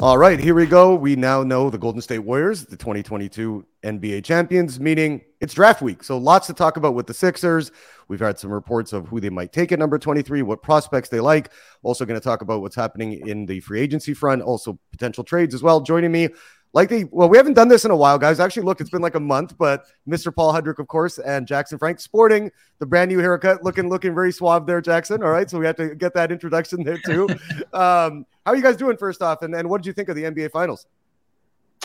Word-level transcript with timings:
All 0.00 0.16
right, 0.16 0.38
here 0.38 0.54
we 0.54 0.66
go. 0.66 0.94
We 0.94 1.16
now 1.16 1.42
know 1.42 1.70
the 1.70 1.78
Golden 1.78 2.00
State 2.00 2.20
Warriors, 2.20 2.64
the 2.64 2.76
2022 2.76 3.66
NBA 3.82 4.22
champions, 4.22 4.78
meaning 4.78 5.22
it's 5.40 5.54
draft 5.54 5.82
week. 5.82 6.04
So 6.04 6.18
lots 6.18 6.46
to 6.46 6.52
talk 6.52 6.76
about 6.76 6.94
with 6.94 7.08
the 7.08 7.14
Sixers. 7.14 7.72
We've 8.06 8.20
had 8.20 8.38
some 8.38 8.52
reports 8.52 8.92
of 8.92 9.08
who 9.08 9.18
they 9.18 9.28
might 9.28 9.52
take 9.52 9.72
at 9.72 9.78
number 9.80 9.98
23, 9.98 10.42
what 10.42 10.62
prospects 10.62 11.08
they 11.08 11.18
like. 11.18 11.50
Also 11.82 12.04
going 12.04 12.18
to 12.18 12.24
talk 12.24 12.42
about 12.42 12.60
what's 12.60 12.76
happening 12.76 13.26
in 13.26 13.44
the 13.44 13.58
free 13.58 13.80
agency 13.80 14.14
front, 14.14 14.40
also 14.40 14.78
potential 14.92 15.24
trades 15.24 15.52
as 15.52 15.64
well. 15.64 15.80
Joining 15.80 16.12
me, 16.12 16.28
like 16.72 16.88
the 16.88 17.04
well, 17.10 17.28
we 17.28 17.36
haven't 17.36 17.54
done 17.54 17.68
this 17.68 17.84
in 17.84 17.90
a 17.90 17.96
while, 17.96 18.18
guys. 18.18 18.40
Actually, 18.40 18.64
look, 18.64 18.80
it's 18.80 18.90
been 18.90 19.02
like 19.02 19.14
a 19.14 19.20
month, 19.20 19.56
but 19.56 19.86
Mr. 20.06 20.34
Paul 20.34 20.52
Hudrick, 20.52 20.78
of 20.78 20.86
course, 20.86 21.18
and 21.18 21.46
Jackson 21.46 21.78
Frank 21.78 21.98
sporting 21.98 22.50
the 22.78 22.86
brand 22.86 23.10
new 23.10 23.18
haircut, 23.18 23.64
looking 23.64 23.88
looking 23.88 24.14
very 24.14 24.32
suave 24.32 24.66
there, 24.66 24.80
Jackson. 24.80 25.22
All 25.22 25.30
right, 25.30 25.48
so 25.48 25.58
we 25.58 25.66
have 25.66 25.76
to 25.76 25.94
get 25.94 26.14
that 26.14 26.30
introduction 26.30 26.84
there 26.84 26.98
too. 26.98 27.28
um, 27.72 28.26
how 28.44 28.52
are 28.52 28.56
you 28.56 28.62
guys 28.62 28.76
doing 28.76 28.96
first 28.96 29.22
off, 29.22 29.42
and, 29.42 29.54
and 29.54 29.68
what 29.68 29.82
did 29.82 29.86
you 29.86 29.92
think 29.92 30.08
of 30.08 30.16
the 30.16 30.24
NBA 30.24 30.50
Finals? 30.50 30.86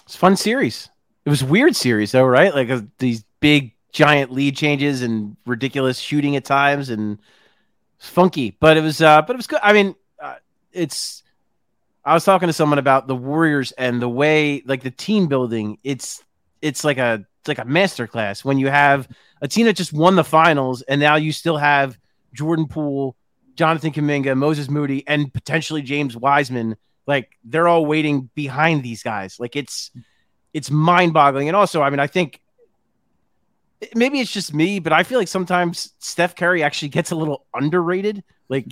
It's 0.06 0.16
fun 0.16 0.36
series. 0.36 0.90
It 1.26 1.30
was 1.30 1.44
weird 1.44 1.76
series 1.76 2.12
though, 2.12 2.26
right? 2.26 2.54
Like 2.54 2.70
uh, 2.70 2.82
these 2.98 3.24
big 3.40 3.74
giant 3.94 4.32
lead 4.32 4.58
changes 4.58 5.02
and 5.02 5.38
ridiculous 5.46 6.00
shooting 6.00 6.36
at 6.36 6.44
times 6.44 6.90
and 6.90 7.20
funky, 8.00 8.58
but 8.60 8.76
it 8.76 8.82
was 8.82 9.02
uh 9.02 9.22
but 9.22 9.34
it 9.34 9.38
was 9.38 9.48
good. 9.48 9.60
I 9.64 9.72
mean, 9.72 9.96
uh, 10.22 10.36
it's 10.74 11.23
I 12.06 12.14
was 12.14 12.26
talking 12.26 12.48
to 12.48 12.54
someone 12.54 12.80
about 12.80 13.08
the 13.08 13.16
Warriors 13.16 13.72
and 13.74 14.02
the 14.02 14.10
way 14.10 14.62
like 14.66 14.84
the 14.84 14.92
team 14.92 15.28
building. 15.28 15.78
It's 15.84 16.24
it's 16.62 16.84
like 16.84 16.98
a 16.98 17.26
it's 17.42 17.48
like 17.48 17.60
a 17.60 17.66
masterclass 17.66 18.44
when 18.44 18.58
you 18.58 18.68
have 18.68 19.08
a 19.42 19.48
team 19.48 19.66
that 19.66 19.76
just 19.76 19.94
won 19.94 20.16
the 20.16 20.24
finals 20.24 20.82
and 20.84 21.00
now 21.00 21.16
you 21.16 21.32
still 21.32 21.58
have 21.58 21.98
Jordan 22.34 22.68
Poole, 22.68 23.16
Jonathan 23.56 23.92
Kuminga, 23.92 24.36
Moses 24.38 24.70
Moody, 24.70 25.08
and 25.08 25.34
potentially 25.34 25.82
James 25.82 26.16
Wiseman. 26.16 26.76
Like 27.06 27.32
they're 27.44 27.68
all 27.68 27.86
waiting 27.86 28.30
behind 28.34 28.84
these 28.84 29.04
guys. 29.04 29.40
Like 29.40 29.56
it's 29.56 29.92
it's 30.54 30.70
mind 30.70 31.14
boggling. 31.14 31.48
And 31.48 31.56
also, 31.56 31.82
I 31.82 31.90
mean, 31.90 32.00
I 32.00 32.08
think 32.08 32.40
maybe 33.96 34.20
it's 34.20 34.32
just 34.32 34.54
me, 34.54 34.80
but 34.80 34.94
I 34.94 35.04
feel 35.04 35.20
like 35.20 35.28
sometimes 35.28 35.94
Steph 36.00 36.36
Curry 36.36 36.64
actually 36.64 36.90
gets 36.90 37.12
a 37.12 37.16
little 37.16 37.46
underrated. 37.54 38.24
Like 38.50 38.68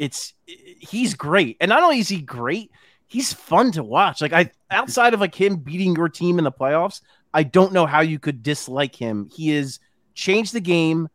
it's 0.00 0.32
he's 0.46 1.12
great, 1.12 1.58
and 1.60 1.68
not 1.68 1.82
only 1.82 1.98
is 1.98 2.08
he 2.08 2.22
great, 2.22 2.72
he's 3.06 3.34
fun 3.34 3.70
to 3.72 3.84
watch. 3.84 4.22
Like 4.22 4.32
I, 4.32 4.50
outside 4.70 5.12
of 5.12 5.20
like 5.20 5.34
him 5.34 5.56
beating 5.56 5.94
your 5.94 6.08
team 6.08 6.38
in 6.38 6.44
the 6.44 6.50
playoffs, 6.50 7.02
I 7.34 7.42
don't 7.42 7.74
know 7.74 7.84
how 7.84 8.00
you 8.00 8.18
could 8.18 8.42
dislike 8.42 8.96
him. 8.96 9.28
He 9.30 9.52
is 9.52 9.78
changed 10.14 10.54
the 10.54 10.60
game. 10.60 11.10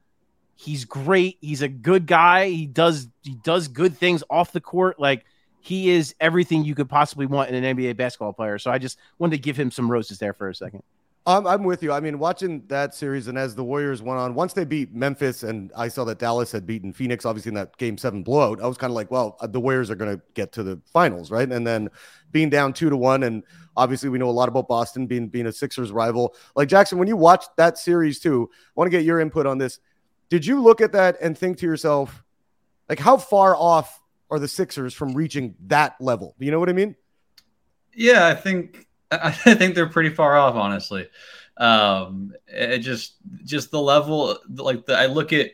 He's 0.54 0.86
great. 0.86 1.40
He's 1.42 1.64
a 1.64 1.68
good 1.68 2.06
guy. 2.06 2.50
He 2.50 2.68
does 2.68 3.08
he 3.24 3.34
does 3.44 3.68
good 3.68 3.98
things 3.98 4.24
off 4.30 4.52
the 4.52 4.62
court. 4.62 5.00
Like 5.00 5.26
he 5.62 5.90
is 5.90 6.14
everything 6.20 6.64
you 6.64 6.76
could 6.76 6.88
possibly 6.88 7.26
want 7.26 7.50
in 7.50 7.64
an 7.64 7.76
NBA 7.76 7.98
basketball 7.98 8.34
player. 8.34 8.60
So 8.60 8.70
I 8.70 8.78
just 8.78 9.00
wanted 9.18 9.38
to 9.38 9.42
give 9.42 9.58
him 9.58 9.72
some 9.72 9.90
roses 9.92 10.20
there 10.20 10.34
for 10.34 10.48
a 10.48 10.54
second. 10.54 10.84
I'm, 11.28 11.48
I'm 11.48 11.64
with 11.64 11.82
you. 11.82 11.92
I 11.92 12.00
mean, 12.00 12.20
watching 12.20 12.64
that 12.68 12.94
series 12.94 13.28
and 13.28 13.38
as 13.38 13.56
the 13.56 13.64
Warriors 13.64 14.02
went 14.02 14.20
on, 14.20 14.36
once 14.36 14.54
they 14.54 14.64
beat 14.64 14.94
Memphis 14.94 15.42
and 15.42 15.72
I 15.76 15.88
saw 15.88 16.04
that 16.06 16.20
Dallas 16.20 16.52
had 16.52 16.68
beaten 16.68 16.94
Phoenix, 16.94 17.26
obviously 17.26 17.50
in 17.50 17.56
that 17.56 17.76
game 17.78 17.98
seven 17.98 18.22
blowout, 18.22 18.62
I 18.62 18.68
was 18.68 18.78
kind 18.78 18.92
of 18.92 18.96
like, 18.96 19.10
well, 19.10 19.36
uh, 19.42 19.48
the 19.48 19.60
Warriors 19.60 19.90
are 19.90 19.96
going 19.96 20.16
to 20.16 20.22
get 20.36 20.52
to 20.54 20.64
the 20.64 20.80
finals, 20.94 21.32
right? 21.32 21.52
And 21.52 21.66
then 21.66 21.90
being 22.32 22.52
down 22.52 22.74
two 22.74 22.92
to 22.92 22.98
one, 22.98 23.24
and 23.24 23.42
obviously 23.76 24.10
we 24.10 24.20
know 24.20 24.30
a 24.30 24.32
lot 24.32 24.50
about 24.50 24.68
Boston 24.68 25.08
being 25.08 25.28
being 25.28 25.48
a 25.48 25.52
Sixers 25.52 25.92
rival. 25.92 26.36
Like 26.56 26.68
Jackson, 26.68 27.00
when 27.00 27.08
you 27.08 27.18
watched 27.18 27.50
that 27.58 27.80
series 27.80 28.20
too, 28.20 28.48
I 28.54 28.72
want 28.76 28.92
to 28.92 28.96
get 28.96 29.04
your 29.04 29.20
input 29.20 29.48
on 29.48 29.58
this. 29.58 29.80
Did 30.30 30.46
you 30.46 30.62
look 30.62 30.80
at 30.80 30.92
that 30.92 31.18
and 31.22 31.36
think 31.36 31.58
to 31.60 31.66
yourself, 31.66 32.24
like, 32.88 33.00
how 33.00 33.18
far 33.18 33.56
off 33.56 34.00
are 34.30 34.38
the 34.38 34.48
Sixers 34.48 34.94
from 34.94 35.14
reaching 35.14 35.56
that 35.68 35.96
level? 36.00 36.36
You 36.38 36.52
know 36.52 36.60
what 36.60 36.70
I 36.70 36.74
mean? 36.74 36.96
Yeah, 37.96 38.28
I 38.28 38.36
think 38.36 38.86
I 39.24 39.32
think 39.32 39.76
they're 39.76 39.90
pretty 39.90 40.10
far 40.10 40.38
off, 40.38 40.56
honestly. 40.56 41.08
Um, 41.58 42.34
it 42.48 42.80
just 42.80 43.16
just 43.44 43.72
the 43.72 43.82
level, 43.82 44.38
like 44.56 44.86
the, 44.86 44.98
I 44.98 45.06
look 45.06 45.32
at 45.34 45.52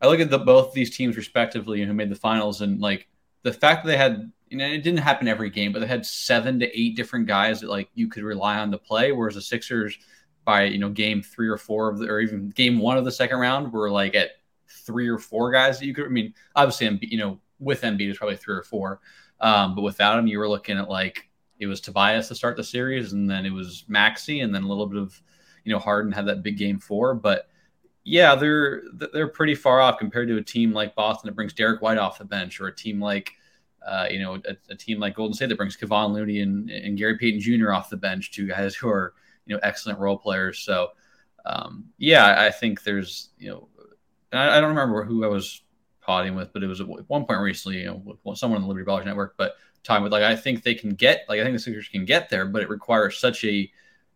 I 0.00 0.06
look 0.06 0.20
at 0.20 0.30
the 0.30 0.38
both 0.38 0.72
these 0.72 0.96
teams 0.96 1.16
respectively 1.16 1.82
who 1.82 1.92
made 1.92 2.10
the 2.10 2.16
finals, 2.16 2.60
and 2.60 2.80
like 2.80 3.08
the 3.42 3.52
fact 3.52 3.84
that 3.84 3.90
they 3.90 3.96
had, 3.96 4.32
you 4.48 4.56
know, 4.56 4.66
it 4.66 4.82
didn't 4.82 4.98
happen 4.98 5.28
every 5.28 5.50
game, 5.50 5.72
but 5.72 5.80
they 5.80 5.86
had 5.86 6.06
seven 6.06 6.60
to 6.60 6.78
eight 6.78 6.96
different 6.96 7.26
guys 7.26 7.60
that 7.60 7.70
like 7.70 7.88
you 7.94 8.08
could 8.08 8.22
rely 8.22 8.58
on 8.58 8.70
to 8.70 8.78
play, 8.78 9.12
whereas 9.12 9.34
the 9.34 9.42
Sixers 9.42 9.98
by 10.44 10.64
you 10.64 10.78
know 10.78 10.88
game 10.88 11.22
three 11.22 11.48
or 11.48 11.56
four 11.56 11.88
of 11.88 11.98
the, 11.98 12.06
or 12.06 12.20
even 12.20 12.50
game 12.50 12.78
one 12.78 12.96
of 12.96 13.04
the 13.04 13.12
second 13.12 13.38
round 13.38 13.72
were 13.72 13.90
like 13.90 14.14
at 14.14 14.30
three 14.68 15.08
or 15.08 15.18
four 15.18 15.50
guys 15.50 15.78
that 15.78 15.86
you 15.86 15.94
could. 15.94 16.06
I 16.06 16.08
mean, 16.08 16.34
obviously, 16.54 16.98
you 17.02 17.18
know, 17.18 17.40
with 17.58 17.82
Embiid 17.82 18.10
is 18.10 18.18
probably 18.18 18.36
three 18.36 18.56
or 18.56 18.62
four, 18.62 19.00
um, 19.40 19.74
but 19.74 19.82
without 19.82 20.18
him, 20.18 20.26
you 20.26 20.38
were 20.38 20.48
looking 20.48 20.78
at 20.78 20.88
like 20.88 21.28
it 21.62 21.66
was 21.66 21.80
Tobias 21.80 22.28
to 22.28 22.34
start 22.34 22.56
the 22.56 22.64
series, 22.64 23.12
and 23.12 23.30
then 23.30 23.46
it 23.46 23.52
was 23.52 23.84
Maxey, 23.86 24.40
and 24.40 24.54
then 24.54 24.64
a 24.64 24.68
little 24.68 24.86
bit 24.86 25.00
of 25.00 25.22
you 25.64 25.72
know 25.72 25.78
Harden 25.78 26.12
had 26.12 26.26
that 26.26 26.42
big 26.42 26.58
game 26.58 26.78
four. 26.78 27.14
But 27.14 27.48
yeah, 28.04 28.34
they're 28.34 28.82
they're 29.12 29.28
pretty 29.28 29.54
far 29.54 29.80
off 29.80 29.98
compared 29.98 30.28
to 30.28 30.36
a 30.36 30.42
team 30.42 30.72
like 30.72 30.96
Boston 30.96 31.28
that 31.28 31.36
brings 31.36 31.52
Derrick 31.52 31.80
White 31.80 31.98
off 31.98 32.18
the 32.18 32.24
bench, 32.24 32.60
or 32.60 32.66
a 32.66 32.74
team 32.74 33.00
like 33.00 33.32
uh, 33.86 34.08
you 34.10 34.20
know 34.20 34.34
a, 34.34 34.56
a, 34.70 34.74
team 34.74 34.98
like 34.98 35.14
Golden 35.14 35.34
State 35.34 35.50
that 35.50 35.56
brings 35.56 35.76
Kevon 35.76 36.12
Looney 36.12 36.40
and, 36.40 36.68
and 36.68 36.98
Gary 36.98 37.16
Payton 37.16 37.40
Jr. 37.40 37.72
off 37.72 37.90
the 37.90 37.96
bench, 37.96 38.32
two 38.32 38.48
guys 38.48 38.74
who 38.74 38.88
are 38.88 39.14
you 39.46 39.54
know 39.54 39.60
excellent 39.62 40.00
role 40.00 40.18
players. 40.18 40.58
So 40.58 40.88
um, 41.46 41.86
yeah, 41.96 42.42
I 42.44 42.50
think 42.50 42.82
there's 42.82 43.30
you 43.38 43.50
know 43.50 43.68
I, 44.32 44.58
I, 44.58 44.60
don't 44.60 44.70
remember 44.70 45.04
who 45.04 45.24
I 45.24 45.28
was 45.28 45.62
potting 46.02 46.34
with, 46.34 46.52
but 46.52 46.62
it 46.62 46.66
was 46.66 46.80
at 46.80 46.86
one 46.86 47.24
point 47.24 47.40
recently, 47.40 47.80
you 47.80 47.86
know, 47.86 48.16
with 48.24 48.38
someone 48.38 48.56
on 48.56 48.62
the 48.62 48.68
Liberty 48.68 48.84
Ballers 48.84 49.04
Network, 49.04 49.34
but 49.36 49.56
time 49.82 50.02
with 50.02 50.12
like 50.12 50.22
I 50.22 50.36
think 50.36 50.62
they 50.62 50.74
can 50.74 50.90
get 50.90 51.24
like 51.28 51.40
I 51.40 51.44
think 51.44 51.54
the 51.54 51.60
Sixers 51.60 51.88
can 51.88 52.04
get 52.04 52.28
there, 52.28 52.46
but 52.46 52.62
it 52.62 52.68
requires 52.68 53.18
such 53.18 53.44
a 53.44 53.70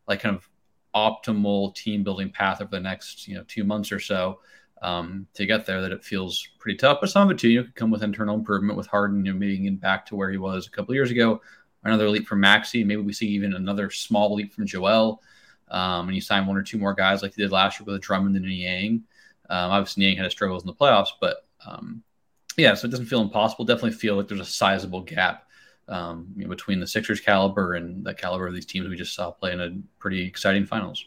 like 0.07 0.21
kind 0.21 0.37
of 0.37 0.49
optimal 0.95 1.75
team 1.75 2.03
building 2.03 2.31
path 2.31 2.61
over 2.61 2.71
the 2.71 2.81
next 2.81 3.29
you 3.29 3.35
know 3.35 3.45
two 3.49 3.65
months 3.65 3.93
or 3.93 4.01
so 4.01 4.41
um, 4.83 5.27
to 5.35 5.47
get 5.47 5.67
there 5.67 5.81
that 5.81 5.93
it 5.93 6.05
feels 6.05 6.49
pretty 6.59 6.77
tough. 6.77 6.99
But 7.01 7.11
some 7.11 7.29
of 7.29 7.35
it 7.35 7.39
too, 7.39 7.49
you 7.49 7.61
know, 7.61 7.65
could 7.65 7.75
come 7.75 7.91
with 7.91 8.03
internal 8.03 8.35
improvement 8.35 8.77
with 8.77 8.87
Harden, 8.87 9.25
you 9.25 9.33
know, 9.33 9.39
maybe 9.39 9.57
getting 9.57 9.77
back 9.77 10.07
to 10.07 10.17
where 10.17 10.31
he 10.31 10.39
was 10.39 10.67
a 10.67 10.71
couple 10.71 10.95
years 10.95 11.11
ago. 11.11 11.41
Another 11.85 12.11
leap 12.11 12.27
from 12.27 12.41
Maxey, 12.41 12.83
maybe 12.83 13.03
we 13.03 13.13
see 13.13 13.29
even 13.29 13.55
another 13.55 13.91
small 13.91 14.35
leap 14.35 14.53
from 14.53 14.67
Joel. 14.67 15.23
Um, 15.69 16.09
and 16.09 16.15
you 16.15 16.21
sign 16.21 16.47
one 16.47 16.57
or 16.57 16.63
two 16.63 16.79
more 16.79 16.95
guys 16.95 17.23
like 17.23 17.35
he 17.35 17.43
did 17.43 17.53
last 17.53 17.81
year 17.81 17.85
with 17.87 18.01
Drummond 18.01 18.37
and 18.37 18.45
Niang. 18.45 19.05
Um, 19.49 19.71
obviously, 19.71 20.05
Niang 20.05 20.17
had 20.17 20.25
his 20.25 20.33
struggles 20.33 20.63
in 20.63 20.67
the 20.67 20.75
playoffs, 20.75 21.11
but 21.21 21.46
um, 21.66 22.03
yeah, 22.56 22.75
so 22.75 22.87
it 22.87 22.91
doesn't 22.91 23.06
feel 23.06 23.21
impossible. 23.21 23.65
Definitely 23.65 23.93
feel 23.93 24.16
like 24.16 24.28
there's 24.28 24.41
a 24.41 24.44
sizable 24.44 25.03
gap 25.03 25.47
um, 25.88 26.28
you 26.37 26.44
know, 26.44 26.49
between 26.50 26.81
the 26.81 26.87
Sixers 26.87 27.20
caliber 27.20 27.75
and 27.75 28.05
the 28.05 28.14
caliber 28.14 28.46
of 28.46 28.55
these 28.55 28.67
teams 28.67 28.88
we 28.88 28.96
just 28.96 29.14
saw 29.14 29.31
play 29.31 29.52
in 29.52 29.61
a 29.61 29.70
pretty 29.99 30.26
exciting 30.26 30.67
finals. 30.67 31.05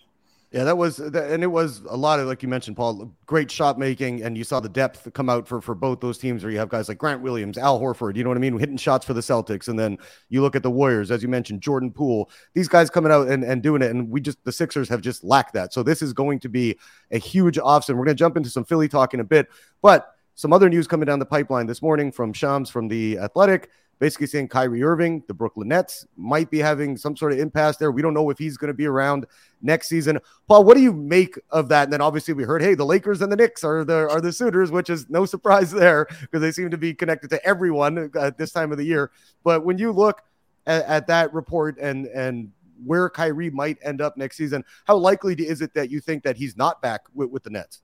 Yeah, 0.52 0.64
that 0.64 0.80
was, 0.80 0.98
and 0.98 1.44
it 1.44 1.52
was 1.52 1.82
a 1.88 1.96
lot 1.96 2.20
of, 2.20 2.26
like 2.26 2.42
you 2.42 2.50
mentioned, 2.50 2.76
Paul, 2.76 3.14
great 3.28 3.52
shot 3.52 3.78
making, 3.78 4.24
and 4.24 4.36
you 4.36 4.44
saw 4.44 4.60
the 4.60 4.68
depth 4.68 5.14
come 5.14 5.30
out 5.30 5.48
for 5.48 5.62
for 5.62 5.76
both 5.76 6.00
those 6.00 6.18
teams. 6.18 6.44
Where 6.44 6.52
you 6.52 6.58
have 6.58 6.70
guys 6.70 6.90
like 6.90 6.98
Grant 6.98 7.22
Williams, 7.22 7.56
Al 7.56 7.80
Horford, 7.80 8.16
you 8.16 8.24
know 8.24 8.32
what 8.32 8.38
I 8.38 8.42
mean, 8.42 8.58
hitting 8.58 8.76
shots 8.76 9.06
for 9.06 9.14
the 9.14 9.22
Celtics, 9.22 9.68
and 9.68 9.78
then 9.78 10.00
you 10.30 10.42
look 10.42 10.56
at 10.56 10.64
the 10.64 10.72
Warriors, 10.72 11.12
as 11.12 11.22
you 11.22 11.30
mentioned, 11.30 11.62
Jordan 11.62 11.92
Poole, 11.92 12.32
these 12.56 12.68
guys 12.68 12.90
coming 12.90 13.12
out 13.12 13.28
and, 13.28 13.44
and 13.44 13.62
doing 13.62 13.84
it, 13.84 13.92
and 13.92 14.10
we 14.10 14.22
just 14.22 14.44
the 14.44 14.52
Sixers 14.52 14.90
have 14.90 15.02
just 15.02 15.24
lacked 15.24 15.54
that. 15.54 15.72
So 15.72 15.84
this 15.84 16.02
is 16.02 16.14
going 16.14 16.40
to 16.40 16.50
be 16.50 16.80
a 17.12 17.20
huge 17.20 17.60
offset. 17.60 17.96
We're 17.96 18.06
going 18.06 18.18
to 18.18 18.20
jump 18.20 18.36
into 18.36 18.50
some 18.50 18.66
Philly 18.66 18.88
talk 18.88 19.14
in 19.14 19.20
a 19.20 19.26
bit, 19.26 19.50
but 19.84 20.16
some 20.40 20.54
other 20.54 20.70
news 20.70 20.88
coming 20.88 21.06
down 21.06 21.20
the 21.20 21.26
pipeline 21.26 21.66
this 21.66 21.82
morning 21.82 22.14
from 22.14 22.32
Shams 22.32 22.70
from 22.70 22.88
the 22.88 23.20
Athletic 23.20 23.70
basically 24.00 24.28
saying 24.28 24.48
Kyrie 24.48 24.82
Irving, 24.82 25.22
the 25.28 25.34
Brooklyn 25.34 25.68
Nets, 25.68 26.08
might 26.16 26.50
be 26.50 26.60
having 26.60 26.96
some 26.96 27.18
sort 27.18 27.34
of 27.34 27.40
impasse 27.40 27.76
there. 27.76 27.92
We 27.92 28.02
don't 28.02 28.14
know 28.14 28.30
if 28.30 28.38
he's 28.38 28.56
going 28.56 28.70
to 28.70 28.74
be 28.74 28.86
around 28.86 29.26
next 29.62 29.90
season. 29.90 30.18
Paul, 30.48 30.64
what 30.64 30.78
do 30.78 30.82
you 30.82 30.94
make 30.94 31.38
of 31.50 31.68
that? 31.68 31.84
And 31.84 31.92
then 31.92 32.00
obviously 32.00 32.34
we 32.34 32.44
heard, 32.44 32.62
hey, 32.62 32.74
the 32.74 32.86
Lakers 32.86 33.22
and 33.22 33.30
the 33.30 33.36
Knicks 33.36 33.66
are 33.66 33.84
the 33.84 34.08
are 34.10 34.22
the 34.22 34.32
suitors, 34.32 34.72
which 34.72 34.90
is 34.90 35.10
no 35.10 35.26
surprise 35.34 35.72
there 35.72 36.08
because 36.22 36.40
they 36.40 36.54
seem 36.54 36.72
to 36.72 36.78
be 36.78 36.94
connected 36.94 37.30
to 37.32 37.46
everyone 37.46 38.10
at 38.18 38.38
this 38.38 38.54
time 38.54 38.72
of 38.72 38.78
the 38.78 38.86
year. 38.86 39.12
But 39.44 39.66
when 39.66 39.78
you 39.78 39.92
look 39.92 40.22
at, 40.66 40.86
at 40.86 41.08
that 41.08 41.34
report 41.34 41.78
and 41.80 42.06
and 42.06 42.54
where 42.86 43.10
Kyrie 43.10 43.50
might 43.50 43.78
end 43.84 44.00
up 44.00 44.16
next 44.16 44.38
season, 44.38 44.64
how 44.86 44.96
likely 44.96 45.36
is 45.36 45.60
it 45.62 45.74
that 45.74 45.92
you 45.92 46.00
think 46.00 46.24
that 46.24 46.38
he's 46.38 46.56
not 46.56 46.82
back 46.82 47.02
with, 47.14 47.30
with 47.30 47.44
the 47.44 47.50
Nets? 47.50 47.82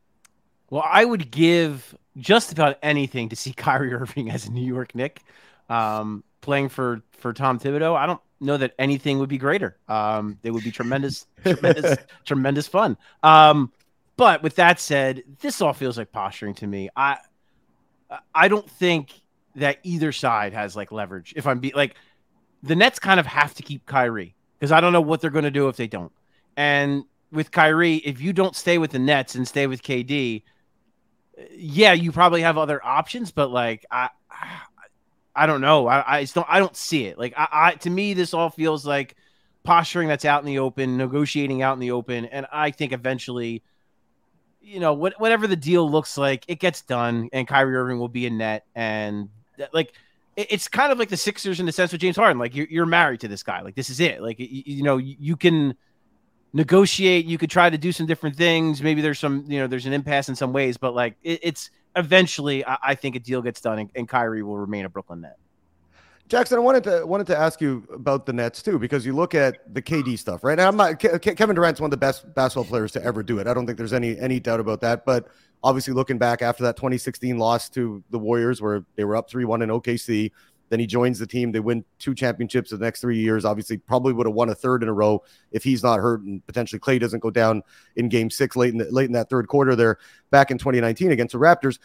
Well, 0.69 0.85
I 0.89 1.03
would 1.03 1.29
give 1.29 1.93
just 2.17 2.51
about 2.51 2.77
anything 2.81 3.29
to 3.29 3.35
see 3.35 3.53
Kyrie 3.57 3.93
Irving 3.93 4.29
as 4.29 4.47
a 4.47 4.51
New 4.51 4.65
York 4.65 4.95
Knick 4.95 5.21
um, 5.69 6.23
playing 6.41 6.69
for 6.69 7.01
for 7.17 7.33
Tom 7.33 7.59
Thibodeau. 7.59 7.95
I 7.95 8.05
don't 8.05 8.21
know 8.39 8.57
that 8.57 8.73
anything 8.77 9.19
would 9.19 9.29
be 9.29 9.37
greater. 9.37 9.77
Um, 9.87 10.37
it 10.43 10.51
would 10.51 10.63
be 10.63 10.71
tremendous, 10.71 11.25
tremendous, 11.43 11.97
tremendous 12.25 12.67
fun. 12.67 12.97
Um, 13.23 13.71
but 14.17 14.43
with 14.43 14.55
that 14.55 14.79
said, 14.79 15.23
this 15.41 15.61
all 15.61 15.73
feels 15.73 15.97
like 15.97 16.11
posturing 16.11 16.53
to 16.55 16.67
me. 16.67 16.89
I 16.95 17.17
I 18.33 18.47
don't 18.47 18.69
think 18.69 19.13
that 19.55 19.79
either 19.83 20.11
side 20.11 20.53
has 20.53 20.75
like 20.75 20.91
leverage. 20.91 21.33
If 21.35 21.47
I'm 21.47 21.59
be 21.59 21.71
like 21.75 21.95
the 22.63 22.75
Nets 22.75 22.99
kind 22.99 23.19
of 23.19 23.25
have 23.25 23.53
to 23.55 23.63
keep 23.63 23.85
Kyrie 23.85 24.35
because 24.59 24.71
I 24.71 24.81
don't 24.81 24.93
know 24.93 25.01
what 25.01 25.21
they're 25.21 25.29
going 25.29 25.45
to 25.45 25.51
do 25.51 25.67
if 25.67 25.75
they 25.75 25.87
don't. 25.87 26.11
And 26.57 27.03
with 27.31 27.51
Kyrie, 27.51 27.97
if 27.97 28.21
you 28.21 28.33
don't 28.33 28.55
stay 28.55 28.77
with 28.77 28.91
the 28.91 28.99
Nets 28.99 29.35
and 29.35 29.47
stay 29.47 29.67
with 29.67 29.83
KD, 29.83 30.43
yeah, 31.51 31.93
you 31.93 32.11
probably 32.11 32.41
have 32.41 32.57
other 32.57 32.83
options, 32.83 33.31
but 33.31 33.51
like 33.51 33.85
I, 33.91 34.09
I 35.35 35.45
don't 35.45 35.61
know. 35.61 35.87
I, 35.87 36.19
I 36.19 36.23
don't. 36.25 36.47
I 36.49 36.59
don't 36.59 36.75
see 36.75 37.05
it. 37.05 37.17
Like 37.17 37.33
I, 37.35 37.47
I, 37.51 37.71
to 37.75 37.89
me, 37.89 38.13
this 38.13 38.33
all 38.33 38.49
feels 38.49 38.85
like 38.85 39.15
posturing 39.63 40.07
that's 40.07 40.25
out 40.25 40.41
in 40.41 40.45
the 40.45 40.59
open, 40.59 40.97
negotiating 40.97 41.61
out 41.61 41.73
in 41.73 41.79
the 41.79 41.91
open, 41.91 42.25
and 42.25 42.45
I 42.51 42.71
think 42.71 42.93
eventually, 42.93 43.63
you 44.61 44.79
know, 44.79 44.93
what, 44.93 45.19
whatever 45.19 45.47
the 45.47 45.55
deal 45.55 45.89
looks 45.89 46.17
like, 46.17 46.45
it 46.47 46.59
gets 46.59 46.81
done, 46.81 47.29
and 47.33 47.47
Kyrie 47.47 47.75
Irving 47.75 47.99
will 47.99 48.07
be 48.07 48.25
in 48.25 48.37
net, 48.37 48.65
and 48.75 49.29
like 49.73 49.93
it, 50.37 50.47
it's 50.51 50.67
kind 50.69 50.91
of 50.91 50.99
like 50.99 51.09
the 51.09 51.17
Sixers 51.17 51.59
in 51.59 51.65
the 51.65 51.71
sense 51.71 51.91
with 51.91 52.01
James 52.01 52.15
Harden. 52.15 52.37
Like 52.37 52.55
you're, 52.55 52.67
you're 52.69 52.85
married 52.85 53.19
to 53.21 53.27
this 53.27 53.43
guy. 53.43 53.61
Like 53.61 53.75
this 53.75 53.89
is 53.89 53.99
it. 53.99 54.21
Like 54.21 54.39
you, 54.39 54.63
you 54.65 54.83
know, 54.83 54.97
you, 54.97 55.15
you 55.19 55.35
can 55.35 55.75
negotiate. 56.55 57.25
You 57.25 57.37
could 57.37 57.51
try 57.51 57.69
to 57.69 57.77
do 57.77 57.91
some 57.91 58.07
different 58.07 58.35
things. 58.35 58.81
Maybe 58.81 59.01
there's 59.01 59.19
some, 59.19 59.43
you 59.47 59.59
know, 59.59 59.67
there's 59.67 59.85
an 59.85 59.93
impasse 59.93 60.29
in 60.29 60.35
some 60.35 60.53
ways, 60.53 60.77
but 60.77 60.95
like 60.95 61.15
it, 61.21 61.39
it's 61.43 61.69
eventually, 61.95 62.65
I, 62.65 62.77
I, 62.81 62.95
think 62.95 63.15
a 63.15 63.19
deal 63.19 63.41
gets 63.41 63.59
done 63.59 63.77
and, 63.77 63.89
and 63.93 64.07
Kyrie 64.07 64.41
will 64.41 64.57
remain 64.57 64.85
a 64.85 64.89
Brooklyn 64.89 65.21
net. 65.21 65.37
Jackson, 66.27 66.57
I 66.57 66.61
wanted 66.61 66.83
to 66.85 67.05
wanted 67.05 67.27
to 67.27 67.37
ask 67.37 67.61
you 67.61 67.87
about 67.93 68.25
the 68.25 68.33
Nets 68.33 68.63
too, 68.63 68.79
because 68.79 69.05
you 69.05 69.13
look 69.13 69.35
at 69.35 69.71
the 69.75 69.81
KD 69.81 70.17
stuff, 70.17 70.43
right? 70.43 70.57
Now, 70.57 70.67
I'm 70.67 70.75
not 70.75 70.97
Ke- 70.97 71.21
Kevin 71.21 71.55
Durant's 71.55 71.79
one 71.79 71.89
of 71.89 71.91
the 71.91 71.97
best 71.97 72.33
basketball 72.33 72.65
players 72.65 72.91
to 72.93 73.03
ever 73.03 73.21
do 73.21 73.37
it. 73.37 73.45
I 73.45 73.53
don't 73.53 73.67
think 73.67 73.77
there's 73.77 73.93
any 73.93 74.17
any 74.17 74.39
doubt 74.39 74.59
about 74.59 74.81
that. 74.81 75.05
But 75.05 75.27
obviously, 75.63 75.93
looking 75.93 76.17
back 76.17 76.41
after 76.41 76.63
that 76.63 76.77
2016 76.77 77.37
loss 77.37 77.69
to 77.69 78.03
the 78.09 78.17
Warriors, 78.17 78.59
where 78.59 78.83
they 78.95 79.03
were 79.03 79.15
up 79.15 79.29
three 79.29 79.45
one 79.45 79.61
in 79.61 79.69
OKC, 79.69 80.31
then 80.69 80.79
he 80.79 80.87
joins 80.87 81.19
the 81.19 81.27
team. 81.27 81.51
They 81.51 81.59
win 81.59 81.85
two 81.99 82.15
championships 82.15 82.71
in 82.71 82.79
the 82.79 82.85
next 82.85 83.01
three 83.01 83.19
years. 83.19 83.45
Obviously, 83.45 83.77
probably 83.77 84.13
would 84.13 84.25
have 84.25 84.35
won 84.35 84.49
a 84.49 84.55
third 84.55 84.83
in 84.83 84.89
a 84.89 84.93
row 84.93 85.23
if 85.51 85.63
he's 85.63 85.83
not 85.83 85.99
hurt 85.99 86.21
and 86.21 86.45
potentially 86.47 86.79
Clay 86.79 86.99
doesn't 86.99 87.19
go 87.19 87.29
down 87.29 87.61
in 87.95 88.09
Game 88.09 88.29
Six 88.29 88.55
late 88.55 88.71
in 88.71 88.79
the, 88.79 88.91
late 88.91 89.05
in 89.05 89.13
that 89.13 89.29
third 89.29 89.47
quarter 89.47 89.75
there 89.75 89.97
back 90.31 90.51
in 90.51 90.57
2019 90.57 91.11
against 91.11 91.33
the 91.33 91.39
Raptors 91.39 91.79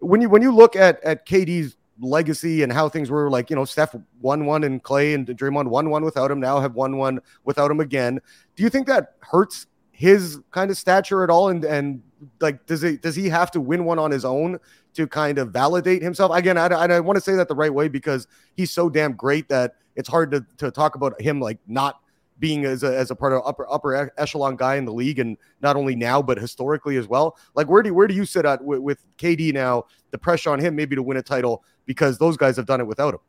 when 0.00 0.20
you 0.20 0.28
when 0.28 0.42
you 0.42 0.54
look 0.54 0.74
at 0.76 1.02
at 1.04 1.26
KD's 1.26 1.76
legacy 2.00 2.62
and 2.62 2.72
how 2.72 2.88
things 2.88 3.10
were 3.10 3.30
like, 3.30 3.50
you 3.50 3.56
know, 3.56 3.64
Steph 3.64 3.94
won 4.20 4.46
one 4.46 4.64
and 4.64 4.82
Clay 4.82 5.14
and 5.14 5.26
Draymond 5.26 5.68
won 5.68 5.90
one 5.90 6.04
without 6.04 6.30
him, 6.30 6.40
now 6.40 6.58
have 6.58 6.74
won 6.74 6.96
one 6.96 7.20
without 7.44 7.70
him 7.70 7.80
again. 7.80 8.20
Do 8.56 8.62
you 8.62 8.70
think 8.70 8.86
that 8.86 9.14
hurts 9.20 9.66
his 9.92 10.40
kind 10.50 10.70
of 10.70 10.78
stature 10.78 11.22
at 11.22 11.30
all? 11.30 11.50
And 11.50 11.64
and 11.64 12.02
like, 12.40 12.66
does 12.66 12.82
it 12.84 13.02
does 13.02 13.16
he 13.16 13.28
have 13.28 13.50
to 13.52 13.60
win 13.60 13.84
one 13.84 13.98
on 13.98 14.10
his 14.10 14.24
own 14.24 14.58
to 14.94 15.06
kind 15.06 15.38
of 15.38 15.50
validate 15.50 16.02
himself? 16.02 16.32
Again, 16.34 16.58
I, 16.58 16.66
I, 16.66 16.86
I 16.86 17.00
want 17.00 17.16
to 17.16 17.20
say 17.20 17.34
that 17.34 17.48
the 17.48 17.54
right 17.54 17.72
way 17.72 17.88
because 17.88 18.26
he's 18.54 18.70
so 18.70 18.88
damn 18.88 19.12
great 19.12 19.48
that 19.48 19.76
it's 19.96 20.08
hard 20.08 20.30
to 20.32 20.44
to 20.58 20.70
talk 20.70 20.94
about 20.94 21.20
him 21.20 21.40
like 21.40 21.58
not 21.66 22.00
being 22.38 22.64
as 22.64 22.82
a, 22.82 22.98
as 22.98 23.10
a 23.10 23.14
part 23.14 23.32
of 23.32 23.42
upper 23.44 23.70
upper 23.70 24.10
echelon 24.16 24.56
guy 24.56 24.76
in 24.76 24.84
the 24.84 24.92
league, 24.92 25.18
and 25.18 25.36
not 25.62 25.76
only 25.76 25.94
now 25.94 26.20
but 26.20 26.38
historically 26.38 26.96
as 26.96 27.06
well. 27.06 27.38
Like 27.54 27.68
where 27.68 27.82
do 27.82 27.94
where 27.94 28.06
do 28.06 28.14
you 28.14 28.24
sit 28.24 28.44
at 28.44 28.64
with, 28.64 28.80
with 28.80 29.04
KD 29.18 29.52
now? 29.52 29.84
The 30.10 30.18
pressure 30.18 30.50
on 30.50 30.58
him 30.58 30.74
maybe 30.74 30.96
to 30.96 31.02
win 31.02 31.18
a 31.18 31.22
title 31.22 31.62
because 31.86 32.18
those 32.18 32.36
guys 32.36 32.56
have 32.56 32.66
done 32.66 32.80
it 32.80 32.86
without 32.86 33.14
him. 33.14 33.20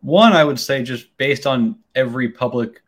One, 0.00 0.32
I 0.32 0.44
would 0.44 0.58
say, 0.58 0.82
just 0.82 1.14
based 1.18 1.46
on 1.46 1.78
every 1.94 2.30
public, 2.30 2.82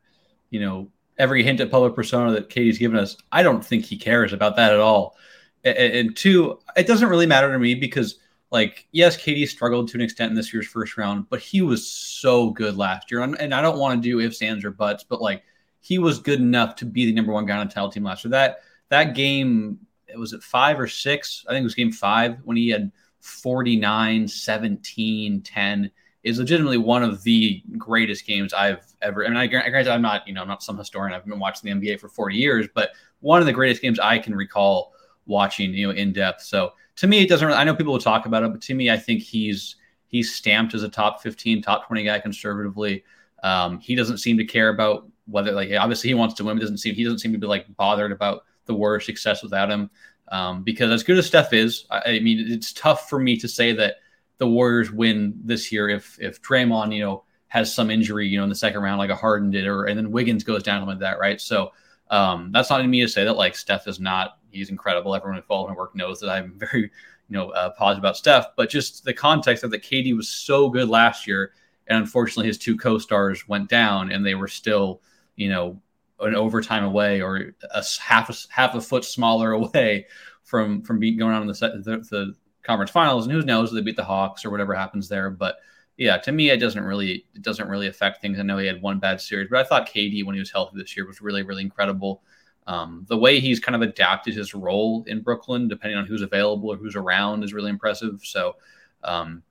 you 0.51 0.61
know, 0.61 0.89
every 1.23 1.45
hint 1.45 1.61
at 1.61 1.71
public 1.71 1.95
persona 1.95 2.33
that 2.33 2.49
KD's 2.49 2.79
given 2.79 2.99
us, 2.99 3.17
I 3.31 3.45
don't 3.45 3.65
think 3.65 3.85
he 3.85 3.97
cares 3.97 4.33
about 4.33 4.57
that 4.57 4.73
at 4.73 4.81
all. 4.81 5.17
And, 5.63 5.77
and 5.77 6.17
two, 6.17 6.59
it 6.77 6.89
doesn't 6.89 7.09
really 7.09 7.27
matter 7.27 7.53
to 7.53 7.59
me 7.61 7.77
because 7.77 8.17
like 8.51 8.89
yes, 8.91 9.17
KD 9.17 9.47
struggled 9.47 9.89
to 9.89 9.97
an 9.97 10.01
extent 10.01 10.31
in 10.31 10.35
this 10.35 10.53
year's 10.53 10.67
first 10.67 10.97
round, 10.99 11.29
but 11.31 11.39
he 11.39 11.63
was 11.63 11.87
so 11.87 12.51
good 12.51 12.77
last 12.77 13.11
year. 13.11 13.23
And, 13.23 13.55
I 13.55 13.63
don't 13.63 13.79
want 13.79 14.03
to 14.03 14.09
do 14.09 14.19
ifs, 14.19 14.43
ands, 14.43 14.65
or 14.65 14.73
buts, 14.73 15.05
but 15.05 15.23
like 15.23 15.45
he 15.81 16.01
was 16.01 16.19
good 16.19 16.41
enough 16.41 16.75
to 16.77 16.85
be 16.85 17.07
the 17.07 17.13
number 17.13 17.33
one 17.33 17.47
guy 17.47 17.57
on 17.57 17.69
the 17.69 17.73
title 17.73 17.91
team 17.91 18.03
last 18.03 18.25
year. 18.25 18.33
That 18.33 18.59
that 18.89 19.15
game, 19.15 19.79
it 20.09 20.19
was 20.19 20.33
at 20.33 20.43
five 20.43 20.81
or 20.81 20.89
six. 20.89 21.45
I 21.49 21.53
think 21.53 21.63
it 21.63 21.65
was 21.65 21.77
game 21.77 21.93
five 21.93 22.39
when 22.43 22.57
he 22.57 22.69
had 22.69 22.91
49, 23.21 24.27
17, 24.27 25.41
10 25.41 25.91
is 26.25 26.39
legitimately 26.39 26.79
one 26.79 27.03
of 27.03 27.23
the 27.23 27.63
greatest 27.77 28.27
games 28.27 28.53
I've 28.53 28.87
ever. 29.01 29.25
I 29.25 29.29
mean, 29.29 29.37
I, 29.37 29.47
granted, 29.47 29.89
I'm 29.89 30.03
not, 30.03 30.27
you 30.27 30.35
know, 30.35 30.43
I'm 30.43 30.49
not 30.49 30.63
some 30.63 30.79
historian. 30.79 31.15
I've 31.15 31.27
been 31.27 31.39
watching 31.39 31.81
the 31.81 31.89
NBA 31.89 31.99
for 31.99 32.09
40 32.09 32.37
years, 32.37 32.69
but 32.75 32.91
one 33.21 33.41
of 33.41 33.47
the 33.47 33.53
greatest 33.53 33.83
games 33.83 33.99
I 33.99 34.19
can 34.19 34.35
recall 34.35 34.93
watching, 35.27 35.75
you 35.75 35.89
know, 35.89 35.93
in 35.93 36.13
depth. 36.13 36.43
So 36.43 36.73
to 36.97 37.07
me, 37.07 37.23
it 37.23 37.29
doesn't. 37.29 37.47
Really, 37.47 37.59
I 37.59 37.65
know 37.65 37.75
people 37.75 37.93
will 37.93 38.01
talk 38.01 38.27
about 38.27 38.45
it, 38.45 38.53
but 38.53 38.61
to 38.63 38.75
me, 38.75 38.91
I 38.91 38.97
think 38.97 39.23
he's 39.23 39.77
he's 40.07 40.35
stamped 40.35 40.75
as 40.75 40.83
a 40.83 40.89
top 40.89 41.23
15, 41.23 41.63
top 41.63 41.87
20 41.87 42.05
guy 42.05 42.21
conservatively. 42.21 43.05
Um, 43.43 43.81
he 43.81 43.95
doesn't 43.95 44.19
seem 44.19 44.37
to 44.39 44.45
care 44.45 44.69
about 44.69 45.09
whether, 45.27 45.53
like, 45.53 45.73
obviously 45.73 46.09
he 46.09 46.15
wants 46.15 46.35
to 46.35 46.45
win. 46.45 46.57
But 46.57 46.61
doesn't 46.61 46.79
seem 46.79 46.95
he 46.95 47.03
doesn't 47.03 47.19
seem 47.19 47.33
to 47.33 47.39
be 47.39 47.47
like 47.47 47.75
bothered 47.77 48.13
about 48.13 48.45
the 48.67 48.75
Warriors' 48.75 49.07
success 49.07 49.43
without 49.43 49.71
him. 49.71 49.91
Um, 50.29 50.63
because 50.63 50.91
as 50.91 51.03
good 51.03 51.19
as 51.19 51.27
Steph 51.27 51.53
is, 51.53 51.85
I, 51.91 52.03
I, 52.07 52.21
mean, 52.21 52.47
it's 52.49 52.73
tough 52.73 53.09
for 53.09 53.19
me 53.19 53.37
to 53.39 53.49
say 53.49 53.73
that 53.73 53.97
the 54.43 54.49
Warriors 54.49 54.91
win 54.91 55.39
this 55.45 55.71
year 55.71 55.89
if 55.89 56.19
if 56.21 56.43
Draymond, 56.43 56.93
you 56.93 57.01
know, 57.01 57.23
has 57.47 57.73
some 57.73 57.93
injury, 57.93 58.27
you 58.27 58.39
know, 58.39 58.43
in 58.43 58.49
the 58.49 58.57
second 58.57 58.83
round 58.83 58.99
like 58.99 59.09
a 59.09 59.15
Harden 59.15 59.53
did, 59.53 59.69
or 59.69 59.85
and 59.85 59.97
then 59.97 60.11
Wiggins 60.11 60.43
goes 60.43 60.65
down 60.65 60.85
like 60.85 60.99
that, 60.99 61.21
right? 61.21 61.41
So 61.41 61.71
um, 62.11 62.51
that's 62.51 62.69
not 62.69 62.81
in 62.81 62.91
me 62.91 63.03
to 63.03 63.09
say 63.09 63.23
that 63.25 63.37
like 63.37 63.55
Steph 63.55 63.87
is 63.87 64.01
not 64.01 64.39
he's 64.51 64.69
incredible. 64.69 65.15
Everyone 65.15 65.37
who 65.37 65.43
follows 65.43 65.69
my 65.69 65.77
work 65.77 65.95
knows 65.95 66.19
that 66.19 66.29
I'm 66.29 66.55
very, 66.57 66.83
you 66.83 66.91
know, 67.29 67.51
uh, 67.51 67.71
positive 67.79 68.03
about 68.03 68.17
Steph. 68.17 68.47
But 68.57 68.69
just 68.69 69.05
the 69.05 69.15
context 69.15 69.63
of 69.63 69.71
that 69.71 69.85
KD 69.85 70.17
was 70.17 70.29
so 70.29 70.69
good 70.69 70.89
last 70.89 71.29
year, 71.29 71.53
and 71.87 71.97
unfortunately 71.99 72.49
his 72.49 72.59
two 72.59 72.77
co-stars 72.77 73.47
went 73.47 73.69
down, 73.69 74.11
and 74.11 74.27
they 74.27 74.35
were 74.35 74.49
still, 74.49 75.03
you 75.37 75.51
know, 75.51 75.81
an 76.19 76.35
overtime 76.35 76.83
away 76.83 77.23
or 77.23 77.53
a 77.71 77.85
half 78.01 78.29
a, 78.29 78.35
half 78.53 78.75
a 78.75 78.81
foot 78.81 79.05
smaller 79.05 79.53
away 79.61 80.09
from 80.43 80.83
from 80.83 80.99
being 80.99 81.17
going 81.17 81.33
on 81.33 81.43
in 81.43 81.47
the, 81.47 81.55
the, 81.85 81.99
the 82.11 82.35
conference 82.63 82.91
finals. 82.91 83.27
And 83.27 83.33
who 83.33 83.43
knows? 83.43 83.73
They 83.73 83.81
beat 83.81 83.97
the 83.97 84.05
Hawks 84.05 84.45
or 84.45 84.51
whatever 84.51 84.75
happens 84.75 85.09
there, 85.09 85.31
but 85.31 85.57
yeah, 85.97 86.17
to 86.19 86.33
me, 86.33 86.51
it 86.51 86.59
doesn't 86.59 86.83
really 86.83 87.27
it 87.35 87.43
doesn't 87.43 87.69
really 87.69 87.87
affect 87.87 88.21
things. 88.21 88.39
I 88.39 88.43
know 88.43 88.59
he 88.59 88.67
had 88.67 88.83
one 88.83 88.99
bad 88.99 89.21
series, 89.21 89.49
but 89.51 89.61
I 89.61 89.65
thought 89.65 89.89
KD 89.89 90.25
when 90.25 90.35
he 90.35 90.41
was 90.41 90.51
healthy 90.51 90.79
this 90.79 90.97
year 90.97 91.07
was 91.07 91.21
really 91.21 91.43
really 91.43 91.63
incredible. 91.63 92.23
Um, 92.67 93.05
the 93.09 93.19
way 93.19 93.41
he's 93.41 93.61
kind 93.61 93.75
of 93.75 93.83
adapted 93.83 94.35
his 94.35 94.55
role 94.55 95.05
in 95.07 95.21
Brooklyn, 95.21 95.69
depending 95.69 95.99
on 95.99 96.07
who's 96.07 96.23
available 96.23 96.73
or 96.73 96.77
who's 96.77 96.97
around, 96.97 97.43
is 97.43 97.53
really 97.53 97.71
impressive. 97.71 98.21
So, 98.23 98.57
um, 99.03 99.43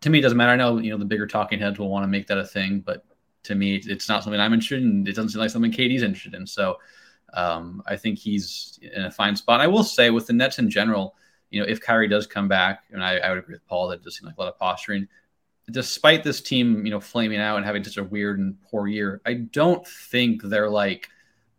to 0.00 0.10
me, 0.10 0.18
it 0.18 0.22
doesn't 0.22 0.38
matter. 0.38 0.52
I 0.52 0.56
know 0.56 0.78
you 0.78 0.90
know 0.90 0.98
the 0.98 1.04
bigger 1.04 1.26
talking 1.26 1.58
heads 1.58 1.78
will 1.78 1.90
want 1.90 2.04
to 2.04 2.08
make 2.08 2.26
that 2.26 2.38
a 2.38 2.44
thing, 2.44 2.80
but 2.80 3.04
to 3.44 3.54
me, 3.54 3.76
it's 3.76 4.08
not 4.08 4.24
something 4.24 4.40
I'm 4.40 4.54
interested 4.54 4.82
in. 4.82 5.06
It 5.06 5.14
doesn't 5.14 5.30
seem 5.30 5.40
like 5.40 5.50
something 5.50 5.70
KD's 5.70 6.02
interested 6.02 6.34
in. 6.34 6.46
So, 6.46 6.78
um, 7.34 7.82
I 7.86 7.96
think 7.96 8.18
he's 8.18 8.78
in 8.82 9.04
a 9.04 9.10
fine 9.10 9.36
spot. 9.36 9.60
I 9.60 9.66
will 9.66 9.84
say 9.84 10.10
with 10.10 10.26
the 10.26 10.32
Nets 10.32 10.58
in 10.58 10.70
general, 10.70 11.16
you 11.54 11.60
know, 11.60 11.66
if 11.68 11.80
Kyrie 11.80 12.08
does 12.08 12.26
come 12.26 12.48
back, 12.48 12.82
and 12.90 13.02
I, 13.02 13.18
I 13.18 13.30
would 13.30 13.38
agree 13.38 13.54
with 13.54 13.66
Paul 13.68 13.86
that 13.88 14.00
it 14.00 14.04
does 14.04 14.16
seem 14.18 14.26
like 14.26 14.36
a 14.36 14.40
lot 14.40 14.48
of 14.48 14.58
posturing. 14.58 15.06
Despite 15.70 16.24
this 16.24 16.40
team, 16.40 16.84
you 16.84 16.90
know, 16.90 16.98
flaming 16.98 17.38
out 17.38 17.56
and 17.56 17.64
having 17.64 17.84
such 17.84 17.96
a 17.96 18.02
weird 18.02 18.40
and 18.40 18.60
poor 18.64 18.88
year, 18.88 19.20
I 19.24 19.34
don't 19.34 19.86
think 19.86 20.42
they're 20.42 20.68
like 20.68 21.08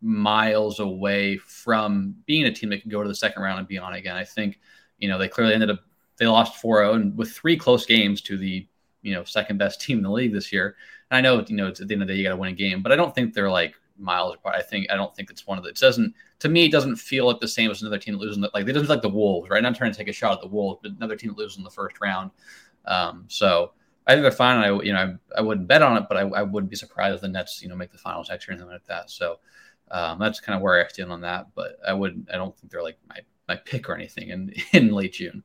miles 0.02 0.80
away 0.80 1.38
from 1.38 2.14
being 2.26 2.44
a 2.44 2.52
team 2.52 2.68
that 2.68 2.82
can 2.82 2.90
go 2.90 3.02
to 3.02 3.08
the 3.08 3.14
second 3.14 3.42
round 3.42 3.58
and 3.58 3.66
be 3.66 3.78
on 3.78 3.94
again. 3.94 4.16
I 4.16 4.24
think, 4.24 4.60
you 4.98 5.08
know, 5.08 5.16
they 5.16 5.28
clearly 5.28 5.54
ended 5.54 5.70
up 5.70 5.80
they 6.18 6.26
lost 6.26 6.62
4-0 6.62 6.94
and 6.94 7.16
with 7.16 7.32
three 7.32 7.56
close 7.56 7.86
games 7.86 8.20
to 8.22 8.36
the, 8.36 8.66
you 9.00 9.14
know, 9.14 9.24
second 9.24 9.58
best 9.58 9.80
team 9.80 9.96
in 9.96 10.04
the 10.04 10.10
league 10.10 10.32
this 10.32 10.52
year. 10.52 10.76
And 11.10 11.18
I 11.18 11.20
know, 11.22 11.42
you 11.48 11.56
know, 11.56 11.68
it's 11.68 11.80
at 11.80 11.88
the 11.88 11.94
end 11.94 12.02
of 12.02 12.08
the 12.08 12.14
day 12.14 12.18
you 12.18 12.24
got 12.24 12.30
to 12.30 12.36
win 12.36 12.52
a 12.52 12.56
game, 12.56 12.82
but 12.82 12.92
I 12.92 12.96
don't 12.96 13.14
think 13.14 13.32
they're 13.32 13.50
like 13.50 13.74
miles 13.98 14.34
apart. 14.34 14.56
I 14.56 14.62
think 14.62 14.86
I 14.90 14.96
don't 14.96 15.14
think 15.14 15.30
it's 15.30 15.46
one 15.46 15.58
of 15.58 15.64
the. 15.64 15.70
It 15.70 15.76
doesn't 15.76 16.14
to 16.40 16.48
me. 16.48 16.66
It 16.66 16.72
doesn't 16.72 16.96
feel 16.96 17.26
like 17.26 17.40
the 17.40 17.48
same 17.48 17.70
as 17.70 17.82
another 17.82 17.98
team 17.98 18.14
that 18.14 18.20
loses. 18.20 18.38
Like 18.38 18.66
it 18.66 18.72
doesn't 18.72 18.86
feel 18.86 18.96
like 18.96 19.02
the 19.02 19.08
Wolves, 19.08 19.48
right? 19.50 19.58
I'm 19.58 19.64
not 19.64 19.76
trying 19.76 19.92
to 19.92 19.98
take 19.98 20.08
a 20.08 20.12
shot 20.12 20.32
at 20.34 20.40
the 20.40 20.48
Wolves, 20.48 20.80
but 20.82 20.92
another 20.92 21.16
team 21.16 21.30
that 21.30 21.38
loses 21.38 21.58
in 21.58 21.64
the 21.64 21.70
first 21.70 22.00
round. 22.00 22.30
Um, 22.84 23.24
so 23.28 23.72
I 24.06 24.12
think 24.12 24.22
they're 24.22 24.30
fine. 24.30 24.58
I 24.58 24.82
you 24.82 24.92
know 24.92 25.16
I, 25.34 25.38
I 25.38 25.40
wouldn't 25.42 25.68
bet 25.68 25.82
on 25.82 25.96
it, 25.96 26.04
but 26.08 26.16
I, 26.16 26.20
I 26.22 26.42
wouldn't 26.42 26.70
be 26.70 26.76
surprised 26.76 27.16
if 27.16 27.20
the 27.20 27.28
Nets 27.28 27.62
you 27.62 27.68
know 27.68 27.76
make 27.76 27.92
the 27.92 27.98
finals 27.98 28.28
next 28.28 28.46
year 28.46 28.52
or 28.52 28.58
anything 28.58 28.72
like 28.72 28.86
that. 28.86 29.10
So 29.10 29.38
um, 29.90 30.18
that's 30.18 30.40
kind 30.40 30.56
of 30.56 30.62
where 30.62 30.84
I 30.84 30.88
stand 30.88 31.12
on 31.12 31.20
that. 31.22 31.48
But 31.54 31.78
I 31.86 31.92
wouldn't. 31.92 32.28
I 32.32 32.36
don't 32.36 32.56
think 32.56 32.70
they're 32.70 32.82
like 32.82 32.98
my 33.08 33.20
my 33.48 33.56
pick 33.56 33.88
or 33.88 33.94
anything 33.94 34.30
in 34.30 34.54
in 34.72 34.92
late 34.92 35.14
June. 35.14 35.42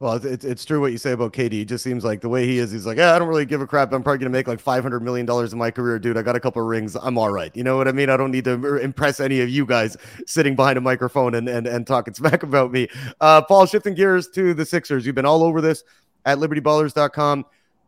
Well, 0.00 0.14
it's, 0.14 0.46
it's 0.46 0.64
true 0.64 0.80
what 0.80 0.92
you 0.92 0.98
say 0.98 1.12
about 1.12 1.34
KD. 1.34 1.60
It 1.60 1.64
just 1.66 1.84
seems 1.84 2.04
like 2.04 2.22
the 2.22 2.28
way 2.30 2.46
he 2.46 2.56
is, 2.58 2.70
he's 2.70 2.86
like, 2.86 2.96
yeah, 2.96 3.14
I 3.14 3.18
don't 3.18 3.28
really 3.28 3.44
give 3.44 3.60
a 3.60 3.66
crap. 3.66 3.92
I'm 3.92 4.02
probably 4.02 4.16
going 4.16 4.32
to 4.32 4.38
make 4.38 4.48
like 4.48 4.62
$500 4.64 5.02
million 5.02 5.28
in 5.28 5.58
my 5.58 5.70
career, 5.70 5.98
dude. 5.98 6.16
I 6.16 6.22
got 6.22 6.36
a 6.36 6.40
couple 6.40 6.62
rings. 6.62 6.96
I'm 6.96 7.18
all 7.18 7.30
right. 7.30 7.54
You 7.54 7.62
know 7.62 7.76
what 7.76 7.86
I 7.86 7.92
mean? 7.92 8.08
I 8.08 8.16
don't 8.16 8.30
need 8.30 8.44
to 8.44 8.76
impress 8.78 9.20
any 9.20 9.42
of 9.42 9.50
you 9.50 9.66
guys 9.66 9.98
sitting 10.26 10.56
behind 10.56 10.78
a 10.78 10.80
microphone 10.80 11.34
and, 11.34 11.50
and, 11.50 11.66
and 11.66 11.86
talking 11.86 12.14
smack 12.20 12.42
about 12.42 12.72
me. 12.72 12.88
Uh, 13.20 13.42
Paul, 13.42 13.66
shifting 13.66 13.92
gears 13.92 14.28
to 14.30 14.54
the 14.54 14.64
Sixers. 14.64 15.04
You've 15.04 15.14
been 15.14 15.26
all 15.26 15.42
over 15.42 15.60
this 15.60 15.84
at 16.24 16.38
libertyballers.com. 16.38 17.44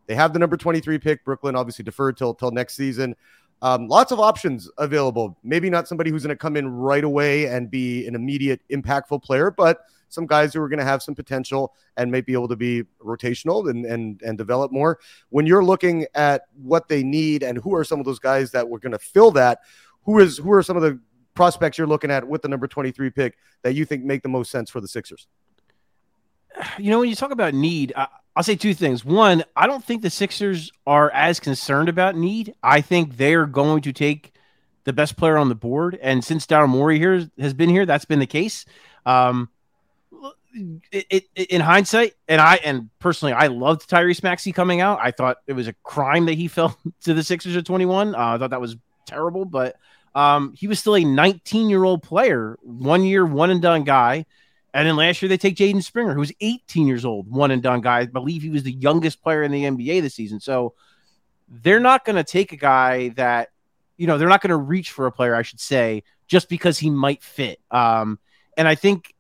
They 0.06 0.14
have 0.14 0.34
the 0.34 0.38
number 0.38 0.58
23 0.58 0.98
pick. 0.98 1.24
Brooklyn 1.24 1.56
obviously 1.56 1.82
deferred 1.82 2.18
till, 2.18 2.34
till 2.34 2.50
next 2.50 2.74
season. 2.74 3.16
Um, 3.62 3.88
lots 3.88 4.12
of 4.12 4.20
options 4.20 4.68
available. 4.76 5.38
Maybe 5.42 5.70
not 5.70 5.88
somebody 5.88 6.10
who's 6.10 6.24
going 6.24 6.36
to 6.36 6.36
come 6.36 6.56
in 6.56 6.68
right 6.68 7.04
away 7.04 7.46
and 7.46 7.70
be 7.70 8.06
an 8.06 8.14
immediate 8.14 8.60
impactful 8.70 9.22
player, 9.22 9.50
but– 9.50 9.78
some 10.12 10.26
guys 10.26 10.52
who 10.52 10.60
are 10.60 10.68
going 10.68 10.78
to 10.78 10.84
have 10.84 11.02
some 11.02 11.14
potential 11.14 11.74
and 11.96 12.10
may 12.10 12.20
be 12.20 12.32
able 12.32 12.48
to 12.48 12.56
be 12.56 12.84
rotational 13.04 13.68
and 13.70 13.84
and 13.86 14.20
and 14.22 14.38
develop 14.38 14.70
more. 14.70 14.98
When 15.30 15.46
you're 15.46 15.64
looking 15.64 16.06
at 16.14 16.42
what 16.62 16.88
they 16.88 17.02
need 17.02 17.42
and 17.42 17.58
who 17.58 17.74
are 17.74 17.84
some 17.84 17.98
of 17.98 18.06
those 18.06 18.18
guys 18.18 18.50
that 18.52 18.68
were 18.68 18.78
going 18.78 18.92
to 18.92 18.98
fill 18.98 19.30
that, 19.32 19.60
who 20.04 20.18
is 20.18 20.38
who 20.38 20.52
are 20.52 20.62
some 20.62 20.76
of 20.76 20.82
the 20.82 21.00
prospects 21.34 21.78
you're 21.78 21.86
looking 21.86 22.10
at 22.10 22.26
with 22.28 22.42
the 22.42 22.48
number 22.48 22.66
23 22.66 23.08
pick 23.10 23.38
that 23.62 23.74
you 23.74 23.86
think 23.86 24.04
make 24.04 24.22
the 24.22 24.28
most 24.28 24.50
sense 24.50 24.70
for 24.70 24.80
the 24.80 24.88
Sixers? 24.88 25.26
You 26.78 26.90
know, 26.90 27.00
when 27.00 27.08
you 27.08 27.14
talk 27.14 27.30
about 27.30 27.54
need, 27.54 27.92
I, 27.96 28.08
I'll 28.34 28.42
say 28.42 28.56
two 28.56 28.74
things. 28.74 29.04
One, 29.04 29.44
I 29.54 29.66
don't 29.66 29.84
think 29.84 30.02
the 30.02 30.10
Sixers 30.10 30.72
are 30.86 31.10
as 31.10 31.40
concerned 31.40 31.88
about 31.88 32.16
need. 32.16 32.54
I 32.62 32.80
think 32.80 33.16
they're 33.16 33.46
going 33.46 33.82
to 33.82 33.92
take 33.92 34.32
the 34.84 34.92
best 34.92 35.16
player 35.16 35.36
on 35.36 35.48
the 35.48 35.54
board. 35.54 35.98
And 36.00 36.24
since 36.24 36.46
Daryl 36.46 36.68
Morey 36.68 36.98
here 36.98 37.28
has 37.38 37.54
been 37.54 37.70
here, 37.70 37.86
that's 37.86 38.04
been 38.04 38.18
the 38.18 38.26
case. 38.26 38.64
Um, 39.04 39.48
it, 40.90 41.26
it, 41.34 41.46
in 41.50 41.60
hindsight, 41.60 42.14
and 42.28 42.40
I 42.40 42.56
and 42.56 42.90
personally, 42.98 43.32
I 43.32 43.46
loved 43.46 43.88
Tyrese 43.88 44.22
Maxey 44.22 44.52
coming 44.52 44.80
out. 44.80 44.98
I 45.00 45.10
thought 45.10 45.38
it 45.46 45.54
was 45.54 45.68
a 45.68 45.72
crime 45.82 46.26
that 46.26 46.34
he 46.34 46.48
fell 46.48 46.76
to 47.02 47.14
the 47.14 47.22
Sixers 47.22 47.56
at 47.56 47.66
21. 47.66 48.14
Uh, 48.14 48.18
I 48.18 48.38
thought 48.38 48.50
that 48.50 48.60
was 48.60 48.76
terrible, 49.06 49.44
but 49.44 49.76
um, 50.14 50.52
he 50.56 50.68
was 50.68 50.78
still 50.78 50.96
a 50.96 51.04
19 51.04 51.70
year 51.70 51.84
old 51.84 52.02
player, 52.02 52.58
one 52.62 53.04
year, 53.04 53.24
one 53.24 53.50
and 53.50 53.62
done 53.62 53.84
guy. 53.84 54.26
And 54.74 54.88
then 54.88 54.96
last 54.96 55.20
year 55.20 55.28
they 55.28 55.36
take 55.36 55.56
Jaden 55.56 55.82
Springer, 55.82 56.14
who's 56.14 56.32
18 56.40 56.86
years 56.86 57.04
old, 57.04 57.30
one 57.30 57.50
and 57.50 57.62
done 57.62 57.82
guy. 57.82 58.00
I 58.00 58.06
believe 58.06 58.42
he 58.42 58.50
was 58.50 58.62
the 58.62 58.72
youngest 58.72 59.22
player 59.22 59.42
in 59.42 59.52
the 59.52 59.64
NBA 59.64 60.00
this 60.00 60.14
season. 60.14 60.40
So 60.40 60.74
they're 61.48 61.80
not 61.80 62.04
going 62.04 62.16
to 62.16 62.24
take 62.24 62.52
a 62.52 62.56
guy 62.56 63.10
that, 63.10 63.50
you 63.98 64.06
know, 64.06 64.16
they're 64.16 64.28
not 64.28 64.40
going 64.40 64.50
to 64.50 64.56
reach 64.56 64.90
for 64.90 65.06
a 65.06 65.12
player, 65.12 65.34
I 65.34 65.42
should 65.42 65.60
say, 65.60 66.04
just 66.26 66.48
because 66.48 66.78
he 66.78 66.88
might 66.88 67.22
fit. 67.22 67.60
Um, 67.70 68.18
and 68.56 68.66
I 68.66 68.74
think 68.74 69.14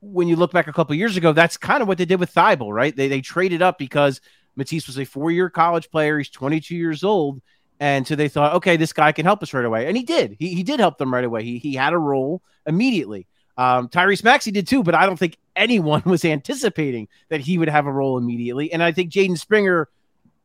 when 0.00 0.28
you 0.28 0.36
look 0.36 0.52
back 0.52 0.68
a 0.68 0.72
couple 0.72 0.94
years 0.94 1.16
ago, 1.16 1.32
that's 1.32 1.56
kind 1.56 1.82
of 1.82 1.88
what 1.88 1.98
they 1.98 2.04
did 2.06 2.20
with 2.20 2.32
Thybulle, 2.32 2.72
right? 2.72 2.94
They 2.94 3.08
they 3.08 3.20
traded 3.20 3.62
up 3.62 3.78
because 3.78 4.20
Matisse 4.56 4.86
was 4.86 4.98
a 4.98 5.04
four 5.04 5.30
year 5.30 5.50
college 5.50 5.90
player. 5.90 6.18
He's 6.18 6.30
22 6.30 6.74
years 6.74 7.04
old. 7.04 7.42
And 7.80 8.06
so 8.06 8.16
they 8.16 8.28
thought, 8.28 8.54
okay, 8.54 8.76
this 8.76 8.92
guy 8.92 9.12
can 9.12 9.24
help 9.24 9.42
us 9.42 9.54
right 9.54 9.64
away. 9.64 9.86
And 9.86 9.96
he 9.96 10.02
did. 10.02 10.36
He, 10.38 10.54
he 10.54 10.62
did 10.64 10.80
help 10.80 10.98
them 10.98 11.14
right 11.14 11.24
away. 11.24 11.44
He, 11.44 11.58
he 11.58 11.74
had 11.74 11.92
a 11.92 11.98
role 11.98 12.42
immediately. 12.66 13.26
Um, 13.58 13.88
Tyrese 13.88 14.24
Maxey 14.24 14.50
did 14.50 14.66
too, 14.66 14.82
but 14.82 14.94
I 14.94 15.04
don't 15.04 15.18
think 15.18 15.36
anyone 15.54 16.02
was 16.06 16.24
anticipating 16.24 17.08
that 17.28 17.40
he 17.40 17.58
would 17.58 17.68
have 17.68 17.86
a 17.86 17.92
role 17.92 18.16
immediately. 18.16 18.72
And 18.72 18.82
I 18.82 18.92
think 18.92 19.12
Jaden 19.12 19.36
Springer, 19.36 19.88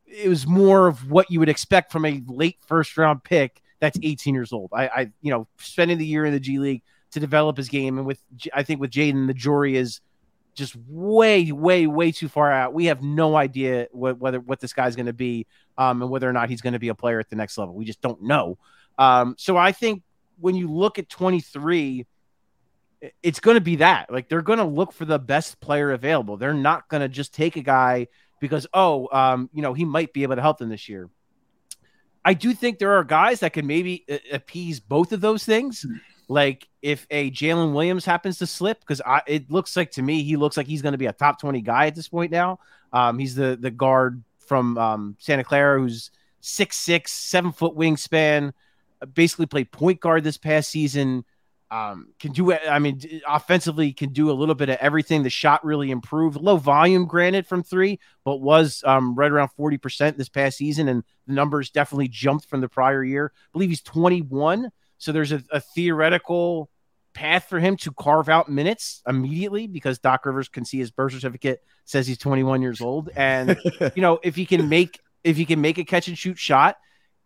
it 0.06 0.28
was 0.28 0.46
more 0.46 0.88
of 0.88 1.10
what 1.10 1.30
you 1.30 1.38
would 1.38 1.48
expect 1.48 1.92
from 1.92 2.04
a 2.04 2.22
late 2.26 2.58
first 2.66 2.98
round 2.98 3.24
pick 3.24 3.62
that's 3.80 3.98
18 4.02 4.34
years 4.34 4.52
old. 4.52 4.70
I, 4.74 4.86
I 4.88 5.10
you 5.22 5.30
know, 5.30 5.46
spending 5.58 5.96
the 5.96 6.06
year 6.06 6.26
in 6.26 6.32
the 6.32 6.40
G 6.40 6.58
League, 6.58 6.82
to 7.14 7.20
develop 7.20 7.56
his 7.56 7.68
game. 7.68 7.96
And 7.96 8.06
with 8.06 8.20
I 8.52 8.64
think 8.64 8.80
with 8.80 8.90
Jaden, 8.90 9.28
the 9.28 9.34
jury 9.34 9.76
is 9.76 10.00
just 10.54 10.74
way, 10.88 11.52
way, 11.52 11.86
way 11.86 12.10
too 12.10 12.28
far 12.28 12.50
out. 12.50 12.74
We 12.74 12.86
have 12.86 13.02
no 13.02 13.36
idea 13.36 13.86
what, 13.92 14.18
whether 14.18 14.40
what 14.40 14.58
this 14.58 14.72
guy's 14.72 14.96
going 14.96 15.06
to 15.06 15.12
be, 15.12 15.46
um, 15.78 16.02
and 16.02 16.10
whether 16.10 16.28
or 16.28 16.32
not 16.32 16.50
he's 16.50 16.60
going 16.60 16.72
to 16.72 16.78
be 16.80 16.88
a 16.88 16.94
player 16.94 17.20
at 17.20 17.30
the 17.30 17.36
next 17.36 17.56
level. 17.56 17.74
We 17.74 17.84
just 17.84 18.00
don't 18.00 18.22
know. 18.22 18.58
Um, 18.98 19.36
so 19.38 19.56
I 19.56 19.70
think 19.70 20.02
when 20.40 20.56
you 20.56 20.68
look 20.68 20.98
at 20.98 21.08
23, 21.08 22.04
it's 23.22 23.40
going 23.40 23.56
to 23.56 23.60
be 23.60 23.76
that. 23.76 24.12
Like 24.12 24.28
they're 24.28 24.42
going 24.42 24.58
to 24.58 24.64
look 24.64 24.92
for 24.92 25.04
the 25.04 25.18
best 25.18 25.60
player 25.60 25.92
available. 25.92 26.36
They're 26.36 26.54
not 26.54 26.88
going 26.88 27.00
to 27.00 27.08
just 27.08 27.34
take 27.34 27.56
a 27.56 27.62
guy 27.62 28.08
because 28.40 28.66
oh, 28.74 29.08
um, 29.12 29.50
you 29.52 29.62
know, 29.62 29.74
he 29.74 29.84
might 29.84 30.12
be 30.12 30.22
able 30.22 30.36
to 30.36 30.42
help 30.42 30.58
them 30.58 30.68
this 30.68 30.88
year. 30.88 31.08
I 32.24 32.34
do 32.34 32.54
think 32.54 32.78
there 32.78 32.92
are 32.92 33.04
guys 33.04 33.40
that 33.40 33.52
can 33.52 33.66
maybe 33.66 34.06
appease 34.32 34.80
both 34.80 35.12
of 35.12 35.20
those 35.20 35.44
things. 35.44 35.84
Like 36.26 36.66
if 36.80 37.06
a 37.10 37.30
Jalen 37.30 37.74
Williams 37.74 38.06
happens 38.06 38.38
to 38.38 38.46
slip, 38.46 38.80
because 38.80 39.02
it 39.26 39.50
looks 39.50 39.76
like 39.76 39.90
to 39.92 40.02
me 40.02 40.22
he 40.22 40.36
looks 40.36 40.56
like 40.56 40.66
he's 40.66 40.80
going 40.82 40.92
to 40.92 40.98
be 40.98 41.06
a 41.06 41.12
top 41.12 41.38
twenty 41.38 41.60
guy 41.60 41.86
at 41.86 41.94
this 41.94 42.08
point 42.08 42.32
now. 42.32 42.60
Um, 42.92 43.18
he's 43.18 43.34
the 43.34 43.58
the 43.60 43.70
guard 43.70 44.22
from 44.38 44.78
um, 44.78 45.16
Santa 45.18 45.44
Clara 45.44 45.78
who's 45.78 46.10
six 46.40 46.78
six, 46.78 47.12
seven 47.12 47.52
foot 47.52 47.76
wingspan, 47.76 48.52
basically 49.12 49.46
played 49.46 49.70
point 49.70 50.00
guard 50.00 50.24
this 50.24 50.38
past 50.38 50.70
season. 50.70 51.24
Um, 51.70 52.08
can 52.20 52.32
do 52.32 52.52
I 52.52 52.78
mean 52.78 53.00
offensively 53.26 53.92
can 53.92 54.12
do 54.12 54.30
a 54.30 54.32
little 54.32 54.54
bit 54.54 54.68
of 54.68 54.76
everything. 54.80 55.22
The 55.22 55.30
shot 55.30 55.64
really 55.64 55.90
improved. 55.90 56.36
Low 56.36 56.56
volume, 56.56 57.06
granted, 57.06 57.46
from 57.46 57.62
three, 57.62 57.98
but 58.24 58.36
was 58.36 58.82
um, 58.86 59.14
right 59.14 59.30
around 59.30 59.48
forty 59.48 59.78
percent 59.78 60.18
this 60.18 60.28
past 60.28 60.58
season, 60.58 60.88
and 60.88 61.02
the 61.26 61.32
numbers 61.32 61.70
definitely 61.70 62.08
jumped 62.08 62.46
from 62.46 62.60
the 62.60 62.68
prior 62.68 63.02
year. 63.02 63.32
I 63.34 63.48
believe 63.52 63.70
he's 63.70 63.82
twenty 63.82 64.20
one. 64.22 64.70
So 64.98 65.10
there's 65.10 65.32
a, 65.32 65.42
a 65.50 65.60
theoretical 65.60 66.70
path 67.14 67.48
for 67.48 67.60
him 67.60 67.76
to 67.78 67.92
carve 67.92 68.28
out 68.28 68.48
minutes 68.48 69.02
immediately 69.06 69.66
because 69.66 69.98
Doc 69.98 70.26
Rivers 70.26 70.48
can 70.48 70.64
see 70.64 70.78
his 70.78 70.90
birth 70.90 71.12
certificate 71.12 71.62
says 71.84 72.06
he's 72.06 72.18
21 72.18 72.60
years 72.60 72.80
old, 72.80 73.08
and 73.16 73.58
you 73.94 74.02
know 74.02 74.18
if 74.22 74.36
he 74.36 74.44
can 74.44 74.68
make 74.68 75.00
if 75.22 75.36
he 75.36 75.44
can 75.44 75.60
make 75.60 75.78
a 75.78 75.84
catch 75.84 76.08
and 76.08 76.18
shoot 76.18 76.38
shot, 76.38 76.76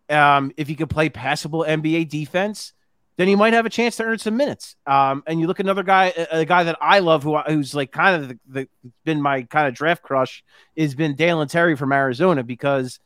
um, 0.09 0.53
if 0.57 0.69
he 0.69 0.75
could 0.75 0.91
play 0.91 1.09
passable 1.09 1.65
NBA 1.67 2.09
defense, 2.09 2.73
then 3.19 3.27
he 3.27 3.35
might 3.35 3.53
have 3.53 3.67
a 3.67 3.71
chance 3.71 3.97
to 3.97 4.05
earn 4.05 4.19
some 4.19 4.37
minutes. 4.37 4.77
Um, 4.87 5.25
and 5.27 5.41
you 5.41 5.49
look 5.49 5.59
at 5.59 5.67
another 5.67 5.83
guy, 5.83 6.15
a, 6.17 6.41
a 6.41 6.45
guy 6.45 6.63
that 6.63 6.79
I 6.81 7.01
love, 7.01 7.25
who 7.25 7.37
who's 7.37 7.75
like 7.75 7.91
kind 7.91 8.23
of 8.23 8.29
the, 8.29 8.39
the 8.47 8.69
been 9.05 9.21
my 9.21 9.43
kind 9.43 9.67
of 9.67 9.75
draft 9.75 10.03
crush, 10.03 10.45
has 10.77 10.95
been 10.95 11.17
Dalen 11.17 11.49
Terry 11.49 11.77
from 11.77 11.93
Arizona 11.93 12.45
because 12.45 13.01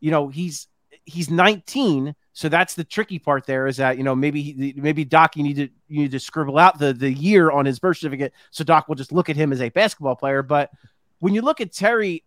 you 0.00 0.12
know 0.12 0.28
he's 0.28 0.68
he's 1.04 1.30
19 1.30 2.14
so 2.32 2.48
that's 2.48 2.74
the 2.74 2.82
tricky 2.82 3.18
part 3.18 3.46
there 3.46 3.66
is 3.68 3.76
that 3.76 3.96
you 3.96 4.02
know 4.02 4.14
maybe 4.14 4.74
maybe 4.76 5.04
Doc 5.04 5.36
you 5.36 5.42
need 5.42 5.56
to 5.56 5.68
you 5.88 6.00
need 6.02 6.10
to 6.10 6.18
scribble 6.20 6.58
out 6.58 6.78
the 6.78 6.92
the 6.92 7.12
year 7.12 7.50
on 7.50 7.64
his 7.64 7.78
birth 7.78 7.98
certificate 7.98 8.32
so 8.50 8.64
Doc 8.64 8.88
will 8.88 8.96
just 8.96 9.12
look 9.12 9.30
at 9.30 9.36
him 9.36 9.52
as 9.52 9.60
a 9.60 9.68
basketball 9.68 10.16
player. 10.16 10.42
But 10.42 10.70
when 11.18 11.34
you 11.34 11.42
look 11.42 11.60
at 11.60 11.72
Terry, 11.72 12.24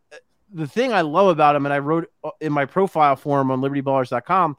the 0.52 0.68
thing 0.68 0.94
I 0.94 1.02
love 1.02 1.28
about 1.28 1.56
him, 1.56 1.66
and 1.66 1.74
I 1.74 1.80
wrote 1.80 2.10
uh, 2.24 2.32
in 2.42 2.52
my 2.52 2.66
profile 2.66 3.16
for 3.16 3.40
him 3.40 3.52
on 3.52 3.62
LibertyBallers.com, 3.62 4.58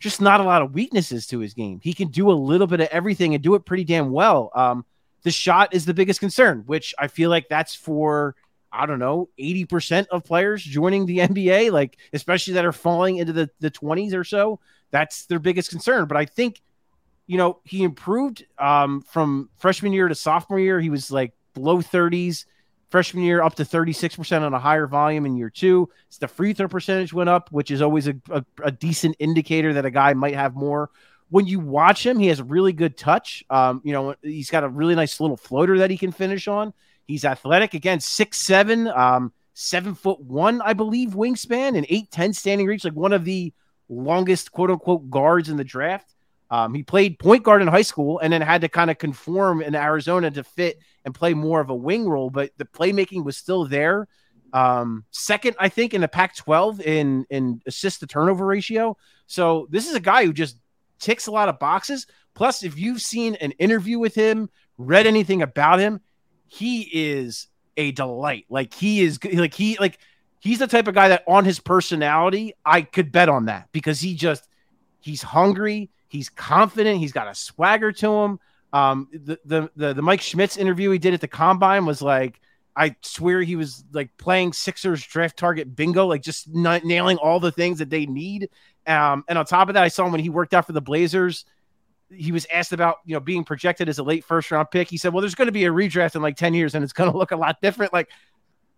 just 0.00 0.20
not 0.20 0.40
a 0.40 0.44
lot 0.44 0.62
of 0.62 0.74
weaknesses 0.74 1.26
to 1.28 1.40
his 1.40 1.54
game. 1.54 1.80
He 1.82 1.92
can 1.92 2.08
do 2.08 2.30
a 2.30 2.32
little 2.32 2.66
bit 2.66 2.80
of 2.80 2.88
everything 2.88 3.34
and 3.34 3.42
do 3.42 3.54
it 3.54 3.64
pretty 3.64 3.84
damn 3.84 4.10
well. 4.10 4.50
Um, 4.54 4.84
the 5.22 5.30
shot 5.30 5.74
is 5.74 5.84
the 5.84 5.94
biggest 5.94 6.20
concern, 6.20 6.62
which 6.66 6.94
I 6.98 7.08
feel 7.08 7.30
like 7.30 7.48
that's 7.48 7.74
for 7.74 8.36
I 8.70 8.86
don't 8.86 8.98
know, 8.98 9.28
80% 9.38 10.08
of 10.08 10.24
players 10.24 10.62
joining 10.62 11.06
the 11.06 11.18
NBA, 11.20 11.72
like 11.72 11.98
especially 12.12 12.54
that 12.54 12.64
are 12.64 12.72
falling 12.72 13.16
into 13.16 13.32
the, 13.32 13.50
the 13.60 13.70
20s 13.70 14.14
or 14.14 14.24
so. 14.24 14.60
That's 14.90 15.26
their 15.26 15.38
biggest 15.38 15.70
concern. 15.70 16.06
But 16.06 16.16
I 16.16 16.24
think, 16.24 16.60
you 17.26 17.36
know, 17.36 17.60
he 17.64 17.82
improved 17.82 18.44
um, 18.58 19.02
from 19.02 19.50
freshman 19.58 19.92
year 19.92 20.08
to 20.08 20.14
sophomore 20.14 20.60
year. 20.60 20.80
He 20.80 20.90
was 20.90 21.10
like 21.10 21.32
below 21.54 21.78
30s. 21.78 22.44
Freshman 22.90 23.24
year 23.24 23.42
up 23.42 23.54
to 23.56 23.64
36% 23.64 24.40
on 24.42 24.54
a 24.54 24.58
higher 24.58 24.86
volume 24.86 25.26
in 25.26 25.36
year 25.36 25.50
two. 25.50 25.90
It's 26.06 26.18
the 26.18 26.28
free 26.28 26.54
throw 26.54 26.68
percentage 26.68 27.12
went 27.12 27.28
up, 27.28 27.52
which 27.52 27.70
is 27.70 27.82
always 27.82 28.08
a, 28.08 28.16
a, 28.30 28.44
a 28.64 28.70
decent 28.70 29.16
indicator 29.18 29.74
that 29.74 29.84
a 29.84 29.90
guy 29.90 30.14
might 30.14 30.34
have 30.34 30.54
more 30.54 30.90
when 31.30 31.46
you 31.46 31.60
watch 31.60 32.04
him, 32.04 32.18
he 32.18 32.28
has 32.28 32.40
a 32.40 32.44
really 32.44 32.72
good 32.72 32.96
touch. 32.96 33.44
Um, 33.50 33.80
you 33.84 33.92
know, 33.92 34.14
he's 34.22 34.50
got 34.50 34.64
a 34.64 34.68
really 34.68 34.94
nice 34.94 35.20
little 35.20 35.36
floater 35.36 35.78
that 35.78 35.90
he 35.90 35.98
can 35.98 36.12
finish 36.12 36.48
on. 36.48 36.72
He's 37.06 37.24
athletic 37.24 37.74
again, 37.74 38.00
six 38.00 38.38
seven, 38.38 38.88
um, 38.88 39.32
seven 39.54 39.94
foot 39.94 40.20
one, 40.20 40.60
I 40.62 40.72
believe, 40.72 41.10
wingspan, 41.10 41.76
and 41.76 41.86
eight 41.88 42.10
ten 42.10 42.32
standing 42.32 42.66
reach, 42.66 42.84
like 42.84 42.94
one 42.94 43.12
of 43.12 43.24
the 43.24 43.52
longest 43.88 44.52
quote 44.52 44.70
unquote 44.70 45.10
guards 45.10 45.48
in 45.48 45.56
the 45.56 45.64
draft. 45.64 46.14
Um, 46.50 46.72
he 46.72 46.82
played 46.82 47.18
point 47.18 47.42
guard 47.42 47.60
in 47.60 47.68
high 47.68 47.82
school 47.82 48.18
and 48.20 48.32
then 48.32 48.40
had 48.40 48.62
to 48.62 48.68
kind 48.68 48.90
of 48.90 48.96
conform 48.96 49.60
in 49.60 49.74
Arizona 49.74 50.30
to 50.30 50.44
fit 50.44 50.78
and 51.08 51.14
play 51.14 51.32
more 51.32 51.60
of 51.60 51.70
a 51.70 51.74
wing 51.74 52.06
role, 52.06 52.28
but 52.28 52.50
the 52.58 52.66
playmaking 52.66 53.24
was 53.24 53.38
still 53.38 53.64
there. 53.64 54.06
Um, 54.52 55.04
second, 55.10 55.56
I 55.58 55.70
think, 55.70 55.94
in 55.94 56.02
the 56.02 56.08
Pac 56.08 56.36
12 56.36 56.82
in, 56.82 57.24
in 57.30 57.62
assist 57.66 58.00
to 58.00 58.06
turnover 58.06 58.44
ratio. 58.44 58.98
So 59.26 59.66
this 59.70 59.88
is 59.88 59.94
a 59.94 60.00
guy 60.00 60.26
who 60.26 60.34
just 60.34 60.58
ticks 60.98 61.26
a 61.26 61.30
lot 61.30 61.48
of 61.48 61.58
boxes. 61.58 62.06
Plus, 62.34 62.62
if 62.62 62.78
you've 62.78 63.00
seen 63.00 63.36
an 63.36 63.52
interview 63.52 63.98
with 63.98 64.14
him, 64.14 64.50
read 64.76 65.06
anything 65.06 65.40
about 65.40 65.80
him, 65.80 66.00
he 66.46 66.82
is 66.92 67.46
a 67.78 67.90
delight. 67.92 68.44
Like 68.50 68.74
he 68.74 69.00
is 69.00 69.18
like 69.32 69.54
he 69.54 69.78
like 69.78 69.98
he's 70.40 70.58
the 70.58 70.66
type 70.66 70.88
of 70.88 70.94
guy 70.94 71.08
that 71.08 71.24
on 71.26 71.46
his 71.46 71.58
personality, 71.58 72.52
I 72.66 72.82
could 72.82 73.12
bet 73.12 73.30
on 73.30 73.46
that 73.46 73.68
because 73.72 73.98
he 74.00 74.14
just 74.14 74.46
he's 75.00 75.22
hungry, 75.22 75.90
he's 76.06 76.28
confident, 76.28 76.98
he's 76.98 77.12
got 77.12 77.28
a 77.28 77.34
swagger 77.34 77.92
to 77.92 78.12
him. 78.12 78.40
Um, 78.72 79.08
the, 79.12 79.38
the 79.44 79.70
the 79.76 79.94
the 79.94 80.02
Mike 80.02 80.20
Schmitz 80.20 80.56
interview 80.56 80.90
he 80.90 80.98
did 80.98 81.14
at 81.14 81.20
the 81.20 81.28
combine 81.28 81.86
was 81.86 82.02
like, 82.02 82.40
I 82.76 82.94
swear 83.02 83.42
he 83.42 83.56
was 83.56 83.84
like 83.92 84.16
playing 84.18 84.52
Sixers 84.52 85.02
draft 85.04 85.36
target 85.36 85.74
bingo, 85.74 86.06
like 86.06 86.22
just 86.22 86.48
not 86.54 86.84
nailing 86.84 87.16
all 87.16 87.40
the 87.40 87.52
things 87.52 87.78
that 87.78 87.90
they 87.90 88.06
need. 88.06 88.50
Um, 88.86 89.24
and 89.28 89.38
on 89.38 89.44
top 89.46 89.68
of 89.68 89.74
that, 89.74 89.82
I 89.82 89.88
saw 89.88 90.06
him 90.06 90.12
when 90.12 90.20
he 90.20 90.30
worked 90.30 90.54
out 90.54 90.66
for 90.66 90.72
the 90.72 90.80
Blazers. 90.80 91.44
He 92.10 92.30
was 92.32 92.46
asked 92.52 92.72
about 92.72 92.98
you 93.04 93.14
know 93.14 93.20
being 93.20 93.44
projected 93.44 93.88
as 93.88 93.98
a 93.98 94.02
late 94.02 94.24
first 94.24 94.50
round 94.50 94.70
pick. 94.70 94.88
He 94.88 94.96
said, 94.96 95.12
"Well, 95.12 95.22
there's 95.22 95.34
going 95.34 95.46
to 95.46 95.52
be 95.52 95.64
a 95.64 95.70
redraft 95.70 96.14
in 96.14 96.22
like 96.22 96.36
ten 96.36 96.54
years, 96.54 96.74
and 96.74 96.84
it's 96.84 96.92
going 96.92 97.10
to 97.10 97.16
look 97.16 97.32
a 97.32 97.36
lot 97.36 97.60
different." 97.60 97.92
Like 97.92 98.08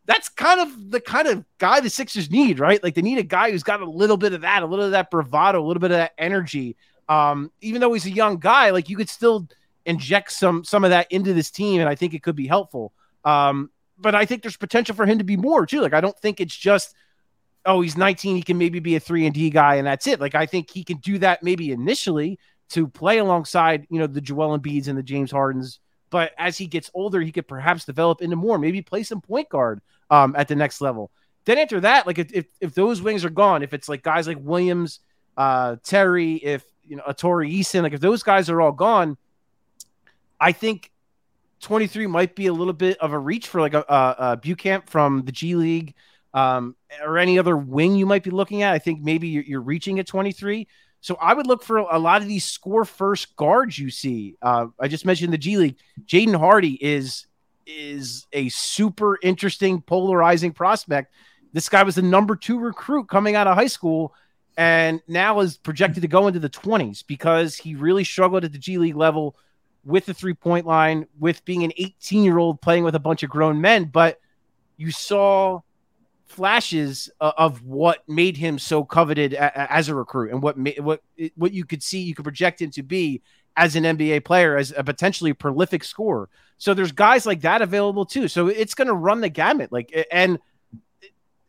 that's 0.07 0.29
kind 0.29 0.61
of 0.61 0.91
the 0.91 1.01
kind 1.01 1.29
of 1.29 1.45
guy 1.59 1.81
the 1.81 1.91
Sixers 1.91 2.31
need, 2.31 2.59
right? 2.59 2.83
Like 2.83 2.95
they 2.95 3.03
need 3.03 3.19
a 3.19 3.23
guy 3.23 3.51
who's 3.51 3.63
got 3.63 3.81
a 3.81 3.89
little 3.89 4.17
bit 4.17 4.33
of 4.33 4.41
that, 4.41 4.63
a 4.63 4.67
little 4.67 4.87
of 4.87 4.91
that 4.93 5.11
bravado, 5.11 5.63
a 5.63 5.67
little 5.67 5.81
bit 5.81 5.91
of 5.91 5.99
that 5.99 6.13
energy. 6.19 6.77
Um, 7.09 7.53
even 7.61 7.81
though 7.81 7.93
he's 7.93 8.07
a 8.07 8.11
young 8.11 8.39
guy, 8.39 8.71
like 8.71 8.89
you 8.89 8.97
could 8.97 9.09
still 9.09 9.47
inject 9.87 10.33
some 10.33 10.65
some 10.65 10.85
of 10.85 10.91
that 10.91 11.11
into 11.11 11.33
this 11.35 11.51
team, 11.51 11.81
and 11.81 11.89
I 11.89 11.95
think 11.95 12.15
it 12.15 12.23
could 12.23 12.37
be 12.37 12.47
helpful. 12.47 12.93
Um, 13.25 13.71
but 13.99 14.15
I 14.15 14.25
think 14.25 14.43
there's 14.43 14.57
potential 14.57 14.95
for 14.95 15.07
him 15.07 15.19
to 15.19 15.25
be 15.25 15.37
more 15.37 15.67
too. 15.67 15.81
Like 15.81 15.95
I 15.95 16.01
don't 16.01 16.19
think 16.19 16.41
it's 16.41 16.57
just 16.57 16.95
oh 17.67 17.83
he's 17.83 17.97
19, 17.97 18.37
he 18.37 18.43
can 18.43 18.57
maybe 18.57 18.79
be 18.79 18.97
a 18.97 19.01
three 19.01 19.27
and 19.27 19.35
D 19.35 19.51
guy, 19.51 19.77
and 19.77 19.87
that's 19.87 20.07
it. 20.07 20.21
Like 20.21 20.35
I 20.35 20.47
think 20.47 20.71
he 20.71 20.85
can 20.85 20.99
do 20.99 21.19
that 21.19 21.43
maybe 21.43 21.73
initially 21.73 22.39
to 22.71 22.87
play 22.87 23.19
alongside 23.19 23.87
you 23.91 23.99
know 23.99 24.07
the 24.07 24.21
Joel 24.21 24.59
Embiids 24.59 24.89
and 24.89 24.97
the 24.97 25.03
James 25.03 25.31
Hardens 25.31 25.81
but 26.11 26.33
as 26.37 26.59
he 26.59 26.67
gets 26.67 26.91
older, 26.93 27.21
he 27.21 27.33
could 27.33 27.49
perhaps 27.49 27.85
develop 27.85 28.21
into 28.21 28.37
more, 28.37 28.59
maybe 28.59 28.83
play 28.83 29.05
some 29.05 29.21
point 29.21 29.49
guard 29.49 29.81
um, 30.11 30.35
at 30.37 30.49
the 30.49 30.57
next 30.57 30.81
level. 30.81 31.11
Then 31.45 31.57
after 31.59 31.81
that, 31.81 32.07
like 32.07 32.19
if, 32.19 32.47
if, 32.61 32.75
those 32.75 33.01
wings 33.01 33.25
are 33.25 33.31
gone, 33.31 33.63
if 33.63 33.73
it's 33.73 33.89
like 33.89 34.03
guys 34.03 34.27
like 34.27 34.39
Williams, 34.41 35.01
uh, 35.37 35.77
Terry, 35.83 36.35
if 36.35 36.65
you 36.85 36.97
know 36.97 37.05
Tari 37.17 37.51
Eason, 37.51 37.83
like 37.83 37.95
if 37.95 38.01
those 38.01 38.23
guys 38.23 38.51
are 38.51 38.61
all 38.61 38.73
gone, 38.73 39.17
I 40.41 40.53
think 40.53 40.91
23 41.61 42.07
might 42.07 42.35
be 42.35 42.47
a 42.47 42.53
little 42.53 42.73
bit 42.73 42.99
of 42.99 43.13
a 43.13 43.19
reach 43.19 43.49
for 43.49 43.61
like 43.61 43.75
a, 43.75 43.85
a, 43.89 44.17
a 44.19 44.37
Beauchamp 44.37 44.89
from 44.89 45.23
the 45.25 45.33
G 45.33 45.55
League 45.55 45.95
um, 46.33 46.77
or 47.03 47.19
any 47.19 47.39
other 47.39 47.57
wing 47.57 47.97
you 47.97 48.07
might 48.07 48.23
be 48.23 48.31
looking 48.31 48.63
at. 48.63 48.73
I 48.73 48.79
think 48.79 49.03
maybe 49.03 49.29
you're, 49.29 49.45
you're 49.45 49.61
reaching 49.61 49.99
at 49.99 50.07
23. 50.07 50.67
So 51.03 51.17
I 51.21 51.35
would 51.35 51.47
look 51.47 51.63
for 51.63 51.79
a 51.79 51.99
lot 51.99 52.23
of 52.23 52.29
these 52.29 52.45
score 52.45 52.85
first 52.85 53.37
guards 53.37 53.79
you 53.79 53.91
see. 53.91 54.37
Uh, 54.43 54.67
I 54.79 54.89
just 54.89 55.07
mentioned 55.07 55.33
the 55.33 55.39
G 55.39 55.57
League. 55.57 55.77
Jaden 56.05 56.39
Hardy 56.39 56.75
is 56.75 57.27
is 57.67 58.27
a 58.33 58.49
super 58.49 59.19
interesting, 59.23 59.81
polarizing 59.81 60.53
prospect. 60.53 61.15
This 61.53 61.69
guy 61.69 61.83
was 61.85 61.95
the 61.95 62.03
number 62.03 62.37
two 62.37 62.59
recruit 62.59 63.09
coming 63.09 63.37
out 63.37 63.47
of 63.47 63.57
high 63.57 63.67
school, 63.67 64.15
and 64.57 65.01
now 65.09 65.41
is 65.41 65.57
projected 65.57 66.03
to 66.03 66.09
go 66.09 66.27
into 66.27 66.41
the 66.41 66.51
20s 66.51 67.05
because 67.07 67.57
he 67.57 67.75
really 67.75 68.05
struggled 68.05 68.45
at 68.45 68.53
the 68.53 68.59
G 68.59 68.77
League 68.77 68.97
level 68.97 69.37
with 69.85 70.07
the 70.07 70.15
three 70.15 70.35
point 70.35 70.67
line, 70.67 71.07
with 71.19 71.45
being 71.45 71.65
an 71.65 71.73
18 71.77 72.23
year 72.23 72.39
old 72.39 72.61
playing 72.61 72.85
with 72.85 72.95
a 72.95 73.01
bunch 73.01 73.23
of 73.23 73.31
grown 73.31 73.61
men. 73.61 73.85
But 73.85 74.21
you 74.77 74.91
saw 74.91 75.61
flashes 76.27 77.11
of 77.21 77.63
what 77.65 78.09
made 78.09 78.37
him 78.37 78.59
so 78.59 78.85
coveted 78.85 79.35
as 79.35 79.89
a 79.89 79.95
recruit 79.95 80.31
and 80.31 80.41
what 80.41 80.57
what 80.79 81.03
what 81.35 81.53
you 81.53 81.65
could 81.65 81.83
see 81.83 82.01
you 82.01 82.15
could 82.15 82.25
project 82.25 82.63
him 82.63 82.71
to 82.71 82.85
be 82.85 83.21
as 83.57 83.75
an 83.75 83.83
NBA 83.83 84.25
player 84.25 84.57
as 84.57 84.73
a 84.77 84.85
potentially 84.85 85.33
prolific 85.33 85.83
scorer. 85.83 86.29
So 86.57 86.73
there's 86.73 86.93
guys 86.93 87.27
like 87.27 87.41
that 87.41 87.63
available 87.63 88.07
too. 88.07 88.29
So 88.29 88.47
it's 88.47 88.75
going 88.75 88.87
to 88.89 88.95
run 88.95 89.21
the 89.21 89.29
gamut 89.29 89.73
like 89.73 90.07
and 90.13 90.39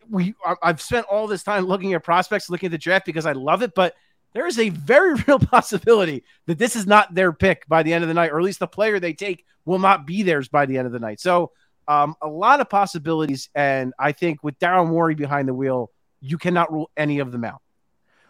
we 0.09 0.33
I've 0.63 0.81
spent 0.81 1.05
all 1.05 1.27
this 1.27 1.43
time 1.43 1.65
looking 1.65 1.93
at 1.93 2.03
prospects, 2.03 2.49
looking 2.49 2.67
at 2.67 2.71
the 2.71 2.77
draft 2.77 3.05
because 3.05 3.25
I 3.25 3.33
love 3.33 3.61
it, 3.61 3.75
but 3.75 3.95
there 4.33 4.47
is 4.47 4.59
a 4.59 4.69
very 4.69 5.13
real 5.27 5.39
possibility 5.39 6.23
that 6.47 6.57
this 6.57 6.75
is 6.75 6.87
not 6.87 7.13
their 7.13 7.33
pick 7.33 7.67
by 7.67 7.83
the 7.83 7.93
end 7.93 8.03
of 8.03 8.07
the 8.07 8.13
night, 8.13 8.31
or 8.31 8.39
at 8.39 8.45
least 8.45 8.59
the 8.59 8.67
player 8.67 8.99
they 8.99 9.13
take 9.13 9.45
will 9.65 9.79
not 9.79 10.05
be 10.05 10.23
theirs 10.23 10.47
by 10.47 10.65
the 10.65 10.77
end 10.77 10.87
of 10.87 10.93
the 10.93 10.99
night. 10.99 11.19
So 11.19 11.51
um, 11.87 12.15
a 12.21 12.27
lot 12.27 12.59
of 12.59 12.69
possibilities, 12.69 13.49
and 13.53 13.93
I 13.99 14.11
think 14.11 14.43
with 14.43 14.57
Darren 14.59 14.87
Morey 14.87 15.15
behind 15.15 15.47
the 15.47 15.53
wheel, 15.53 15.91
you 16.21 16.37
cannot 16.37 16.71
rule 16.71 16.89
any 16.95 17.19
of 17.19 17.31
them 17.31 17.43
out. 17.43 17.61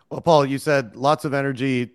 Well, 0.10 0.22
Paul, 0.22 0.46
you 0.46 0.58
said 0.58 0.96
lots 0.96 1.26
of 1.26 1.34
energy, 1.34 1.92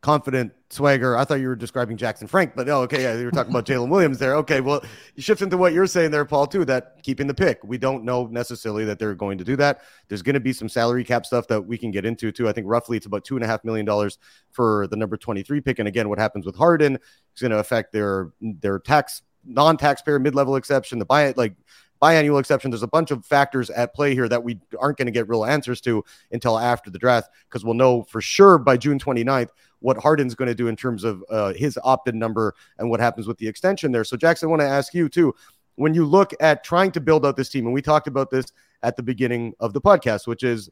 confident 0.00 0.52
swagger. 0.70 1.16
I 1.16 1.24
thought 1.24 1.40
you 1.40 1.48
were 1.48 1.56
describing 1.56 1.96
Jackson 1.96 2.26
Frank, 2.26 2.52
but 2.56 2.68
oh, 2.68 2.82
okay, 2.82 3.02
yeah, 3.02 3.16
you 3.16 3.24
were 3.24 3.30
talking 3.30 3.52
about 3.52 3.66
Jalen 3.66 3.88
Williams 3.88 4.18
there. 4.18 4.34
Okay, 4.36 4.60
well, 4.60 4.82
you 5.14 5.22
shift 5.22 5.42
into 5.42 5.56
what 5.56 5.72
you're 5.72 5.86
saying 5.86 6.10
there, 6.10 6.24
Paul, 6.24 6.46
too. 6.46 6.64
That 6.64 7.02
keeping 7.02 7.26
the 7.26 7.34
pick, 7.34 7.60
we 7.62 7.78
don't 7.78 8.04
know 8.04 8.26
necessarily 8.26 8.84
that 8.84 8.98
they're 8.98 9.14
going 9.14 9.38
to 9.38 9.44
do 9.44 9.56
that. 9.56 9.82
There's 10.08 10.22
going 10.22 10.34
to 10.34 10.40
be 10.40 10.52
some 10.52 10.68
salary 10.68 11.04
cap 11.04 11.26
stuff 11.26 11.46
that 11.48 11.62
we 11.62 11.78
can 11.78 11.90
get 11.90 12.04
into 12.04 12.32
too. 12.32 12.48
I 12.48 12.52
think 12.52 12.66
roughly 12.66 12.96
it's 12.96 13.06
about 13.06 13.24
two 13.24 13.36
and 13.36 13.44
a 13.44 13.48
half 13.48 13.64
million 13.64 13.86
dollars 13.86 14.18
for 14.50 14.86
the 14.88 14.96
number 14.96 15.16
23 15.16 15.60
pick, 15.60 15.78
and 15.78 15.88
again, 15.88 16.08
what 16.08 16.18
happens 16.18 16.46
with 16.46 16.56
Harden 16.56 16.96
is 16.96 17.40
going 17.40 17.52
to 17.52 17.58
affect 17.58 17.92
their 17.92 18.32
their 18.40 18.78
tax 18.78 19.22
non-taxpayer 19.46 20.18
mid-level 20.18 20.56
exception, 20.56 20.98
the 20.98 21.04
buy 21.04 21.26
it 21.26 21.36
like 21.36 21.54
biannual 22.00 22.40
exception. 22.40 22.70
There's 22.70 22.82
a 22.82 22.88
bunch 22.88 23.10
of 23.10 23.24
factors 23.24 23.70
at 23.70 23.94
play 23.94 24.14
here 24.14 24.28
that 24.28 24.42
we 24.42 24.60
aren't 24.78 24.98
going 24.98 25.06
to 25.06 25.12
get 25.12 25.28
real 25.28 25.44
answers 25.44 25.80
to 25.82 26.04
until 26.32 26.58
after 26.58 26.90
the 26.90 26.98
draft 26.98 27.30
because 27.48 27.64
we'll 27.64 27.74
know 27.74 28.02
for 28.04 28.20
sure 28.20 28.58
by 28.58 28.76
June 28.76 28.98
29th 28.98 29.50
what 29.80 29.96
Harden's 29.98 30.34
going 30.34 30.48
to 30.48 30.54
do 30.54 30.68
in 30.68 30.76
terms 30.76 31.04
of 31.04 31.22
uh, 31.30 31.52
his 31.52 31.78
opt-in 31.84 32.18
number 32.18 32.54
and 32.78 32.90
what 32.90 33.00
happens 33.00 33.26
with 33.26 33.38
the 33.38 33.46
extension 33.48 33.92
there. 33.92 34.04
So 34.04 34.16
Jackson, 34.16 34.48
I 34.48 34.50
want 34.50 34.60
to 34.60 34.68
ask 34.68 34.94
you 34.94 35.08
too. 35.08 35.34
When 35.76 35.92
you 35.92 36.06
look 36.06 36.32
at 36.40 36.64
trying 36.64 36.92
to 36.92 37.00
build 37.00 37.26
out 37.26 37.36
this 37.36 37.50
team, 37.50 37.66
and 37.66 37.74
we 37.74 37.82
talked 37.82 38.08
about 38.08 38.30
this 38.30 38.46
at 38.82 38.96
the 38.96 39.02
beginning 39.02 39.52
of 39.60 39.74
the 39.74 39.80
podcast, 39.80 40.26
which 40.26 40.42
is 40.42 40.70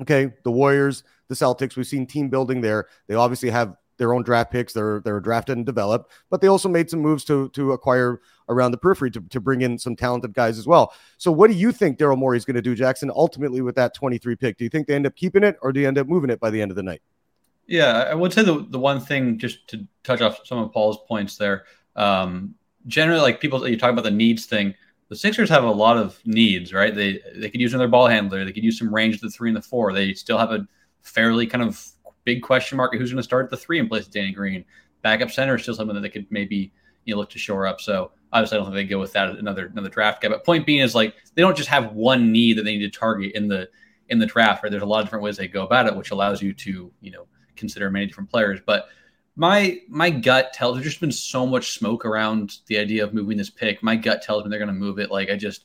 okay, 0.00 0.32
the 0.44 0.50
Warriors, 0.50 1.04
the 1.28 1.34
Celtics, 1.34 1.76
we've 1.76 1.86
seen 1.86 2.06
team 2.06 2.28
building 2.28 2.60
there. 2.60 2.86
They 3.06 3.14
obviously 3.14 3.50
have 3.50 3.76
their 3.98 4.12
own 4.14 4.22
draft 4.22 4.50
picks. 4.50 4.72
They're 4.72 5.00
they're 5.00 5.20
drafted 5.20 5.56
and 5.56 5.66
developed, 5.66 6.10
but 6.30 6.40
they 6.40 6.48
also 6.48 6.68
made 6.68 6.90
some 6.90 7.00
moves 7.00 7.24
to 7.24 7.48
to 7.50 7.72
acquire 7.72 8.20
around 8.48 8.70
the 8.72 8.78
periphery 8.78 9.10
to, 9.10 9.20
to 9.30 9.40
bring 9.40 9.62
in 9.62 9.78
some 9.78 9.96
talented 9.96 10.34
guys 10.34 10.58
as 10.58 10.66
well. 10.66 10.92
So 11.18 11.32
what 11.32 11.50
do 11.50 11.56
you 11.56 11.72
think 11.72 11.98
Daryl 11.98 12.18
Morey 12.18 12.36
is 12.36 12.44
going 12.44 12.56
to 12.56 12.62
do, 12.62 12.74
Jackson, 12.74 13.10
ultimately 13.14 13.60
with 13.60 13.74
that 13.76 13.94
23 13.94 14.36
pick? 14.36 14.58
Do 14.58 14.64
you 14.64 14.70
think 14.70 14.86
they 14.86 14.94
end 14.94 15.06
up 15.06 15.16
keeping 15.16 15.42
it 15.42 15.56
or 15.62 15.72
do 15.72 15.80
you 15.80 15.88
end 15.88 15.98
up 15.98 16.06
moving 16.06 16.30
it 16.30 16.40
by 16.40 16.50
the 16.50 16.60
end 16.60 16.70
of 16.70 16.76
the 16.76 16.82
night? 16.82 17.02
Yeah, 17.66 18.08
I 18.10 18.14
would 18.14 18.32
say 18.32 18.42
the 18.42 18.66
the 18.68 18.78
one 18.78 19.00
thing 19.00 19.38
just 19.38 19.66
to 19.68 19.86
touch 20.02 20.20
off 20.20 20.40
some 20.44 20.58
of 20.58 20.72
Paul's 20.72 20.98
points 21.08 21.36
there. 21.36 21.64
Um, 21.96 22.54
generally, 22.86 23.22
like 23.22 23.40
people, 23.40 23.66
you 23.66 23.78
talk 23.78 23.90
about 23.90 24.04
the 24.04 24.10
needs 24.10 24.46
thing. 24.46 24.74
The 25.08 25.16
Sixers 25.16 25.48
have 25.48 25.64
a 25.64 25.70
lot 25.70 25.96
of 25.96 26.20
needs, 26.26 26.74
right? 26.74 26.94
They 26.94 27.20
they 27.36 27.48
could 27.48 27.60
use 27.60 27.72
another 27.72 27.88
ball 27.88 28.06
handler. 28.06 28.44
They 28.44 28.52
could 28.52 28.64
use 28.64 28.78
some 28.78 28.94
range 28.94 29.16
at 29.16 29.20
the 29.22 29.30
three 29.30 29.48
and 29.48 29.56
the 29.56 29.62
four. 29.62 29.92
They 29.92 30.12
still 30.12 30.36
have 30.36 30.50
a 30.50 30.66
fairly 31.02 31.46
kind 31.46 31.64
of 31.64 31.82
big 32.24 32.42
question 32.42 32.76
mark 32.76 32.94
who's 32.94 33.10
going 33.10 33.18
to 33.18 33.22
start 33.22 33.44
at 33.44 33.50
the 33.50 33.56
three 33.56 33.78
in 33.78 33.88
place 33.88 34.06
of 34.06 34.12
Danny 34.12 34.32
Green. 34.32 34.64
Backup 35.02 35.30
center 35.30 35.54
is 35.56 35.62
still 35.62 35.74
something 35.74 35.94
that 35.94 36.00
they 36.00 36.08
could 36.08 36.26
maybe 36.30 36.72
you 37.04 37.14
know 37.14 37.20
look 37.20 37.30
to 37.30 37.38
shore 37.38 37.66
up. 37.66 37.80
So 37.80 38.12
obviously, 38.32 38.58
I 38.58 38.60
don't 38.60 38.66
think 38.72 38.76
they 38.76 38.84
go 38.84 39.00
with 39.00 39.12
that 39.12 39.30
another 39.30 39.66
another 39.66 39.88
draft 39.88 40.22
guy. 40.22 40.28
But 40.28 40.44
point 40.44 40.66
being 40.66 40.80
is 40.80 40.94
like 40.94 41.14
they 41.34 41.42
don't 41.42 41.56
just 41.56 41.68
have 41.68 41.92
one 41.92 42.32
need 42.32 42.58
that 42.58 42.64
they 42.64 42.76
need 42.76 42.92
to 42.92 42.98
target 42.98 43.32
in 43.34 43.48
the 43.48 43.68
in 44.08 44.18
the 44.18 44.26
draft. 44.26 44.62
Right? 44.62 44.70
There's 44.70 44.82
a 44.82 44.86
lot 44.86 45.00
of 45.00 45.06
different 45.06 45.24
ways 45.24 45.36
they 45.36 45.48
go 45.48 45.64
about 45.64 45.86
it, 45.86 45.96
which 45.96 46.10
allows 46.10 46.42
you 46.42 46.52
to 46.54 46.92
you 47.00 47.10
know 47.10 47.26
consider 47.56 47.90
many 47.90 48.06
different 48.06 48.30
players. 48.30 48.60
But 48.64 48.88
my 49.36 49.80
my 49.88 50.10
gut 50.10 50.52
tells 50.52 50.76
there's 50.76 50.86
just 50.86 51.00
been 51.00 51.12
so 51.12 51.46
much 51.46 51.72
smoke 51.72 52.04
around 52.04 52.58
the 52.66 52.78
idea 52.78 53.04
of 53.04 53.14
moving 53.14 53.36
this 53.36 53.50
pick. 53.50 53.82
My 53.82 53.96
gut 53.96 54.22
tells 54.22 54.44
me 54.44 54.50
they're 54.50 54.58
going 54.58 54.68
to 54.68 54.74
move 54.74 54.98
it. 54.98 55.10
Like 55.10 55.30
I 55.30 55.36
just 55.36 55.64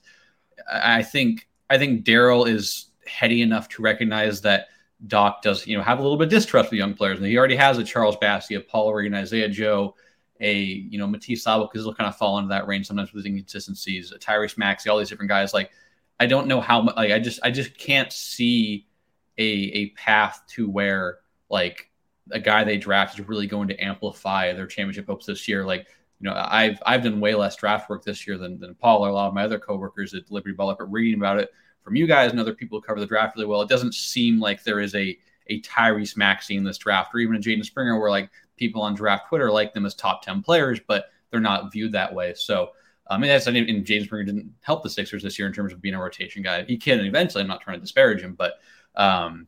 I 0.71 1.03
think 1.03 1.47
I 1.69 1.77
think 1.77 2.03
Daryl 2.03 2.47
is 2.47 2.87
heady 3.05 3.41
enough 3.41 3.69
to 3.69 3.81
recognize 3.81 4.41
that 4.41 4.67
Doc 5.07 5.41
does, 5.41 5.65
you 5.65 5.77
know, 5.77 5.83
have 5.83 5.99
a 5.99 6.01
little 6.01 6.17
bit 6.17 6.25
of 6.25 6.31
distrust 6.31 6.71
with 6.71 6.77
young 6.77 6.93
players. 6.93 7.17
And 7.17 7.27
he 7.27 7.37
already 7.37 7.55
has 7.55 7.77
a 7.77 7.83
Charles 7.83 8.17
Bassey, 8.17 8.57
a 8.57 8.59
Paul 8.59 8.93
Reed, 8.93 9.13
Isaiah 9.13 9.47
Joe, 9.47 9.95
a, 10.39 10.53
you 10.53 10.97
know, 10.97 11.07
Matisse 11.07 11.43
Thybulle, 11.45 11.69
because 11.71 11.85
he'll 11.85 11.93
kind 11.93 12.07
of 12.07 12.15
fall 12.15 12.37
into 12.37 12.49
that 12.49 12.67
range 12.67 12.87
sometimes 12.87 13.13
with 13.13 13.25
inconsistencies, 13.25 14.13
Tyrese 14.19 14.57
Maxey, 14.57 14.89
all 14.89 14.97
these 14.97 15.09
different 15.09 15.29
guys. 15.29 15.53
Like, 15.53 15.71
I 16.19 16.25
don't 16.25 16.47
know 16.47 16.61
how 16.61 16.81
much, 16.81 16.95
like, 16.95 17.11
I 17.11 17.19
just, 17.19 17.39
I 17.43 17.51
just 17.51 17.77
can't 17.77 18.11
see 18.11 18.87
a, 19.37 19.43
a 19.43 19.89
path 19.91 20.41
to 20.49 20.69
where, 20.69 21.19
like, 21.49 21.89
a 22.31 22.39
guy 22.39 22.63
they 22.63 22.77
draft 22.77 23.19
is 23.19 23.27
really 23.27 23.47
going 23.47 23.67
to 23.69 23.83
amplify 23.83 24.53
their 24.53 24.67
championship 24.67 25.07
hopes 25.07 25.25
this 25.25 25.47
year. 25.47 25.65
Like, 25.65 25.87
you 26.19 26.29
know, 26.29 26.35
I've 26.35 26.81
I've 26.85 27.03
done 27.03 27.19
way 27.19 27.33
less 27.33 27.55
draft 27.55 27.89
work 27.89 28.03
this 28.03 28.27
year 28.27 28.37
than, 28.37 28.59
than 28.59 28.75
Paul 28.75 29.05
or 29.05 29.09
a 29.09 29.13
lot 29.13 29.29
of 29.29 29.33
my 29.33 29.43
other 29.43 29.57
coworkers 29.57 30.13
at 30.13 30.29
Liberty 30.29 30.53
Ball 30.53 30.75
But 30.77 30.91
reading 30.91 31.19
about 31.19 31.39
it 31.39 31.49
from 31.81 31.95
you 31.95 32.05
guys 32.05 32.31
and 32.31 32.39
other 32.39 32.53
people 32.53 32.77
who 32.77 32.85
cover 32.85 32.99
the 32.99 33.05
draft 33.05 33.35
really 33.35 33.47
well, 33.47 33.61
it 33.61 33.69
doesn't 33.69 33.95
seem 33.95 34.39
like 34.39 34.63
there 34.63 34.79
is 34.79 34.93
a 34.95 35.17
a 35.47 35.61
Tyrese 35.61 36.15
Maxey 36.15 36.57
in 36.57 36.63
this 36.63 36.77
draft, 36.77 37.15
or 37.15 37.19
even 37.19 37.35
a 37.35 37.39
Jaden 37.39 37.65
Springer, 37.65 37.99
where 37.99 38.11
like 38.11 38.29
people 38.59 38.81
on 38.81 38.93
draft 38.93 39.29
Twitter 39.29 39.49
like 39.49 39.73
them 39.73 39.85
as 39.85 39.95
top 39.95 40.21
ten 40.21 40.43
players, 40.43 40.79
but 40.85 41.05
they're 41.31 41.39
not 41.39 41.71
viewed 41.71 41.93
that 41.93 42.13
way. 42.13 42.33
So. 42.35 42.71
I 43.11 43.17
mean, 43.17 43.29
that's 43.29 43.47
and 43.47 43.85
James 43.87 44.05
Springer 44.05 44.23
didn't 44.23 44.53
help 44.61 44.83
the 44.83 44.89
Sixers 44.91 45.23
this 45.23 45.39
year 45.39 45.47
in 45.47 45.53
terms 45.53 45.73
of 45.73 45.81
being 45.81 45.95
a 45.95 45.99
rotation 45.99 46.43
guy. 46.43 46.63
He 46.65 46.77
can 46.77 46.99
eventually. 46.99 47.41
I'm 47.41 47.47
not 47.47 47.59
trying 47.59 47.77
to 47.77 47.81
disparage 47.81 48.21
him, 48.21 48.35
but 48.35 48.59
um, 48.95 49.47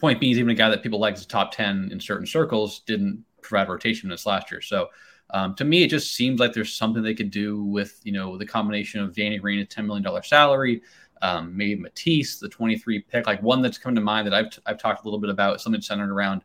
point 0.00 0.20
being, 0.20 0.30
he's 0.30 0.38
even 0.38 0.50
a 0.50 0.54
guy 0.54 0.70
that 0.70 0.82
people 0.82 0.98
like 0.98 1.14
as 1.14 1.26
top 1.26 1.52
10 1.52 1.90
in 1.92 2.00
certain 2.00 2.26
circles 2.26 2.80
didn't 2.80 3.22
provide 3.42 3.68
rotation 3.68 4.08
this 4.08 4.26
last 4.26 4.50
year. 4.50 4.60
So 4.60 4.88
um, 5.30 5.54
to 5.56 5.64
me, 5.64 5.82
it 5.82 5.90
just 5.90 6.14
seems 6.14 6.40
like 6.40 6.52
there's 6.52 6.72
something 6.72 7.02
they 7.02 7.14
could 7.14 7.30
do 7.30 7.62
with, 7.64 8.00
you 8.04 8.12
know, 8.12 8.36
the 8.36 8.46
combination 8.46 9.00
of 9.00 9.14
Danny 9.14 9.38
Green, 9.38 9.60
a 9.60 9.66
$10 9.66 9.86
million 9.86 10.22
salary, 10.22 10.82
Um, 11.22 11.56
maybe 11.56 11.80
Matisse, 11.80 12.38
the 12.38 12.48
23 12.48 13.00
pick, 13.00 13.26
like 13.26 13.42
one 13.42 13.62
that's 13.62 13.78
come 13.78 13.94
to 13.94 14.00
mind 14.00 14.26
that 14.26 14.34
I've, 14.34 14.50
t- 14.50 14.62
I've 14.66 14.78
talked 14.78 15.02
a 15.02 15.04
little 15.04 15.20
bit 15.20 15.30
about, 15.30 15.60
something 15.60 15.82
centered 15.82 16.10
around 16.10 16.42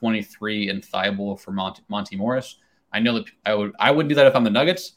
23 0.00 0.70
and 0.70 0.82
Thybulle 0.82 1.38
for 1.38 1.52
Monty, 1.52 1.82
Monty 1.88 2.16
Morris. 2.16 2.56
I 2.92 2.98
know 2.98 3.14
that 3.14 3.26
I 3.46 3.54
would 3.54 3.72
I 3.78 3.90
wouldn't 3.90 4.08
do 4.08 4.14
that 4.16 4.26
if 4.26 4.34
I'm 4.34 4.44
the 4.44 4.50
Nuggets, 4.50 4.94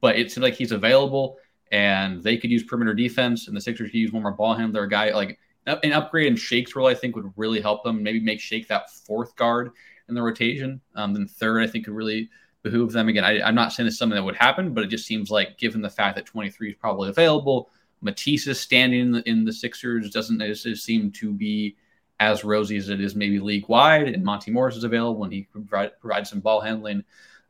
but 0.00 0.16
it 0.16 0.30
seems 0.30 0.42
like 0.42 0.54
he's 0.54 0.72
available 0.72 1.36
and 1.72 2.22
they 2.22 2.36
could 2.36 2.50
use 2.50 2.62
perimeter 2.62 2.94
defense 2.94 3.48
and 3.48 3.56
the 3.56 3.60
Sixers 3.60 3.90
could 3.90 3.98
use 3.98 4.12
one 4.12 4.22
more 4.22 4.32
ball 4.32 4.54
handler, 4.54 4.86
guy 4.86 5.12
like 5.12 5.38
an 5.66 5.92
upgrade 5.92 6.28
in 6.28 6.36
Shake's 6.36 6.76
role. 6.76 6.86
I 6.86 6.94
think 6.94 7.16
would 7.16 7.32
really 7.36 7.60
help 7.60 7.82
them. 7.82 8.02
Maybe 8.02 8.20
make 8.20 8.40
Shake 8.40 8.68
that 8.68 8.90
fourth 8.90 9.34
guard 9.36 9.72
in 10.08 10.14
the 10.14 10.22
rotation. 10.22 10.80
Um, 10.94 11.12
then 11.12 11.26
third, 11.26 11.62
I 11.62 11.66
think 11.66 11.86
could 11.86 11.94
really 11.94 12.30
behoove 12.62 12.92
them. 12.92 13.08
Again, 13.08 13.24
I, 13.24 13.46
am 13.46 13.54
not 13.54 13.72
saying 13.72 13.86
it's 13.86 13.98
something 13.98 14.16
that 14.16 14.24
would 14.24 14.36
happen, 14.36 14.72
but 14.72 14.84
it 14.84 14.88
just 14.88 15.06
seems 15.06 15.30
like 15.30 15.58
given 15.58 15.80
the 15.80 15.90
fact 15.90 16.16
that 16.16 16.26
23 16.26 16.70
is 16.70 16.76
probably 16.78 17.08
available, 17.08 17.70
Matisse 18.00 18.46
is 18.46 18.60
standing 18.60 19.00
in 19.00 19.12
the, 19.12 19.28
in 19.28 19.44
the 19.44 19.52
Sixers 19.52 20.10
doesn't 20.10 20.56
seem 20.76 21.10
to 21.12 21.32
be 21.32 21.76
as 22.20 22.44
rosy 22.44 22.76
as 22.76 22.88
it 22.88 23.00
is 23.00 23.14
maybe 23.14 23.38
league 23.38 23.68
wide. 23.68 24.08
And 24.08 24.24
Monty 24.24 24.50
Morris 24.50 24.76
is 24.76 24.84
available 24.84 25.24
and 25.24 25.32
he 25.32 25.42
provide, 25.50 25.98
provides 26.00 26.30
some 26.30 26.40
ball 26.40 26.60
handling. 26.60 27.04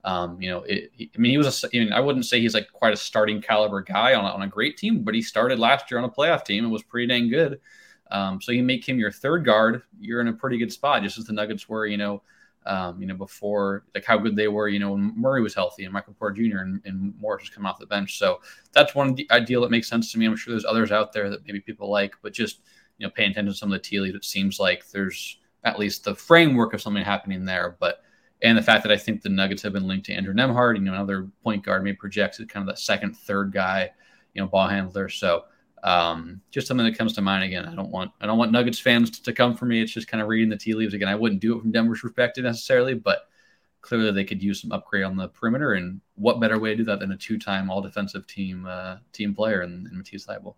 Um, 0.04 0.40
you 0.40 0.50
know, 0.50 0.62
it, 0.64 0.90
I 0.98 1.18
mean, 1.18 1.30
he 1.30 1.38
was 1.38 1.64
a, 1.64 1.66
I, 1.66 1.78
mean, 1.78 1.92
I 1.92 2.00
wouldn't 2.00 2.26
say 2.26 2.40
he's 2.40 2.54
like 2.54 2.70
quite 2.72 2.92
a 2.92 2.96
starting 2.96 3.40
caliber 3.40 3.80
guy 3.80 4.14
on 4.14 4.24
a, 4.24 4.28
on 4.28 4.42
a 4.42 4.48
great 4.48 4.76
team, 4.76 5.02
but 5.02 5.14
he 5.14 5.22
started 5.22 5.58
last 5.58 5.90
year 5.90 5.98
on 5.98 6.04
a 6.04 6.10
playoff 6.10 6.44
team 6.44 6.64
and 6.64 6.72
was 6.72 6.82
pretty 6.82 7.06
dang 7.06 7.30
good. 7.30 7.60
Um, 8.10 8.40
so 8.40 8.52
you 8.52 8.62
make 8.62 8.86
him 8.86 8.98
your 8.98 9.10
third 9.10 9.44
guard, 9.44 9.82
you're 9.98 10.20
in 10.20 10.28
a 10.28 10.32
pretty 10.32 10.58
good 10.58 10.72
spot, 10.72 11.02
just 11.02 11.18
as 11.18 11.24
the 11.24 11.32
Nuggets 11.32 11.68
were, 11.68 11.86
you 11.86 11.96
know, 11.96 12.22
um, 12.66 13.00
you 13.00 13.06
know, 13.06 13.14
before 13.14 13.84
like 13.94 14.04
how 14.04 14.16
good 14.16 14.36
they 14.36 14.48
were, 14.48 14.68
you 14.68 14.78
know, 14.78 14.92
when 14.92 15.12
Murray 15.18 15.42
was 15.42 15.54
healthy 15.54 15.84
and 15.84 15.92
Michael 15.92 16.14
Porter 16.14 16.42
Jr. 16.42 16.58
and, 16.58 16.80
and 16.84 17.14
Morris 17.18 17.42
was 17.42 17.50
coming 17.50 17.66
off 17.66 17.78
the 17.78 17.86
bench. 17.86 18.18
So 18.18 18.40
that's 18.72 18.94
one 18.94 19.16
ideal 19.30 19.60
that 19.62 19.70
makes 19.70 19.88
sense 19.88 20.12
to 20.12 20.18
me. 20.18 20.26
I'm 20.26 20.36
sure 20.36 20.52
there's 20.52 20.64
others 20.64 20.92
out 20.92 21.12
there 21.12 21.28
that 21.30 21.46
maybe 21.46 21.60
people 21.60 21.90
like, 21.90 22.14
but 22.22 22.32
just 22.32 22.60
you 22.98 23.06
know, 23.06 23.10
paying 23.10 23.30
attention 23.30 23.52
to 23.52 23.58
some 23.58 23.72
of 23.72 23.80
the 23.80 23.88
tea 23.88 24.00
leaves, 24.00 24.16
it 24.16 24.24
seems 24.24 24.60
like 24.60 24.88
there's 24.90 25.38
at 25.64 25.78
least 25.78 26.04
the 26.04 26.14
framework 26.14 26.74
of 26.74 26.82
something 26.82 27.04
happening 27.04 27.44
there. 27.44 27.76
But 27.80 28.02
and 28.42 28.58
the 28.58 28.62
fact 28.62 28.82
that 28.84 28.92
I 28.92 28.96
think 28.96 29.22
the 29.22 29.28
Nuggets 29.28 29.62
have 29.62 29.72
been 29.72 29.86
linked 29.86 30.06
to 30.06 30.12
Andrew 30.12 30.34
Nembhard, 30.34 30.76
you 30.76 30.82
know, 30.82 30.92
another 30.92 31.28
point 31.42 31.64
guard, 31.64 31.82
maybe 31.82 31.96
projected 31.96 32.48
kind 32.48 32.68
of 32.68 32.74
that 32.74 32.80
second, 32.80 33.16
third 33.16 33.52
guy, 33.52 33.90
you 34.34 34.42
know, 34.42 34.48
ball 34.48 34.68
handler. 34.68 35.08
So 35.08 35.44
um, 35.82 36.40
just 36.50 36.66
something 36.66 36.86
that 36.86 36.98
comes 36.98 37.12
to 37.14 37.22
mind 37.22 37.44
again. 37.44 37.66
I 37.66 37.74
don't 37.74 37.90
want 37.90 38.10
I 38.20 38.26
don't 38.26 38.38
want 38.38 38.52
Nuggets 38.52 38.78
fans 38.78 39.10
to, 39.10 39.22
to 39.24 39.32
come 39.32 39.56
for 39.56 39.66
me. 39.66 39.82
It's 39.82 39.92
just 39.92 40.08
kind 40.08 40.22
of 40.22 40.28
reading 40.28 40.48
the 40.48 40.56
tea 40.56 40.74
leaves 40.74 40.94
again. 40.94 41.08
I 41.08 41.14
wouldn't 41.14 41.40
do 41.40 41.56
it 41.56 41.60
from 41.60 41.72
Denver's 41.72 42.00
perspective 42.00 42.44
necessarily, 42.44 42.94
but 42.94 43.28
clearly 43.82 44.10
they 44.10 44.24
could 44.24 44.42
use 44.42 44.62
some 44.62 44.72
upgrade 44.72 45.04
on 45.04 45.16
the 45.16 45.28
perimeter. 45.28 45.74
And 45.74 46.00
what 46.14 46.40
better 46.40 46.58
way 46.58 46.70
to 46.70 46.76
do 46.76 46.84
that 46.84 47.00
than 47.00 47.12
a 47.12 47.16
two-time 47.16 47.70
All 47.70 47.82
Defensive 47.82 48.26
Team 48.26 48.66
uh, 48.66 48.96
team 49.12 49.34
player 49.34 49.62
in, 49.62 49.86
in 49.90 49.98
Matisse 49.98 50.26
Thybulle? 50.26 50.54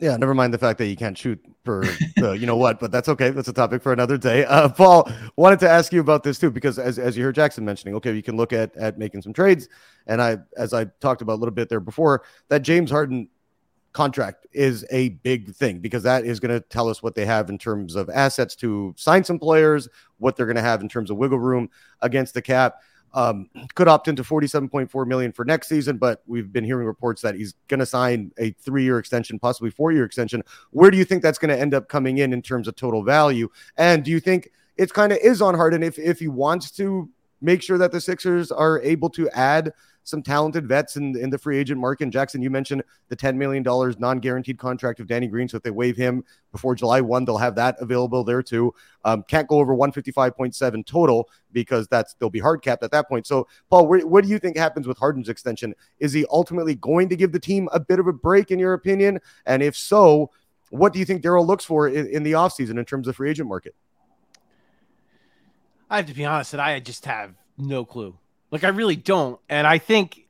Yeah, 0.00 0.16
never 0.16 0.34
mind 0.34 0.52
the 0.52 0.58
fact 0.58 0.78
that 0.78 0.86
you 0.86 0.96
can't 0.96 1.16
shoot 1.16 1.42
for 1.64 1.84
the, 2.16 2.36
you 2.38 2.46
know 2.46 2.56
what, 2.56 2.80
but 2.80 2.90
that's 2.90 3.08
okay. 3.08 3.30
That's 3.30 3.48
a 3.48 3.52
topic 3.52 3.82
for 3.82 3.92
another 3.92 4.18
day. 4.18 4.44
Uh, 4.44 4.68
Paul 4.68 5.10
wanted 5.36 5.60
to 5.60 5.70
ask 5.70 5.92
you 5.92 6.00
about 6.00 6.22
this 6.24 6.38
too, 6.38 6.50
because 6.50 6.78
as, 6.78 6.98
as 6.98 7.16
you 7.16 7.24
heard 7.24 7.36
Jackson 7.36 7.64
mentioning, 7.64 7.94
okay, 7.94 8.12
you 8.12 8.22
can 8.22 8.36
look 8.36 8.52
at 8.52 8.76
at 8.76 8.98
making 8.98 9.22
some 9.22 9.32
trades, 9.32 9.68
and 10.06 10.20
I, 10.20 10.38
as 10.56 10.74
I 10.74 10.86
talked 11.00 11.22
about 11.22 11.34
a 11.34 11.40
little 11.40 11.54
bit 11.54 11.68
there 11.68 11.80
before, 11.80 12.24
that 12.48 12.62
James 12.62 12.90
Harden 12.90 13.28
contract 13.92 14.46
is 14.52 14.84
a 14.90 15.10
big 15.10 15.54
thing 15.54 15.78
because 15.78 16.02
that 16.02 16.24
is 16.24 16.40
going 16.40 16.52
to 16.52 16.60
tell 16.68 16.88
us 16.88 17.02
what 17.02 17.14
they 17.14 17.24
have 17.24 17.48
in 17.48 17.56
terms 17.56 17.94
of 17.94 18.10
assets 18.10 18.56
to 18.56 18.92
sign 18.98 19.22
some 19.22 19.38
players, 19.38 19.88
what 20.18 20.36
they're 20.36 20.46
going 20.46 20.56
to 20.56 20.62
have 20.62 20.80
in 20.82 20.88
terms 20.88 21.10
of 21.10 21.16
wiggle 21.16 21.38
room 21.38 21.70
against 22.02 22.34
the 22.34 22.42
cap. 22.42 22.82
Um, 23.14 23.48
could 23.76 23.86
opt 23.86 24.08
into 24.08 24.24
47.4 24.24 25.06
million 25.06 25.32
for 25.32 25.44
next 25.44 25.68
season, 25.68 25.98
but 25.98 26.22
we've 26.26 26.52
been 26.52 26.64
hearing 26.64 26.86
reports 26.86 27.22
that 27.22 27.36
he's 27.36 27.54
going 27.68 27.80
to 27.80 27.86
sign 27.86 28.32
a 28.38 28.50
three-year 28.52 28.98
extension, 28.98 29.38
possibly 29.38 29.70
four-year 29.70 30.04
extension. 30.04 30.42
Where 30.72 30.90
do 30.90 30.98
you 30.98 31.04
think 31.04 31.22
that's 31.22 31.38
going 31.38 31.54
to 31.54 31.58
end 31.58 31.74
up 31.74 31.88
coming 31.88 32.18
in 32.18 32.32
in 32.32 32.42
terms 32.42 32.66
of 32.66 32.74
total 32.74 33.04
value? 33.04 33.48
And 33.76 34.04
do 34.04 34.10
you 34.10 34.18
think 34.18 34.50
it's 34.76 34.92
kind 34.92 35.12
of 35.12 35.18
is 35.18 35.40
on 35.40 35.54
Harden 35.54 35.82
if 35.82 35.98
if 35.98 36.18
he 36.18 36.28
wants 36.28 36.70
to 36.72 37.08
make 37.40 37.62
sure 37.62 37.78
that 37.78 37.92
the 37.92 38.00
Sixers 38.00 38.50
are 38.50 38.80
able 38.82 39.10
to 39.10 39.28
add 39.30 39.72
some 40.04 40.22
talented 40.22 40.68
vets 40.68 40.96
in, 40.96 41.16
in 41.18 41.30
the 41.30 41.38
free 41.38 41.58
agent 41.58 41.80
market. 41.80 42.04
And 42.04 42.12
Jackson, 42.12 42.42
you 42.42 42.50
mentioned 42.50 42.82
the 43.08 43.16
$10 43.16 43.36
million 43.36 43.64
non 43.98 44.18
guaranteed 44.20 44.58
contract 44.58 45.00
of 45.00 45.06
Danny 45.06 45.26
Green. 45.26 45.48
So 45.48 45.56
if 45.56 45.62
they 45.62 45.70
waive 45.70 45.96
him 45.96 46.24
before 46.52 46.74
July 46.74 47.00
1, 47.00 47.24
they'll 47.24 47.38
have 47.38 47.56
that 47.56 47.76
available 47.80 48.22
there 48.22 48.42
too. 48.42 48.72
Um, 49.04 49.24
can't 49.26 49.48
go 49.48 49.58
over 49.58 49.74
155.7 49.74 50.86
total 50.86 51.28
because 51.52 51.88
that's 51.88 52.14
they'll 52.14 52.30
be 52.30 52.38
hard 52.38 52.62
capped 52.62 52.82
at 52.84 52.90
that 52.92 53.08
point. 53.08 53.26
So, 53.26 53.48
Paul, 53.70 53.86
where, 53.86 54.06
what 54.06 54.24
do 54.24 54.30
you 54.30 54.38
think 54.38 54.56
happens 54.56 54.86
with 54.86 54.98
Harden's 54.98 55.28
extension? 55.28 55.74
Is 55.98 56.12
he 56.12 56.26
ultimately 56.30 56.74
going 56.74 57.08
to 57.08 57.16
give 57.16 57.32
the 57.32 57.40
team 57.40 57.68
a 57.72 57.80
bit 57.80 57.98
of 57.98 58.06
a 58.06 58.12
break, 58.12 58.50
in 58.50 58.58
your 58.58 58.74
opinion? 58.74 59.20
And 59.46 59.62
if 59.62 59.76
so, 59.76 60.30
what 60.70 60.92
do 60.92 60.98
you 60.98 61.04
think 61.04 61.22
Daryl 61.22 61.46
looks 61.46 61.64
for 61.64 61.88
in, 61.88 62.06
in 62.08 62.22
the 62.22 62.32
offseason 62.32 62.78
in 62.78 62.84
terms 62.84 63.08
of 63.08 63.16
free 63.16 63.30
agent 63.30 63.48
market? 63.48 63.74
I 65.88 65.98
have 65.98 66.06
to 66.06 66.14
be 66.14 66.24
honest 66.24 66.50
that 66.52 66.60
I 66.60 66.80
just 66.80 67.04
have 67.06 67.34
no 67.56 67.84
clue. 67.84 68.18
Like 68.54 68.62
I 68.62 68.68
really 68.68 68.94
don't, 68.94 69.40
and 69.48 69.66
I 69.66 69.78
think 69.78 70.28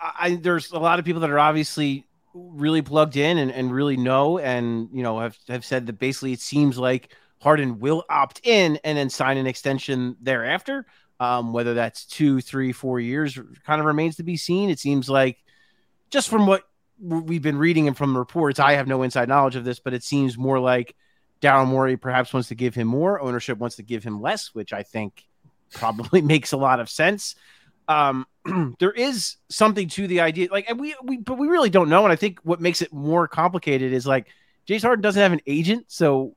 I, 0.00 0.38
there's 0.40 0.72
a 0.72 0.78
lot 0.78 0.98
of 0.98 1.04
people 1.04 1.20
that 1.20 1.28
are 1.28 1.38
obviously 1.38 2.06
really 2.32 2.80
plugged 2.80 3.14
in 3.14 3.36
and, 3.36 3.52
and 3.52 3.70
really 3.70 3.98
know, 3.98 4.38
and 4.38 4.88
you 4.90 5.02
know 5.02 5.20
have 5.20 5.36
have 5.48 5.62
said 5.62 5.84
that 5.88 5.98
basically 5.98 6.32
it 6.32 6.40
seems 6.40 6.78
like 6.78 7.14
Harden 7.42 7.78
will 7.78 8.06
opt 8.08 8.40
in 8.42 8.78
and 8.84 8.96
then 8.96 9.10
sign 9.10 9.36
an 9.36 9.46
extension 9.46 10.16
thereafter. 10.22 10.86
Um, 11.20 11.52
whether 11.52 11.74
that's 11.74 12.06
two, 12.06 12.40
three, 12.40 12.72
four 12.72 12.98
years, 12.98 13.38
kind 13.66 13.80
of 13.80 13.86
remains 13.86 14.16
to 14.16 14.22
be 14.22 14.38
seen. 14.38 14.70
It 14.70 14.78
seems 14.78 15.10
like 15.10 15.36
just 16.08 16.30
from 16.30 16.46
what 16.46 16.62
we've 16.98 17.42
been 17.42 17.58
reading 17.58 17.86
and 17.86 17.94
from 17.94 18.16
reports, 18.16 18.58
I 18.58 18.72
have 18.76 18.88
no 18.88 19.02
inside 19.02 19.28
knowledge 19.28 19.56
of 19.56 19.64
this, 19.66 19.78
but 19.78 19.92
it 19.92 20.02
seems 20.02 20.38
more 20.38 20.58
like 20.58 20.96
Daryl 21.42 21.66
Morey 21.66 21.98
perhaps 21.98 22.32
wants 22.32 22.48
to 22.48 22.54
give 22.54 22.74
him 22.74 22.88
more, 22.88 23.20
ownership 23.20 23.58
wants 23.58 23.76
to 23.76 23.82
give 23.82 24.02
him 24.02 24.22
less, 24.22 24.54
which 24.54 24.72
I 24.72 24.84
think 24.84 25.26
probably 25.72 26.22
makes 26.22 26.52
a 26.52 26.56
lot 26.56 26.80
of 26.80 26.88
sense. 26.88 27.34
Um, 27.88 28.26
there 28.78 28.92
is 28.92 29.36
something 29.48 29.88
to 29.90 30.06
the 30.06 30.20
idea, 30.20 30.48
like, 30.50 30.68
and 30.68 30.78
we, 30.78 30.94
we, 31.02 31.16
but 31.18 31.38
we 31.38 31.48
really 31.48 31.70
don't 31.70 31.88
know. 31.88 32.04
And 32.04 32.12
I 32.12 32.16
think 32.16 32.38
what 32.42 32.60
makes 32.60 32.82
it 32.82 32.92
more 32.92 33.26
complicated 33.26 33.92
is 33.92 34.06
like 34.06 34.28
James 34.66 34.82
Harden 34.82 35.02
doesn't 35.02 35.20
have 35.20 35.32
an 35.32 35.40
agent, 35.46 35.86
so 35.88 36.36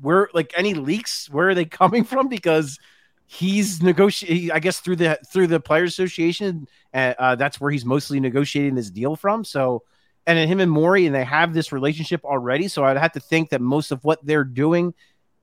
where, 0.00 0.28
like, 0.34 0.52
any 0.56 0.74
leaks, 0.74 1.30
where 1.30 1.48
are 1.48 1.54
they 1.54 1.64
coming 1.64 2.04
from? 2.04 2.28
Because 2.28 2.78
he's 3.26 3.82
negotiating, 3.82 4.52
I 4.52 4.58
guess, 4.58 4.80
through 4.80 4.96
the 4.96 5.18
through 5.30 5.46
the 5.48 5.60
Players 5.60 5.92
Association, 5.92 6.68
and 6.92 7.14
uh, 7.18 7.34
that's 7.36 7.60
where 7.60 7.70
he's 7.70 7.84
mostly 7.84 8.20
negotiating 8.20 8.74
this 8.74 8.90
deal 8.90 9.16
from. 9.16 9.44
So, 9.44 9.82
and 10.26 10.38
then 10.38 10.48
him 10.48 10.60
and 10.60 10.70
Morey, 10.70 11.06
and 11.06 11.14
they 11.14 11.24
have 11.24 11.54
this 11.54 11.72
relationship 11.72 12.24
already. 12.24 12.68
So 12.68 12.84
I'd 12.84 12.96
have 12.96 13.12
to 13.12 13.20
think 13.20 13.50
that 13.50 13.60
most 13.60 13.90
of 13.90 14.04
what 14.04 14.24
they're 14.24 14.44
doing 14.44 14.94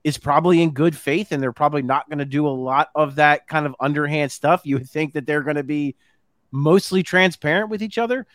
is 0.03 0.17
probably 0.17 0.61
in 0.61 0.71
good 0.71 0.95
faith 0.95 1.31
and 1.31 1.41
they're 1.41 1.51
probably 1.51 1.81
not 1.81 2.09
going 2.09 2.19
to 2.19 2.25
do 2.25 2.47
a 2.47 2.49
lot 2.49 2.89
of 2.95 3.15
that 3.15 3.47
kind 3.47 3.65
of 3.65 3.75
underhand 3.79 4.31
stuff. 4.31 4.61
You 4.63 4.77
would 4.77 4.89
think 4.89 5.13
that 5.13 5.25
they're 5.25 5.43
going 5.43 5.57
to 5.57 5.63
be 5.63 5.95
mostly 6.51 7.03
transparent 7.03 7.69
with 7.69 7.83
each 7.83 7.97
other. 7.97 8.25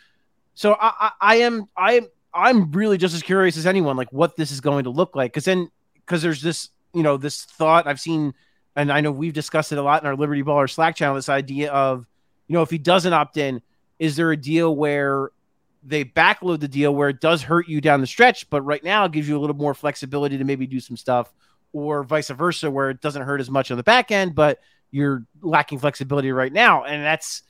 So 0.54 0.74
I, 0.74 0.92
I, 1.00 1.10
I 1.20 1.36
am 1.36 1.66
I 1.76 1.92
am 1.94 2.06
I'm 2.32 2.70
really 2.72 2.98
just 2.98 3.14
as 3.14 3.22
curious 3.22 3.56
as 3.56 3.66
anyone 3.66 3.96
like 3.96 4.12
what 4.12 4.36
this 4.36 4.50
is 4.50 4.60
going 4.60 4.84
to 4.84 4.90
look 4.90 5.16
like 5.16 5.32
because 5.32 5.44
then 5.44 5.70
because 5.94 6.22
there's 6.22 6.42
this 6.42 6.70
you 6.94 7.02
know 7.02 7.16
this 7.16 7.44
thought 7.44 7.86
I've 7.86 8.00
seen 8.00 8.34
and 8.76 8.92
I 8.92 9.00
know 9.00 9.10
we've 9.10 9.32
discussed 9.32 9.72
it 9.72 9.78
a 9.78 9.82
lot 9.82 10.02
in 10.02 10.06
our 10.06 10.16
Liberty 10.16 10.42
Baller 10.42 10.70
Slack 10.70 10.96
channel 10.96 11.16
this 11.16 11.28
idea 11.28 11.72
of 11.72 12.06
you 12.46 12.54
know 12.54 12.62
if 12.62 12.70
he 12.70 12.78
doesn't 12.78 13.12
opt 13.12 13.36
in 13.36 13.60
is 13.98 14.16
there 14.16 14.30
a 14.30 14.36
deal 14.36 14.74
where 14.76 15.30
they 15.82 16.04
backload 16.04 16.60
the 16.60 16.68
deal 16.68 16.94
where 16.94 17.08
it 17.08 17.20
does 17.20 17.42
hurt 17.42 17.68
you 17.68 17.80
down 17.80 18.00
the 18.00 18.06
stretch 18.06 18.48
but 18.50 18.62
right 18.62 18.84
now 18.84 19.04
it 19.04 19.12
gives 19.12 19.28
you 19.28 19.36
a 19.36 19.40
little 19.40 19.56
more 19.56 19.74
flexibility 19.74 20.38
to 20.38 20.44
maybe 20.44 20.66
do 20.66 20.80
some 20.80 20.96
stuff 20.96 21.32
or 21.80 22.02
vice 22.02 22.28
versa, 22.28 22.70
where 22.70 22.90
it 22.90 23.00
doesn't 23.00 23.22
hurt 23.22 23.40
as 23.40 23.50
much 23.50 23.70
on 23.70 23.76
the 23.76 23.82
back 23.82 24.10
end, 24.10 24.34
but 24.34 24.60
you're 24.90 25.24
lacking 25.42 25.78
flexibility 25.78 26.32
right 26.32 26.52
now. 26.52 26.84
And 26.84 27.04
that's 27.04 27.42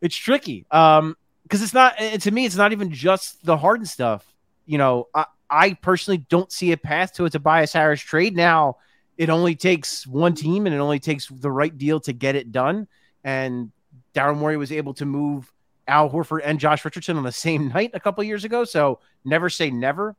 it's 0.00 0.16
tricky. 0.16 0.66
Um, 0.70 1.16
because 1.42 1.62
it's 1.62 1.74
not 1.74 1.98
to 1.98 2.30
me, 2.30 2.46
it's 2.46 2.56
not 2.56 2.72
even 2.72 2.92
just 2.92 3.44
the 3.44 3.56
Harden 3.56 3.86
stuff. 3.86 4.26
You 4.64 4.78
know, 4.78 5.08
I, 5.14 5.26
I 5.50 5.74
personally 5.74 6.18
don't 6.30 6.50
see 6.50 6.72
a 6.72 6.76
path 6.76 7.14
to 7.14 7.24
a 7.24 7.30
Tobias 7.30 7.72
Harris 7.72 8.00
trade. 8.00 8.34
Now, 8.34 8.78
it 9.18 9.28
only 9.28 9.54
takes 9.54 10.06
one 10.06 10.34
team 10.34 10.66
and 10.66 10.74
it 10.74 10.78
only 10.78 10.98
takes 10.98 11.26
the 11.26 11.50
right 11.50 11.76
deal 11.76 12.00
to 12.00 12.12
get 12.12 12.36
it 12.36 12.52
done. 12.52 12.88
And 13.22 13.70
Daryl 14.14 14.36
Morey 14.36 14.56
was 14.56 14.72
able 14.72 14.94
to 14.94 15.04
move 15.04 15.52
Al 15.86 16.08
Horford 16.08 16.40
and 16.44 16.58
Josh 16.58 16.84
Richardson 16.84 17.16
on 17.16 17.22
the 17.22 17.32
same 17.32 17.68
night 17.74 17.90
a 17.94 18.00
couple 18.00 18.24
years 18.24 18.44
ago. 18.44 18.64
So 18.64 19.00
never 19.24 19.50
say 19.50 19.70
never. 19.70 20.16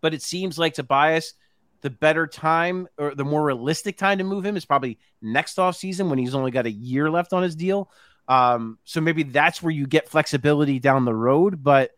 But 0.00 0.12
it 0.12 0.22
seems 0.22 0.58
like 0.58 0.74
Tobias 0.74 1.34
the 1.82 1.90
better 1.90 2.26
time 2.26 2.88
or 2.96 3.14
the 3.14 3.24
more 3.24 3.44
realistic 3.44 3.96
time 3.98 4.18
to 4.18 4.24
move 4.24 4.46
him 4.46 4.56
is 4.56 4.64
probably 4.64 4.98
next 5.20 5.58
off 5.58 5.76
season 5.76 6.08
when 6.08 6.18
he's 6.18 6.34
only 6.34 6.50
got 6.50 6.66
a 6.66 6.70
year 6.70 7.10
left 7.10 7.32
on 7.32 7.42
his 7.42 7.56
deal. 7.56 7.90
Um, 8.28 8.78
so 8.84 9.00
maybe 9.00 9.24
that's 9.24 9.62
where 9.62 9.72
you 9.72 9.86
get 9.86 10.08
flexibility 10.08 10.78
down 10.78 11.04
the 11.04 11.14
road. 11.14 11.62
But 11.62 11.90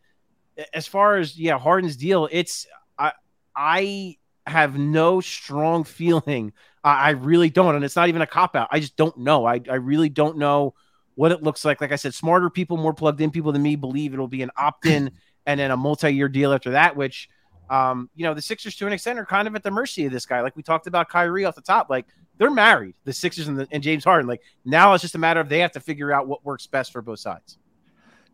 as 0.73 0.87
far 0.87 1.17
as 1.17 1.37
yeah, 1.37 1.57
Harden's 1.57 1.95
deal, 1.95 2.27
it's 2.31 2.65
I 2.97 3.13
I 3.55 4.17
have 4.47 4.77
no 4.77 5.21
strong 5.21 5.83
feeling. 5.85 6.53
I, 6.83 6.93
I 6.93 7.09
really 7.11 7.49
don't, 7.49 7.75
and 7.75 7.85
it's 7.85 7.95
not 7.95 8.09
even 8.09 8.21
a 8.21 8.27
cop 8.27 8.55
out. 8.55 8.69
I 8.71 8.79
just 8.79 8.95
don't 8.95 9.17
know. 9.19 9.45
I 9.45 9.61
I 9.69 9.75
really 9.75 10.09
don't 10.09 10.37
know 10.37 10.73
what 11.13 11.31
it 11.31 11.43
looks 11.43 11.63
like. 11.63 11.79
Like 11.79 11.91
I 11.91 11.95
said, 11.95 12.13
smarter 12.13 12.49
people, 12.49 12.77
more 12.77 12.93
plugged 12.93 13.21
in 13.21 13.31
people 13.31 13.51
than 13.51 13.61
me 13.61 13.75
believe 13.75 14.13
it'll 14.13 14.27
be 14.27 14.41
an 14.41 14.51
opt 14.57 14.87
in 14.87 15.11
and 15.45 15.59
then 15.59 15.69
a 15.69 15.77
multi-year 15.77 16.27
deal 16.27 16.53
after 16.53 16.71
that, 16.71 16.95
which 16.95 17.29
um, 17.69 18.09
you 18.15 18.23
know, 18.23 18.33
the 18.33 18.41
Sixers 18.41 18.75
to 18.77 18.87
an 18.87 18.93
extent 18.93 19.19
are 19.19 19.25
kind 19.25 19.47
of 19.47 19.55
at 19.55 19.63
the 19.63 19.71
mercy 19.71 20.05
of 20.05 20.11
this 20.11 20.25
guy. 20.25 20.41
Like 20.41 20.55
we 20.55 20.63
talked 20.63 20.87
about 20.87 21.09
Kyrie 21.09 21.45
off 21.45 21.55
the 21.55 21.61
top, 21.61 21.89
like 21.89 22.05
they're 22.37 22.51
married, 22.51 22.95
the 23.03 23.13
Sixers 23.13 23.47
and, 23.47 23.57
the, 23.57 23.67
and 23.71 23.81
James 23.81 24.03
Harden. 24.03 24.27
Like 24.27 24.41
now 24.65 24.93
it's 24.93 25.01
just 25.01 25.15
a 25.15 25.17
matter 25.17 25.39
of 25.39 25.49
they 25.49 25.59
have 25.59 25.71
to 25.73 25.79
figure 25.79 26.11
out 26.11 26.27
what 26.27 26.43
works 26.45 26.67
best 26.67 26.91
for 26.91 27.01
both 27.01 27.19
sides. 27.19 27.57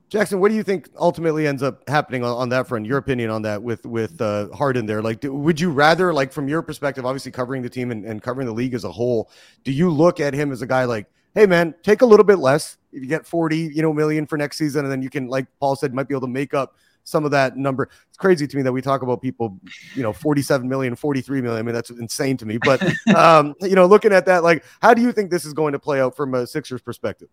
Jackson, 0.09 0.41
what 0.41 0.49
do 0.49 0.55
you 0.55 0.63
think 0.63 0.89
ultimately 0.99 1.47
ends 1.47 1.63
up 1.63 1.87
happening 1.87 2.21
on, 2.21 2.35
on 2.35 2.49
that 2.49 2.67
front? 2.67 2.85
Your 2.85 2.97
opinion 2.97 3.29
on 3.29 3.43
that 3.43 3.63
with 3.63 3.85
with 3.85 4.19
uh, 4.19 4.49
Harden 4.49 4.85
there? 4.85 5.01
Like, 5.01 5.21
do, 5.21 5.33
would 5.33 5.57
you 5.57 5.71
rather, 5.71 6.13
like, 6.13 6.33
from 6.33 6.49
your 6.49 6.61
perspective, 6.61 7.05
obviously 7.05 7.31
covering 7.31 7.61
the 7.61 7.69
team 7.69 7.91
and, 7.91 8.03
and 8.03 8.21
covering 8.21 8.45
the 8.45 8.53
league 8.53 8.73
as 8.73 8.83
a 8.83 8.91
whole, 8.91 9.31
do 9.63 9.71
you 9.71 9.89
look 9.89 10.19
at 10.19 10.33
him 10.33 10.51
as 10.51 10.61
a 10.61 10.67
guy 10.67 10.83
like, 10.83 11.07
hey 11.33 11.45
man, 11.45 11.73
take 11.81 12.01
a 12.01 12.05
little 12.05 12.25
bit 12.25 12.39
less 12.39 12.75
if 12.91 13.01
you 13.01 13.07
get 13.07 13.25
forty, 13.25 13.71
you 13.73 13.81
know, 13.81 13.93
million 13.93 14.25
for 14.25 14.37
next 14.37 14.57
season, 14.57 14.83
and 14.83 14.91
then 14.91 15.01
you 15.01 15.09
can, 15.09 15.29
like 15.29 15.47
Paul 15.61 15.77
said, 15.77 15.93
might 15.93 16.09
be 16.09 16.13
able 16.13 16.27
to 16.27 16.33
make 16.33 16.53
up 16.53 16.75
some 17.03 17.25
of 17.25 17.31
that 17.31 17.57
number. 17.57 17.89
It's 18.09 18.17
crazy 18.17 18.47
to 18.47 18.57
me 18.57 18.63
that 18.63 18.71
we 18.71 18.81
talk 18.81 19.01
about 19.01 19.21
people, 19.21 19.59
you 19.95 20.03
know, 20.03 20.13
47 20.13 20.67
million, 20.67 20.95
43 20.95 21.41
million. 21.41 21.59
I 21.59 21.63
mean, 21.63 21.75
that's 21.75 21.89
insane 21.89 22.37
to 22.37 22.45
me. 22.45 22.57
But, 22.57 22.81
um, 23.15 23.55
you 23.61 23.75
know, 23.75 23.85
looking 23.85 24.13
at 24.13 24.25
that, 24.25 24.43
like, 24.43 24.63
how 24.81 24.93
do 24.93 25.01
you 25.01 25.11
think 25.11 25.31
this 25.31 25.45
is 25.45 25.53
going 25.53 25.73
to 25.73 25.79
play 25.79 26.01
out 26.01 26.15
from 26.15 26.33
a 26.33 26.47
Sixers 26.47 26.81
perspective? 26.81 27.29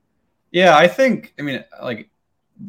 Yeah, 0.50 0.76
I 0.76 0.88
think, 0.88 1.35
I 1.38 1.42
mean, 1.42 1.64
like, 1.83 2.11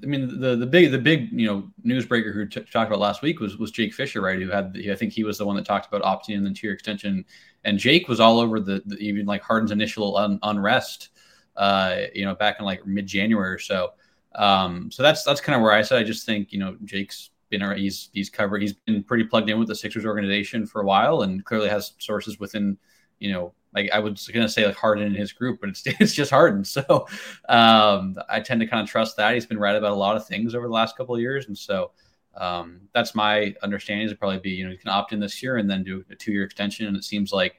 I 0.04 0.06
mean, 0.06 0.40
the 0.40 0.56
the 0.56 0.68
big 0.68 0.92
the 0.92 1.00
big 1.00 1.32
you 1.32 1.48
know 1.48 1.70
newsbreaker 1.84 2.34
who 2.34 2.46
t- 2.46 2.62
talked 2.72 2.90
about 2.90 3.00
last 3.00 3.22
week 3.22 3.40
was 3.40 3.58
was 3.58 3.72
Jake 3.72 3.94
Fisher, 3.94 4.22
right? 4.22 4.40
Who 4.40 4.50
had 4.50 4.74
the, 4.74 4.92
I 4.92 4.96
think 4.96 5.14
he 5.14 5.24
was 5.24 5.40
the 5.40 5.46
one 5.46 5.56
that 5.56 5.66
talked 5.66 5.92
about 5.92 6.04
opting 6.04 6.36
in 6.36 6.44
the 6.44 6.54
tier 6.54 6.72
extension, 6.72 7.26
and 7.64 7.80
Jake 7.80 8.08
was 8.08 8.20
all 8.20 8.40
over 8.40 8.60
the, 8.60 8.84
the 8.86 8.98
even 8.98 9.26
like 9.26 9.42
Harden's 9.42 9.72
initial 9.72 10.16
un- 10.16 10.40
unrest, 10.44 11.10
uh, 11.56 12.02
you 12.14 12.24
know, 12.24 12.36
back 12.36 12.58
in 12.60 12.66
like 12.66 12.86
mid 12.86 13.08
January 13.08 13.50
or 13.50 13.58
so. 13.58 13.94
Um, 14.36 14.92
so 14.92 15.04
that's 15.04 15.24
that's 15.24 15.42
kind 15.42 15.56
of 15.56 15.62
where 15.62 15.72
I 15.72 15.82
said 15.82 16.00
I 16.00 16.04
just 16.04 16.26
think 16.26 16.54
you 16.54 16.60
know 16.60 16.78
Jake's 16.86 17.32
been 17.50 17.62
he's 17.78 18.10
he's 18.14 18.30
covered 18.30 18.62
he's 18.62 18.74
been 18.74 19.04
pretty 19.04 19.24
plugged 19.24 19.50
in 19.50 19.58
with 19.58 19.68
the 19.68 19.76
Sixers 19.76 20.06
organization 20.06 20.66
for 20.66 20.82
a 20.82 20.86
while 20.86 21.24
and 21.24 21.44
clearly 21.44 21.70
has 21.70 21.94
sources 21.98 22.40
within 22.40 22.78
you 23.20 23.32
know 23.32 23.54
like 23.74 23.90
I 23.92 24.00
was 24.00 24.28
gonna 24.28 24.50
say 24.50 24.66
like 24.66 24.76
Harden 24.76 25.06
in 25.06 25.16
his 25.16 25.32
group, 25.32 25.60
but 25.62 25.70
it's 25.70 25.84
it's 25.86 26.14
just 26.14 26.32
Harden. 26.32 26.64
So 26.64 27.08
um, 27.48 28.18
I 28.30 28.40
tend 28.40 28.62
to 28.62 28.68
kind 28.68 28.82
of 28.82 28.90
trust 28.90 29.18
that 29.18 29.34
he's 29.34 29.46
been 29.46 29.60
right 29.60 29.76
about 29.76 29.92
a 29.92 29.96
lot 29.96 30.16
of 30.16 30.28
things 30.28 30.56
over 30.56 30.68
the 30.68 30.74
last 30.74 30.98
couple 30.98 31.16
of 31.16 31.22
years, 31.22 31.48
and 31.48 31.58
so 31.58 31.92
um, 32.36 32.82
that's 32.94 33.16
my 33.16 33.54
understanding. 33.62 34.08
Is 34.08 34.14
probably 34.14 34.40
be 34.40 34.52
you 34.52 34.66
know 34.66 34.72
you 34.72 34.78
can 34.78 34.90
opt 34.90 35.14
in 35.14 35.20
this 35.20 35.42
year 35.44 35.58
and 35.58 35.70
then 35.70 35.84
do 35.84 36.04
a 36.10 36.16
two 36.16 36.32
year 36.32 36.44
extension, 36.44 36.88
and 36.88 36.98
it 36.98 37.04
seems 37.04 37.32
like 37.32 37.56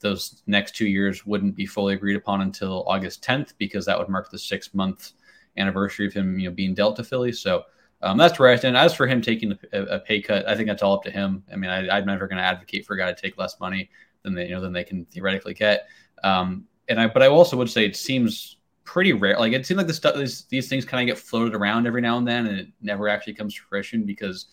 those 0.00 0.42
next 0.46 0.76
two 0.76 0.86
years 0.86 1.26
wouldn't 1.26 1.56
be 1.56 1.66
fully 1.66 1.94
agreed 1.94 2.14
upon 2.14 2.40
until 2.40 2.84
August 2.86 3.20
10th 3.24 3.54
because 3.58 3.84
that 3.84 3.98
would 3.98 4.08
mark 4.08 4.30
the 4.30 4.38
six 4.38 4.72
month 4.72 5.14
anniversary 5.58 6.06
of 6.06 6.12
him, 6.12 6.38
you 6.38 6.48
know, 6.48 6.54
being 6.54 6.74
dealt 6.74 6.96
to 6.96 7.04
Philly. 7.04 7.32
So 7.32 7.64
um, 8.02 8.16
that's 8.16 8.38
where 8.38 8.50
I 8.50 8.56
stand. 8.56 8.76
As 8.76 8.94
for 8.94 9.06
him 9.06 9.20
taking 9.20 9.58
a, 9.72 9.82
a, 9.82 9.98
pay 9.98 10.22
cut, 10.22 10.46
I 10.48 10.54
think 10.54 10.68
that's 10.68 10.82
all 10.82 10.94
up 10.94 11.02
to 11.04 11.10
him. 11.10 11.42
I 11.52 11.56
mean, 11.56 11.70
I, 11.70 11.98
am 11.98 12.06
never 12.06 12.28
going 12.28 12.38
to 12.38 12.44
advocate 12.44 12.86
for 12.86 12.94
a 12.94 12.98
guy 12.98 13.12
to 13.12 13.20
take 13.20 13.36
less 13.36 13.58
money 13.58 13.90
than 14.22 14.34
they, 14.34 14.46
you 14.46 14.54
know, 14.54 14.60
than 14.60 14.72
they 14.72 14.84
can 14.84 15.04
theoretically 15.06 15.54
get. 15.54 15.88
Um, 16.22 16.64
and 16.88 17.00
I, 17.00 17.08
but 17.08 17.22
I 17.22 17.26
also 17.26 17.56
would 17.56 17.70
say 17.70 17.84
it 17.84 17.96
seems 17.96 18.58
pretty 18.84 19.12
rare. 19.12 19.38
Like 19.38 19.52
it 19.52 19.66
seems 19.66 19.78
like 19.78 19.86
the 19.86 19.94
stuff, 19.94 20.16
these, 20.16 20.44
these 20.44 20.68
things 20.68 20.84
kind 20.84 21.08
of 21.08 21.14
get 21.14 21.22
floated 21.22 21.54
around 21.54 21.86
every 21.86 22.00
now 22.00 22.18
and 22.18 22.26
then, 22.26 22.46
and 22.46 22.58
it 22.58 22.68
never 22.80 23.08
actually 23.08 23.34
comes 23.34 23.54
to 23.54 23.62
fruition 23.62 24.04
because 24.04 24.46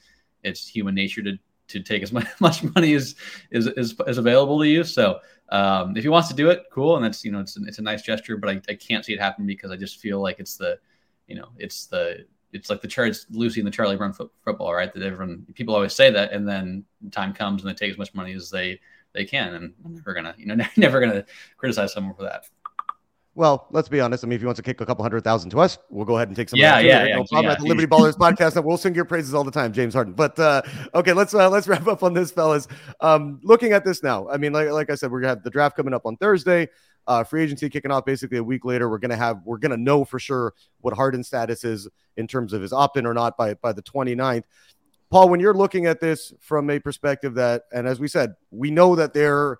it's 0.44 0.68
human 0.68 0.96
nature 0.96 1.22
to 1.24 1.38
to 1.68 1.80
take 1.82 2.04
as 2.04 2.12
much, 2.40 2.64
money 2.76 2.94
as 2.94 3.16
is, 3.52 3.68
is, 3.68 3.96
is 4.08 4.18
available 4.18 4.60
to 4.60 4.68
you. 4.68 4.84
So 4.84 5.20
um, 5.50 5.96
if 5.96 6.04
he 6.04 6.10
wants 6.10 6.28
to 6.30 6.36
do 6.36 6.50
it, 6.50 6.64
cool, 6.72 6.96
and 6.96 7.06
that's 7.06 7.24
you 7.24 7.32
know 7.32 7.40
it's 7.40 7.58
it's 7.58 7.80
a 7.80 7.82
nice 7.82 8.02
gesture. 8.02 8.38
But 8.38 8.50
I, 8.50 8.62
I 8.70 8.76
can't 8.76 9.06
see 9.06 9.14
it 9.14 9.20
happen 9.20 9.46
because 9.46 9.72
I 9.72 9.76
just 9.76 10.00
feel 10.00 10.22
like 10.22 10.40
it's 10.40 10.58
the 10.58 10.80
you 11.28 11.36
know, 11.36 11.50
it's 11.58 11.88
the 11.88 12.26
it's 12.54 12.70
like 12.70 12.82
the 12.82 12.88
Charlie 12.88 13.14
Lucy 13.32 13.60
and 13.60 13.68
the 13.68 13.72
Charlie 13.72 13.98
Brown 13.98 14.14
fo- 14.14 14.32
football, 14.44 14.74
right? 14.74 14.94
That 14.94 15.04
everyone 15.04 15.46
people 15.56 15.76
always 15.76 15.94
say 15.94 16.10
that, 16.12 16.32
and 16.32 16.48
then 16.48 16.86
time 17.12 17.34
comes 17.34 17.62
and 17.62 17.70
they 17.70 17.76
take 17.76 17.92
as 17.92 17.98
much 17.98 18.14
money 18.14 18.34
as 18.34 18.50
they 18.50 18.80
they 19.14 19.26
can, 19.26 19.54
and 19.54 19.74
I'm 19.84 19.96
never 19.96 20.14
gonna 20.14 20.36
you 20.38 20.46
know 20.46 20.56
never 20.78 21.00
gonna 21.00 21.26
criticize 21.58 21.94
someone 21.94 22.16
for 22.16 22.24
that. 22.24 22.46
Well, 23.36 23.68
let's 23.72 23.90
be 23.90 24.00
honest. 24.00 24.24
I 24.24 24.28
mean, 24.28 24.38
if 24.38 24.42
you 24.42 24.48
want 24.48 24.56
to 24.56 24.64
kick 24.64 24.80
a 24.80 24.86
couple 24.86 25.04
hundred 25.04 25.26
thousand 25.26 25.50
to 25.50 25.60
us, 25.60 25.78
we'll 25.90 26.06
go 26.06 26.16
ahead 26.16 26.30
and 26.30 26.38
take 26.38 26.48
some. 26.48 26.58
Yeah, 26.58 26.80
yeah, 26.80 27.04
yeah, 27.04 27.16
no 27.18 27.26
problem. 27.26 27.44
yeah. 27.44 27.52
At 27.52 27.60
the 27.60 27.66
Liberty 27.66 27.86
Ballers 27.86 28.14
podcast, 28.14 28.54
that 28.54 28.64
we'll 28.64 28.78
sing 28.78 28.96
your 28.96 29.04
praises 29.04 29.34
all 29.34 29.44
the 29.44 29.52
time, 29.52 29.74
James 29.74 29.94
Harden. 29.94 30.14
But 30.14 30.40
uh, 30.40 30.62
okay, 30.94 31.12
let's 31.12 31.34
uh, 31.34 31.50
let's 31.50 31.68
wrap 31.68 31.86
up 31.88 32.02
on 32.02 32.14
this, 32.14 32.32
fellas. 32.32 32.70
Um, 33.02 33.42
looking 33.44 33.74
at 33.74 33.84
this 33.84 34.02
now, 34.02 34.30
I 34.30 34.38
mean, 34.38 34.54
like 34.54 34.70
like 34.70 34.90
I 34.90 34.96
said, 34.96 35.12
we're 35.12 35.20
gonna 35.20 35.34
have 35.34 35.44
the 35.44 35.50
draft 35.50 35.76
coming 35.76 35.94
up 35.94 36.06
on 36.06 36.16
Thursday. 36.16 36.70
Uh, 37.08 37.24
free 37.24 37.44
agency 37.44 37.70
kicking 37.70 37.92
off 37.92 38.06
basically 38.06 38.38
a 38.38 38.44
week 38.44 38.66
later. 38.66 38.90
We're 38.90 38.98
gonna 38.98 39.16
have 39.16 39.42
we're 39.46 39.58
gonna 39.58 39.78
know 39.78 40.06
for 40.06 40.20
sure 40.20 40.54
what 40.82 40.96
Harden's 40.96 41.28
status 41.28 41.64
is 41.64 41.88
in 42.18 42.28
terms 42.28 42.54
of 42.54 42.62
his 42.62 42.74
opt-in 42.74 43.06
or 43.06 43.14
not 43.14 43.38
by 43.38 43.54
by 43.56 43.74
the 43.74 43.82
29th. 43.82 44.44
Paul, 45.12 45.30
when 45.30 45.40
you're 45.40 45.54
looking 45.54 45.86
at 45.86 46.00
this 46.00 46.34
from 46.40 46.70
a 46.70 46.80
perspective 46.80 47.36
that, 47.36 47.64
and 47.72 47.88
as 47.88 48.00
we 48.00 48.08
said, 48.08 48.34
we 48.52 48.72
know 48.72 48.96
that 48.96 49.14
they're 49.14 49.60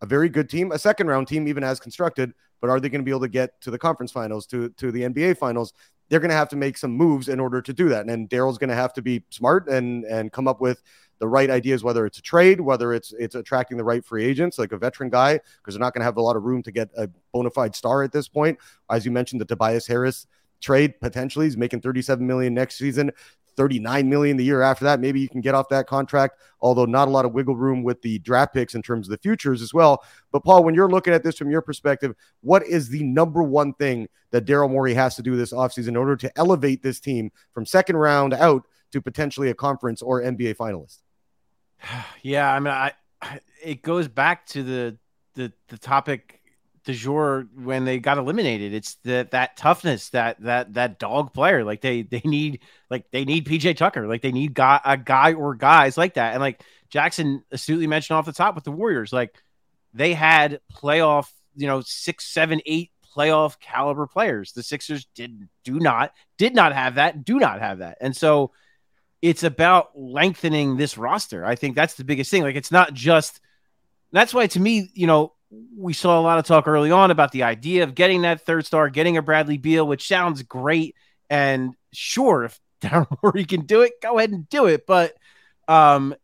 a 0.00 0.06
very 0.06 0.28
good 0.28 0.48
team, 0.48 0.72
a 0.72 0.78
second 0.78 1.08
round 1.08 1.28
team, 1.28 1.46
even 1.46 1.62
as 1.62 1.78
constructed, 1.78 2.32
but 2.60 2.70
are 2.70 2.80
they 2.80 2.88
going 2.88 3.00
to 3.00 3.04
be 3.04 3.10
able 3.10 3.20
to 3.20 3.28
get 3.28 3.60
to 3.60 3.70
the 3.70 3.78
conference 3.78 4.12
finals, 4.12 4.46
to, 4.46 4.70
to 4.70 4.90
the 4.90 5.02
NBA 5.02 5.36
finals? 5.36 5.72
They're 6.08 6.20
going 6.20 6.30
to 6.30 6.36
have 6.36 6.48
to 6.50 6.56
make 6.56 6.78
some 6.78 6.92
moves 6.92 7.28
in 7.28 7.40
order 7.40 7.60
to 7.60 7.72
do 7.72 7.88
that. 7.90 8.06
And 8.06 8.28
Daryl's 8.28 8.58
going 8.58 8.70
to 8.70 8.76
have 8.76 8.92
to 8.94 9.02
be 9.02 9.24
smart 9.30 9.68
and 9.68 10.04
and 10.04 10.32
come 10.32 10.48
up 10.48 10.60
with 10.60 10.82
the 11.18 11.28
right 11.28 11.50
ideas, 11.50 11.82
whether 11.82 12.06
it's 12.06 12.18
a 12.18 12.22
trade, 12.22 12.60
whether 12.60 12.92
it's 12.92 13.12
it's 13.18 13.34
attracting 13.34 13.76
the 13.76 13.84
right 13.84 14.04
free 14.04 14.24
agents, 14.24 14.58
like 14.58 14.72
a 14.72 14.78
veteran 14.78 15.10
guy, 15.10 15.34
because 15.58 15.74
they're 15.74 15.80
not 15.80 15.92
going 15.92 16.00
to 16.00 16.06
have 16.06 16.16
a 16.16 16.22
lot 16.22 16.36
of 16.36 16.44
room 16.44 16.62
to 16.62 16.70
get 16.70 16.88
a 16.96 17.08
bona 17.32 17.50
fide 17.50 17.74
star 17.74 18.02
at 18.02 18.12
this 18.12 18.28
point. 18.28 18.58
As 18.90 19.04
you 19.04 19.10
mentioned, 19.10 19.40
the 19.40 19.44
Tobias 19.44 19.86
Harris 19.86 20.26
trade 20.60 21.00
potentially 21.00 21.46
he's 21.46 21.56
making 21.56 21.80
37 21.80 22.26
million 22.26 22.52
next 22.52 22.76
season 22.76 23.12
39 23.58 24.08
million 24.08 24.36
the 24.36 24.44
year 24.44 24.62
after 24.62 24.84
that. 24.84 25.00
Maybe 25.00 25.20
you 25.20 25.28
can 25.28 25.40
get 25.40 25.54
off 25.54 25.68
that 25.68 25.86
contract 25.86 26.38
although 26.60 26.84
not 26.84 27.08
a 27.08 27.10
lot 27.10 27.24
of 27.24 27.32
wiggle 27.32 27.56
room 27.56 27.82
with 27.82 28.00
the 28.02 28.18
draft 28.20 28.54
picks 28.54 28.74
in 28.74 28.82
terms 28.82 29.06
of 29.06 29.10
the 29.10 29.18
futures 29.18 29.60
as 29.60 29.74
well. 29.74 30.02
But 30.32 30.44
paul 30.44 30.64
when 30.64 30.74
you're 30.74 30.88
looking 30.88 31.12
at 31.12 31.24
this 31.24 31.36
from 31.36 31.50
your 31.50 31.60
perspective 31.60 32.14
what 32.40 32.64
is 32.66 32.88
the 32.88 33.02
number 33.02 33.42
one 33.42 33.74
thing 33.74 34.08
that 34.30 34.46
daryl 34.46 34.70
morey 34.70 34.94
has 34.94 35.16
to 35.16 35.22
do 35.22 35.36
this 35.36 35.52
offseason 35.52 35.88
in 35.88 35.96
order 35.96 36.16
to 36.16 36.38
elevate 36.38 36.82
this 36.82 37.00
team 37.00 37.30
from 37.52 37.66
second 37.66 37.96
round 37.96 38.32
out 38.32 38.64
to 38.92 39.02
potentially 39.02 39.50
a 39.50 39.54
conference 39.54 40.00
or 40.00 40.22
nba 40.22 40.56
finalist? 40.56 40.98
Yeah, 42.22 42.52
I 42.52 42.58
mean, 42.60 42.72
I, 42.72 42.92
it 43.62 43.82
goes 43.82 44.08
back 44.08 44.46
to 44.46 44.62
the 44.62 44.98
the 45.34 45.52
the 45.68 45.78
topic 45.78 46.37
du 46.92 46.98
jour 46.98 47.46
when 47.54 47.84
they 47.84 47.98
got 47.98 48.18
eliminated. 48.18 48.72
It's 48.72 48.94
that 49.04 49.32
that 49.32 49.56
toughness, 49.56 50.10
that 50.10 50.40
that 50.42 50.74
that 50.74 50.98
dog 50.98 51.32
player. 51.32 51.64
Like 51.64 51.80
they 51.80 52.02
they 52.02 52.22
need 52.24 52.60
like 52.90 53.10
they 53.10 53.24
need 53.24 53.46
PJ 53.46 53.76
Tucker. 53.76 54.06
Like 54.06 54.22
they 54.22 54.32
need 54.32 54.54
guy 54.54 54.80
a 54.84 54.96
guy 54.96 55.34
or 55.34 55.54
guys 55.54 55.96
like 55.96 56.14
that. 56.14 56.32
And 56.32 56.40
like 56.40 56.62
Jackson 56.90 57.44
astutely 57.52 57.86
mentioned 57.86 58.16
off 58.16 58.26
the 58.26 58.32
top 58.32 58.54
with 58.54 58.64
the 58.64 58.72
Warriors, 58.72 59.12
like 59.12 59.34
they 59.92 60.14
had 60.14 60.60
playoff, 60.74 61.30
you 61.54 61.66
know, 61.66 61.82
six, 61.82 62.24
seven, 62.26 62.60
eight 62.66 62.90
playoff 63.14 63.58
caliber 63.60 64.06
players. 64.06 64.52
The 64.52 64.62
Sixers 64.62 65.06
did 65.14 65.48
do 65.64 65.78
not 65.78 66.12
did 66.38 66.54
not 66.54 66.72
have 66.72 66.96
that, 66.96 67.24
do 67.24 67.38
not 67.38 67.60
have 67.60 67.78
that. 67.78 67.98
And 68.00 68.16
so 68.16 68.52
it's 69.20 69.42
about 69.42 69.90
lengthening 69.94 70.76
this 70.76 70.96
roster. 70.96 71.44
I 71.44 71.54
think 71.54 71.74
that's 71.74 71.94
the 71.94 72.04
biggest 72.04 72.30
thing. 72.30 72.42
Like 72.42 72.56
it's 72.56 72.72
not 72.72 72.94
just 72.94 73.40
that's 74.12 74.32
why 74.32 74.46
to 74.46 74.60
me, 74.60 74.88
you 74.94 75.06
know, 75.06 75.34
we 75.50 75.92
saw 75.92 76.18
a 76.18 76.22
lot 76.22 76.38
of 76.38 76.44
talk 76.44 76.68
early 76.68 76.90
on 76.90 77.10
about 77.10 77.32
the 77.32 77.42
idea 77.42 77.82
of 77.82 77.94
getting 77.94 78.22
that 78.22 78.44
third 78.44 78.66
star, 78.66 78.90
getting 78.90 79.16
a 79.16 79.22
Bradley 79.22 79.56
Beal, 79.56 79.86
which 79.86 80.06
sounds 80.06 80.42
great. 80.42 80.94
And 81.30 81.74
sure, 81.92 82.44
if 82.44 82.60
Daryl 82.80 83.16
Morey 83.22 83.44
can 83.44 83.62
do 83.62 83.82
it, 83.82 84.00
go 84.02 84.18
ahead 84.18 84.30
and 84.30 84.48
do 84.48 84.66
it. 84.66 84.86
But 84.86 85.14
um, 85.66 86.14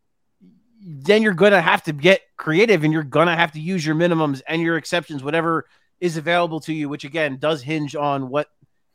then 0.81 1.23
you're 1.23 1.33
gonna 1.35 1.63
have 1.63 1.83
to 1.85 1.93
get 1.93 2.21
creative 2.37 2.85
and 2.85 2.93
you're 2.93 3.03
gonna 3.03 3.37
have 3.37 3.53
to 3.53 3.61
use 3.61 3.85
your 3.85 3.95
minimums 3.95 4.43
and 4.47 4.61
your 4.61 4.77
exceptions, 4.77 5.25
whatever 5.25 5.67
is 6.01 6.17
available 6.17 6.61
to 6.61 6.75
you, 6.75 6.89
which 6.89 7.05
again 7.05 7.39
does 7.39 7.63
hinge 7.63 7.97
on 7.97 8.29
what 8.29 8.49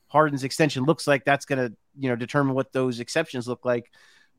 Harden's 0.08 0.44
extension 0.44 0.84
looks 0.84 1.08
like. 1.08 1.26
That's 1.26 1.46
gonna, 1.46 1.72
you 1.98 2.10
know, 2.10 2.16
determine 2.16 2.54
what 2.54 2.72
those 2.72 3.00
exceptions 3.00 3.48
look 3.48 3.66
like. 3.66 3.92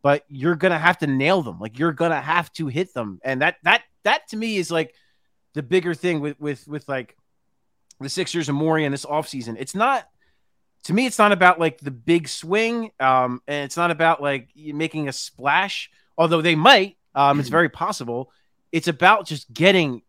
But 0.03 0.25
you're 0.29 0.55
gonna 0.55 0.79
have 0.79 0.99
to 0.99 1.07
nail 1.07 1.43
them. 1.43 1.59
Like 1.59 1.79
you're 1.79 1.93
gonna 1.93 2.21
have 2.21 2.53
to 2.55 2.69
hit 2.69 2.95
them. 2.95 3.21
And 3.25 3.43
that 3.43 3.57
that 3.65 3.83
that 4.05 4.29
to 4.29 4.37
me 4.37 4.57
is 4.57 4.71
like 4.71 4.95
the 5.55 5.63
bigger 5.63 5.95
thing 5.95 6.21
with 6.21 6.39
with 6.41 6.67
with 6.69 6.89
like 6.89 7.17
the 8.01 8.09
Sixers 8.09 8.49
and 8.49 8.57
Morey 8.57 8.85
in 8.85 8.93
this 8.93 9.05
offseason. 9.05 9.57
It's 9.59 9.75
not 9.75 10.09
to 10.85 10.95
me, 10.95 11.07
it's 11.07 11.19
not 11.19 11.33
about 11.33 11.61
like 11.61 11.79
the 11.79 11.91
big 11.91 12.29
swing. 12.29 12.91
Um, 12.99 13.43
and 13.47 13.65
it's 13.65 13.77
not 13.77 13.91
about 13.91 14.23
like 14.23 14.49
making 14.57 15.09
a 15.09 15.13
splash, 15.13 15.91
although 16.17 16.41
they 16.43 16.55
might. 16.55 16.97
Um, 17.15 17.41
it's 17.41 17.49
very 17.49 17.69
possible. 17.69 18.33
It's 18.73 18.89
about 18.89 19.27
just 19.27 19.53
getting 19.53 20.03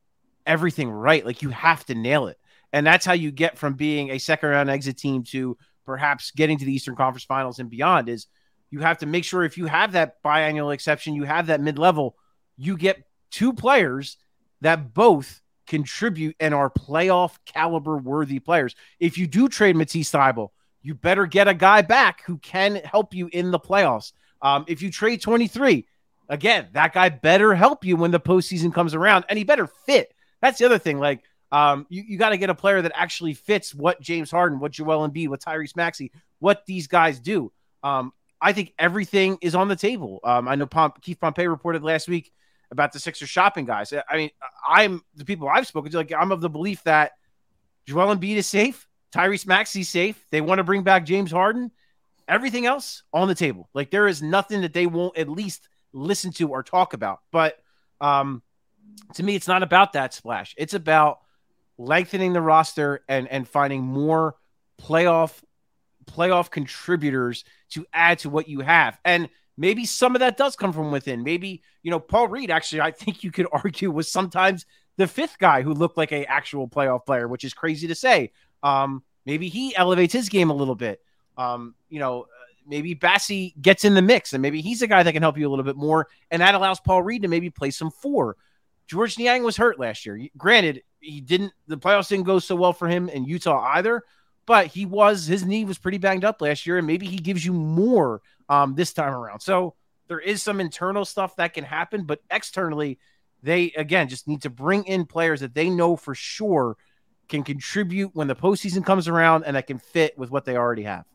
everything 0.46 0.90
right. 0.90 1.26
Like 1.26 1.42
you 1.42 1.50
have 1.50 1.86
to 1.88 1.96
nail 1.96 2.28
it. 2.28 2.38
And 2.74 2.88
that's 2.88 3.06
how 3.06 3.14
you 3.14 3.32
get 3.32 3.58
from 3.58 3.74
being 3.74 4.12
a 4.12 4.18
second 4.18 4.50
round 4.50 4.70
exit 4.70 4.98
team 4.98 5.24
to 5.26 5.58
perhaps 5.86 6.32
getting 6.32 6.58
to 6.58 6.66
the 6.66 6.74
Eastern 6.74 6.96
Conference 6.96 7.26
Finals 7.26 7.60
and 7.60 7.70
beyond 7.70 8.08
is 8.08 8.28
you 8.70 8.80
have 8.80 9.00
to 9.00 9.06
make 9.06 9.26
sure 9.26 9.44
if 9.44 9.58
you 9.58 9.66
have 9.66 9.94
that 9.94 10.24
biannual 10.24 10.74
exception, 10.74 11.16
you 11.16 11.24
have 11.24 11.48
that 11.48 11.60
mid 11.60 11.78
level, 11.78 12.16
you 12.56 12.78
get 12.78 13.04
two 13.30 13.52
players 13.52 14.18
that 14.62 14.94
both 14.94 15.42
contribute 15.68 16.36
and 16.40 16.54
are 16.54 16.70
playoff 16.70 17.38
caliber 17.46 17.98
worthy 17.98 18.40
players. 18.40 18.76
If 19.00 19.18
you 19.18 19.28
do 19.28 19.48
trade 19.48 19.76
Matisse 19.76 20.12
Thybulle, 20.12 20.50
you 20.82 20.96
better 20.96 21.26
get 21.26 21.48
a 21.48 21.54
guy 21.54 21.82
back 21.82 22.24
who 22.26 22.38
can 22.38 22.76
help 22.76 23.14
you 23.14 23.30
in 23.32 23.52
the 23.52 23.60
playoffs. 23.60 24.14
Um, 24.42 24.66
if 24.68 24.82
you 24.82 24.92
trade 24.92 25.22
23, 25.22 25.86
again, 26.28 26.68
that 26.74 26.94
guy 26.94 27.10
better 27.10 27.54
help 27.54 27.86
you 27.86 27.96
when 27.96 28.12
the 28.12 28.20
postseason 28.20 28.74
comes 28.74 28.94
around, 28.96 29.26
and 29.30 29.38
he 29.38 29.44
better 29.44 29.68
fit. 29.68 30.14
That's 30.42 30.58
the 30.58 30.66
other 30.66 30.80
thing. 30.80 31.00
Like, 31.00 31.22
um, 31.52 31.86
you, 31.90 32.04
you 32.08 32.18
got 32.18 32.30
to 32.30 32.38
get 32.38 32.50
a 32.50 32.56
player 32.56 32.82
that 32.82 32.94
actually 32.96 33.34
fits 33.34 33.76
what 33.76 34.02
James 34.02 34.32
Harden, 34.32 34.60
what 34.60 34.72
Joel 34.72 35.08
Embiid, 35.08 35.28
what 35.28 35.42
Tyrese 35.42 35.76
Maxey, 35.76 36.12
what 36.40 36.66
these 36.66 36.88
guys 36.88 37.20
do. 37.20 37.52
Um, 37.84 38.14
I 38.42 38.54
think 38.54 38.74
everything 38.80 39.38
is 39.42 39.54
on 39.54 39.68
the 39.68 39.76
table. 39.76 40.20
Um, 40.24 40.48
I 40.48 40.56
know 40.56 40.66
Pom- 40.66 40.94
Keith 41.02 41.20
Pompey 41.20 41.48
reported 41.48 41.84
last 41.84 42.08
week 42.08 42.32
about 42.72 42.94
the 42.94 43.00
Sixers 43.00 43.30
shopping 43.30 43.66
guys. 43.66 43.94
I 43.94 44.18
mean, 44.18 44.30
I'm 44.68 45.04
the 45.16 45.26
people 45.26 45.48
I've 45.48 45.68
spoken 45.68 45.92
to. 45.92 45.98
Like, 45.98 46.14
I'm 46.18 46.32
of 46.32 46.42
the 46.42 46.50
belief 46.50 46.84
that 46.84 47.12
Joel 47.86 48.16
Embiid 48.16 48.38
is 48.38 48.48
safe, 48.48 48.88
Tyrese 49.14 49.46
Maxey's 49.46 49.90
safe. 49.90 50.26
They 50.32 50.42
want 50.42 50.60
to 50.60 50.64
bring 50.64 50.84
back 50.84 51.06
James 51.06 51.32
Harden. 51.32 51.72
Everything 52.28 52.66
else 52.66 53.04
on 53.14 53.28
the 53.28 53.36
table. 53.36 53.70
Like, 53.74 53.92
there 53.92 54.08
is 54.08 54.22
nothing 54.22 54.62
that 54.62 54.74
they 54.74 54.88
won't 54.88 55.18
at 55.18 55.28
least 55.28 55.68
listen 55.92 56.32
to 56.34 56.50
or 56.50 56.64
talk 56.64 56.94
about. 56.94 57.20
But 57.32 57.60
um, 58.00 58.42
to 59.16 59.24
me, 59.24 59.36
it's 59.36 59.48
not 59.48 59.64
about 59.64 59.94
that 59.94 60.14
splash. 60.14 60.56
It's 60.58 60.74
about 60.74 61.20
lengthening 61.78 62.34
the 62.34 62.42
roster 62.42 63.04
and 63.08 63.28
and 63.28 63.48
finding 63.48 63.82
more 63.82 64.36
playoff 64.80 65.34
playoff 66.06 66.50
contributors 66.50 67.44
to 67.72 67.86
add 67.94 68.20
to 68.20 68.30
what 68.30 68.48
you 68.48 68.62
have. 68.62 68.98
And 69.04 69.30
maybe 69.62 69.86
some 69.86 70.16
of 70.16 70.22
that 70.22 70.38
does 70.38 70.56
come 70.56 70.74
from 70.74 70.92
within. 70.92 71.24
Maybe, 71.24 71.62
you 71.84 71.92
know, 71.92 72.00
Paul 72.00 72.28
Reed 72.28 72.50
actually 72.50 72.82
I 72.82 72.90
think 72.90 73.24
you 73.24 73.32
could 73.32 73.48
argue 73.54 73.92
was 73.92 74.12
sometimes 74.12 74.66
the 74.98 75.08
fifth 75.08 75.38
guy 75.38 75.62
who 75.62 75.74
looked 75.74 75.98
like 75.98 76.12
a 76.12 76.26
actual 76.26 76.68
playoff 76.68 77.06
player, 77.06 77.28
which 77.28 77.44
is 77.44 77.54
crazy 77.54 77.88
to 77.88 77.96
say. 77.96 78.32
Um, 78.64 79.04
maybe 79.26 79.50
he 79.50 79.76
elevates 79.76 80.14
his 80.14 80.30
game 80.30 80.50
a 80.50 80.56
little 80.56 80.76
bit. 80.76 81.00
Um, 81.38 81.76
you 81.90 82.00
know, 82.00 82.26
maybe 82.66 82.96
Bassey 82.96 83.54
gets 83.62 83.86
in 83.86 83.94
the 83.94 84.02
mix 84.02 84.34
and 84.34 84.42
maybe 84.42 84.62
he's 84.62 84.82
a 84.82 84.88
guy 84.88 85.04
that 85.04 85.14
can 85.14 85.22
help 85.22 85.38
you 85.38 85.48
a 85.48 85.52
little 85.52 85.66
bit 85.66 85.78
more. 85.78 86.08
And 86.32 86.42
that 86.42 86.56
allows 86.56 86.80
Paul 86.80 87.04
Reed 87.04 87.22
to 87.22 87.28
maybe 87.28 87.52
play 87.52 87.70
some 87.70 87.92
four. 87.92 88.38
Georges 88.88 89.20
Niang 89.20 89.44
was 89.44 89.58
hurt 89.58 89.80
last 89.80 90.08
year. 90.08 90.28
Granted, 90.38 90.82
he 91.00 91.22
didn't, 91.22 91.54
the 91.68 91.78
playoffs 91.78 92.10
didn't 92.10 92.26
go 92.26 92.40
so 92.40 92.56
well 92.56 92.74
for 92.74 92.88
him 92.88 93.10
in 93.10 93.26
Utah 93.26 93.64
either, 93.76 94.04
but 94.48 94.68
he 94.68 94.88
was, 94.88 95.28
his 95.28 95.46
knee 95.46 95.66
was 95.66 95.78
pretty 95.78 96.00
banged 96.00 96.26
up 96.26 96.42
last 96.42 96.66
year. 96.66 96.80
And 96.80 96.88
maybe 96.88 97.06
he 97.06 97.18
gives 97.18 97.46
you 97.46 97.54
more 97.54 98.22
um, 98.52 98.76
this 98.76 98.92
time 98.92 99.14
around. 99.14 99.40
So 99.40 99.76
there 100.08 100.20
is 100.20 100.44
some 100.44 100.60
internal 100.60 101.06
stuff 101.06 101.38
that 101.38 101.54
can 101.54 101.64
happen, 101.64 102.04
but 102.04 102.20
externally, 102.30 103.00
they 103.42 103.72
again 103.78 104.10
just 104.10 104.28
need 104.28 104.42
to 104.42 104.50
bring 104.50 104.84
in 104.84 105.06
players 105.06 105.40
that 105.40 105.56
they 105.56 105.70
know 105.70 105.96
for 105.96 106.14
sure 106.14 106.76
can 107.30 107.44
contribute 107.44 108.12
when 108.14 108.28
the 108.28 108.36
postseason 108.36 108.86
comes 108.86 109.08
around 109.08 109.46
and 109.46 109.56
that 109.56 109.66
can 109.66 109.80
fit 109.80 110.18
with 110.18 110.30
what 110.30 110.44
they 110.44 110.58
already 110.58 110.84
have. 110.84 111.06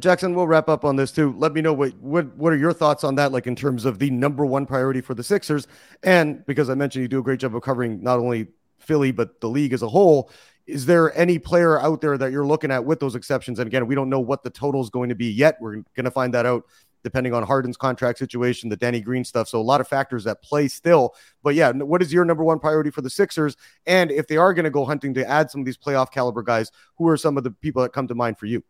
Jackson, 0.00 0.34
we'll 0.34 0.46
wrap 0.46 0.68
up 0.68 0.84
on 0.84 0.96
this 0.96 1.12
too. 1.12 1.34
Let 1.38 1.52
me 1.52 1.60
know 1.60 1.72
what 1.72 1.94
what 1.98 2.34
what 2.36 2.52
are 2.52 2.56
your 2.56 2.72
thoughts 2.72 3.04
on 3.04 3.14
that, 3.14 3.30
like 3.30 3.46
in 3.46 3.54
terms 3.54 3.84
of 3.84 4.00
the 4.00 4.10
number 4.10 4.44
one 4.44 4.66
priority 4.66 5.00
for 5.00 5.14
the 5.14 5.22
Sixers, 5.22 5.68
and 6.02 6.44
because 6.46 6.68
I 6.68 6.74
mentioned 6.74 7.02
you 7.02 7.08
do 7.08 7.20
a 7.20 7.22
great 7.22 7.40
job 7.40 7.54
of 7.54 7.62
covering 7.62 8.02
not 8.02 8.18
only 8.18 8.48
Philly 8.78 9.12
but 9.12 9.40
the 9.40 9.48
league 9.48 9.72
as 9.72 9.82
a 9.82 9.88
whole. 9.88 10.30
Is 10.66 10.86
there 10.86 11.16
any 11.18 11.38
player 11.38 11.80
out 11.80 12.00
there 12.00 12.16
that 12.16 12.30
you're 12.30 12.46
looking 12.46 12.70
at 12.70 12.84
with 12.84 13.00
those 13.00 13.14
exceptions? 13.14 13.58
And 13.58 13.66
again, 13.66 13.86
we 13.86 13.94
don't 13.94 14.08
know 14.08 14.20
what 14.20 14.42
the 14.42 14.50
total 14.50 14.80
is 14.80 14.90
going 14.90 15.08
to 15.08 15.14
be 15.14 15.26
yet. 15.26 15.56
We're 15.60 15.82
going 15.94 16.04
to 16.04 16.10
find 16.10 16.32
that 16.34 16.46
out 16.46 16.64
depending 17.02 17.34
on 17.34 17.42
Harden's 17.42 17.76
contract 17.76 18.18
situation, 18.18 18.68
the 18.68 18.76
Danny 18.76 19.00
Green 19.00 19.24
stuff. 19.24 19.48
So 19.48 19.60
a 19.60 19.62
lot 19.62 19.80
of 19.80 19.88
factors 19.88 20.24
that 20.24 20.42
play 20.42 20.68
still. 20.68 21.14
But 21.42 21.54
yeah, 21.54 21.72
what 21.72 22.00
is 22.00 22.12
your 22.12 22.24
number 22.24 22.44
one 22.44 22.58
priority 22.58 22.90
for 22.90 23.02
the 23.02 23.10
Sixers? 23.10 23.56
And 23.86 24.10
if 24.10 24.28
they 24.28 24.36
are 24.36 24.54
going 24.54 24.64
to 24.64 24.70
go 24.70 24.84
hunting 24.84 25.14
to 25.14 25.28
add 25.28 25.50
some 25.50 25.60
of 25.60 25.64
these 25.64 25.76
playoff 25.76 26.12
caliber 26.12 26.42
guys, 26.42 26.70
who 26.96 27.08
are 27.08 27.16
some 27.16 27.36
of 27.36 27.44
the 27.44 27.50
people 27.50 27.82
that 27.82 27.92
come 27.92 28.06
to 28.08 28.14
mind 28.14 28.38
for 28.38 28.46
you? 28.46 28.62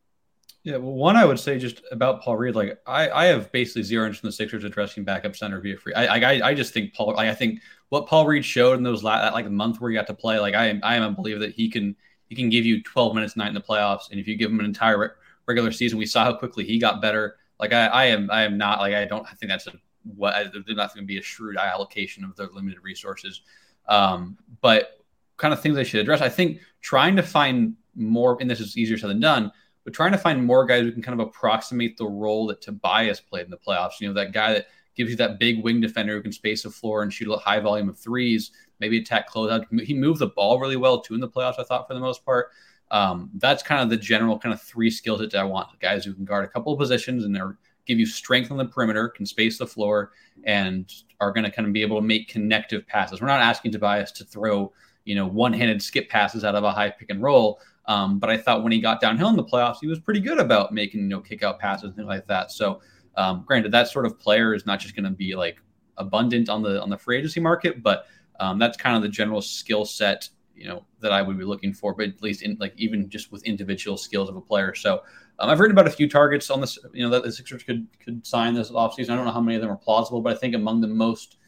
Yeah, 0.64 0.76
well, 0.76 0.92
one 0.92 1.16
I 1.16 1.24
would 1.24 1.40
say 1.40 1.58
just 1.58 1.82
about 1.90 2.22
Paul 2.22 2.36
Reed, 2.36 2.54
like 2.54 2.80
I, 2.86 3.10
I 3.10 3.24
have 3.26 3.50
basically 3.50 3.82
zero 3.82 4.06
interest 4.06 4.22
in 4.22 4.28
the 4.28 4.32
Sixers 4.32 4.62
addressing 4.62 5.02
backup 5.02 5.34
center 5.34 5.60
via 5.60 5.76
free. 5.76 5.92
I, 5.92 6.18
I, 6.18 6.48
I 6.50 6.54
just 6.54 6.72
think 6.72 6.94
Paul, 6.94 7.14
like, 7.14 7.28
I 7.28 7.34
think 7.34 7.60
what 7.88 8.06
Paul 8.06 8.26
Reed 8.26 8.44
showed 8.44 8.74
in 8.74 8.84
those 8.84 9.02
last, 9.02 9.34
like 9.34 9.50
month 9.50 9.80
where 9.80 9.90
he 9.90 9.96
got 9.96 10.06
to 10.06 10.14
play, 10.14 10.38
like 10.38 10.54
I 10.54 10.66
am, 10.66 10.80
I 10.84 10.94
am 10.94 11.02
a 11.02 11.10
believer 11.10 11.40
that 11.40 11.52
he 11.52 11.68
can, 11.68 11.96
he 12.28 12.36
can 12.36 12.48
give 12.48 12.64
you 12.64 12.80
12 12.80 13.14
minutes 13.14 13.34
a 13.34 13.38
night 13.38 13.48
in 13.48 13.54
the 13.54 13.60
playoffs, 13.60 14.10
and 14.10 14.20
if 14.20 14.28
you 14.28 14.36
give 14.36 14.52
him 14.52 14.60
an 14.60 14.66
entire 14.66 14.98
re- 14.98 15.08
regular 15.46 15.72
season, 15.72 15.98
we 15.98 16.06
saw 16.06 16.24
how 16.24 16.34
quickly 16.34 16.64
he 16.64 16.78
got 16.78 17.02
better. 17.02 17.36
Like 17.58 17.72
I, 17.72 17.86
I 17.86 18.04
am, 18.06 18.30
I 18.30 18.44
am 18.44 18.56
not 18.56 18.78
like 18.78 18.94
I 18.94 19.04
don't 19.04 19.26
I 19.26 19.34
think 19.34 19.50
that's 19.50 19.66
a 19.66 19.72
what 20.04 20.52
there's 20.52 20.64
not 20.68 20.94
going 20.94 21.04
to 21.04 21.06
be 21.06 21.18
a 21.18 21.22
shrewd 21.22 21.56
allocation 21.56 22.24
of 22.24 22.36
their 22.36 22.48
limited 22.48 22.80
resources. 22.82 23.42
Um, 23.88 24.38
but 24.60 25.04
kind 25.36 25.52
of 25.52 25.60
things 25.60 25.74
they 25.74 25.84
should 25.84 26.00
address. 26.00 26.20
I 26.20 26.28
think 26.28 26.60
trying 26.80 27.16
to 27.16 27.22
find 27.22 27.74
more, 27.94 28.36
and 28.40 28.50
this 28.50 28.60
is 28.60 28.76
easier 28.76 28.96
said 28.96 29.10
than 29.10 29.20
done 29.20 29.52
but 29.84 29.92
trying 29.92 30.12
to 30.12 30.18
find 30.18 30.44
more 30.44 30.64
guys 30.64 30.82
who 30.82 30.92
can 30.92 31.02
kind 31.02 31.20
of 31.20 31.26
approximate 31.26 31.96
the 31.96 32.06
role 32.06 32.46
that 32.46 32.60
Tobias 32.60 33.20
played 33.20 33.44
in 33.44 33.50
the 33.50 33.56
playoffs. 33.56 34.00
You 34.00 34.08
know, 34.08 34.14
that 34.14 34.32
guy 34.32 34.52
that 34.54 34.66
gives 34.94 35.10
you 35.10 35.16
that 35.16 35.38
big 35.38 35.62
wing 35.62 35.80
defender 35.80 36.14
who 36.14 36.22
can 36.22 36.32
space 36.32 36.62
the 36.62 36.70
floor 36.70 37.02
and 37.02 37.12
shoot 37.12 37.32
a 37.32 37.36
high 37.36 37.60
volume 37.60 37.88
of 37.88 37.98
threes, 37.98 38.52
maybe 38.78 38.98
attack 38.98 39.30
closeout. 39.30 39.64
He 39.80 39.94
moved 39.94 40.20
the 40.20 40.28
ball 40.28 40.60
really 40.60 40.76
well 40.76 41.00
too 41.00 41.14
in 41.14 41.20
the 41.20 41.28
playoffs, 41.28 41.58
I 41.58 41.64
thought, 41.64 41.88
for 41.88 41.94
the 41.94 42.00
most 42.00 42.24
part. 42.24 42.50
Um, 42.90 43.30
that's 43.36 43.62
kind 43.62 43.80
of 43.80 43.88
the 43.88 43.96
general 43.96 44.38
kind 44.38 44.52
of 44.52 44.60
three 44.60 44.90
skills 44.90 45.20
that 45.20 45.34
I 45.34 45.44
want. 45.44 45.68
Guys 45.80 46.04
who 46.04 46.12
can 46.12 46.26
guard 46.26 46.44
a 46.44 46.48
couple 46.48 46.72
of 46.72 46.78
positions 46.78 47.24
and 47.24 47.34
they're 47.34 47.56
give 47.86 47.98
you 47.98 48.06
strength 48.06 48.50
on 48.50 48.56
the 48.56 48.64
perimeter, 48.64 49.08
can 49.08 49.26
space 49.26 49.58
the 49.58 49.66
floor, 49.66 50.12
and 50.44 50.92
are 51.20 51.32
going 51.32 51.44
to 51.44 51.50
kind 51.50 51.66
of 51.66 51.72
be 51.72 51.82
able 51.82 51.96
to 51.96 52.06
make 52.06 52.28
connective 52.28 52.86
passes. 52.86 53.20
We're 53.20 53.26
not 53.26 53.40
asking 53.40 53.72
Tobias 53.72 54.12
to 54.12 54.24
throw, 54.24 54.72
you 55.04 55.14
know, 55.14 55.26
one-handed 55.26 55.82
skip 55.82 56.08
passes 56.08 56.44
out 56.44 56.54
of 56.54 56.64
a 56.64 56.70
high 56.70 56.90
pick 56.90 57.10
and 57.10 57.22
roll, 57.22 57.60
um, 57.86 58.18
but 58.18 58.30
I 58.30 58.36
thought 58.36 58.62
when 58.62 58.72
he 58.72 58.80
got 58.80 59.00
downhill 59.00 59.28
in 59.28 59.36
the 59.36 59.44
playoffs, 59.44 59.78
he 59.80 59.86
was 59.86 59.98
pretty 59.98 60.20
good 60.20 60.38
about 60.38 60.72
making 60.72 61.00
you 61.00 61.08
know 61.08 61.20
kick 61.20 61.42
out 61.42 61.58
passes 61.58 61.84
and 61.84 61.96
things 61.96 62.06
like 62.06 62.26
that. 62.26 62.52
So, 62.52 62.80
um, 63.16 63.44
granted, 63.46 63.72
that 63.72 63.88
sort 63.88 64.06
of 64.06 64.18
player 64.18 64.54
is 64.54 64.66
not 64.66 64.80
just 64.80 64.94
going 64.94 65.04
to 65.04 65.10
be 65.10 65.34
like 65.34 65.58
abundant 65.96 66.48
on 66.48 66.62
the 66.62 66.80
on 66.80 66.90
the 66.90 66.98
free 66.98 67.18
agency 67.18 67.40
market, 67.40 67.82
but 67.82 68.06
um, 68.40 68.58
that's 68.58 68.76
kind 68.76 68.96
of 68.96 69.02
the 69.02 69.08
general 69.08 69.42
skill 69.42 69.84
set 69.84 70.28
you 70.54 70.68
know 70.68 70.84
that 71.00 71.12
I 71.12 71.22
would 71.22 71.38
be 71.38 71.44
looking 71.44 71.72
for. 71.72 71.94
But 71.94 72.08
at 72.08 72.22
least 72.22 72.42
in 72.42 72.56
like 72.60 72.74
even 72.76 73.08
just 73.08 73.32
with 73.32 73.44
individual 73.44 73.96
skills 73.96 74.28
of 74.28 74.36
a 74.36 74.40
player. 74.40 74.74
So 74.74 75.02
um, 75.38 75.50
I've 75.50 75.58
heard 75.58 75.70
about 75.70 75.86
a 75.86 75.90
few 75.90 76.08
targets 76.08 76.50
on 76.50 76.60
this. 76.60 76.78
You 76.92 77.02
know 77.02 77.10
that 77.10 77.24
the 77.24 77.32
Sixers 77.32 77.62
could 77.62 77.86
could 77.98 78.26
sign 78.26 78.54
this 78.54 78.70
offseason. 78.70 79.10
I 79.10 79.16
don't 79.16 79.24
know 79.24 79.32
how 79.32 79.40
many 79.40 79.56
of 79.56 79.62
them 79.62 79.70
are 79.70 79.76
plausible, 79.76 80.20
but 80.20 80.34
I 80.34 80.38
think 80.38 80.54
among 80.54 80.80
the 80.80 80.88
most 80.88 81.38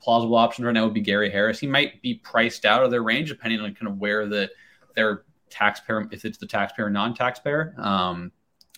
plausible 0.00 0.36
options 0.36 0.66
right 0.66 0.72
now 0.72 0.84
would 0.84 0.94
be 0.94 1.00
Gary 1.00 1.30
Harris. 1.30 1.58
He 1.58 1.66
might 1.66 2.02
be 2.02 2.14
priced 2.14 2.64
out 2.64 2.82
of 2.82 2.90
their 2.90 3.02
range 3.02 3.28
depending 3.28 3.60
on 3.60 3.74
kind 3.74 3.88
of 3.88 3.98
where 3.98 4.26
the 4.26 4.50
their 4.94 5.22
taxpayer, 5.50 6.08
if 6.10 6.24
it's 6.24 6.38
the 6.38 6.46
taxpayer, 6.46 6.90
non-taxpayer. 6.90 7.74
Um, 7.78 8.32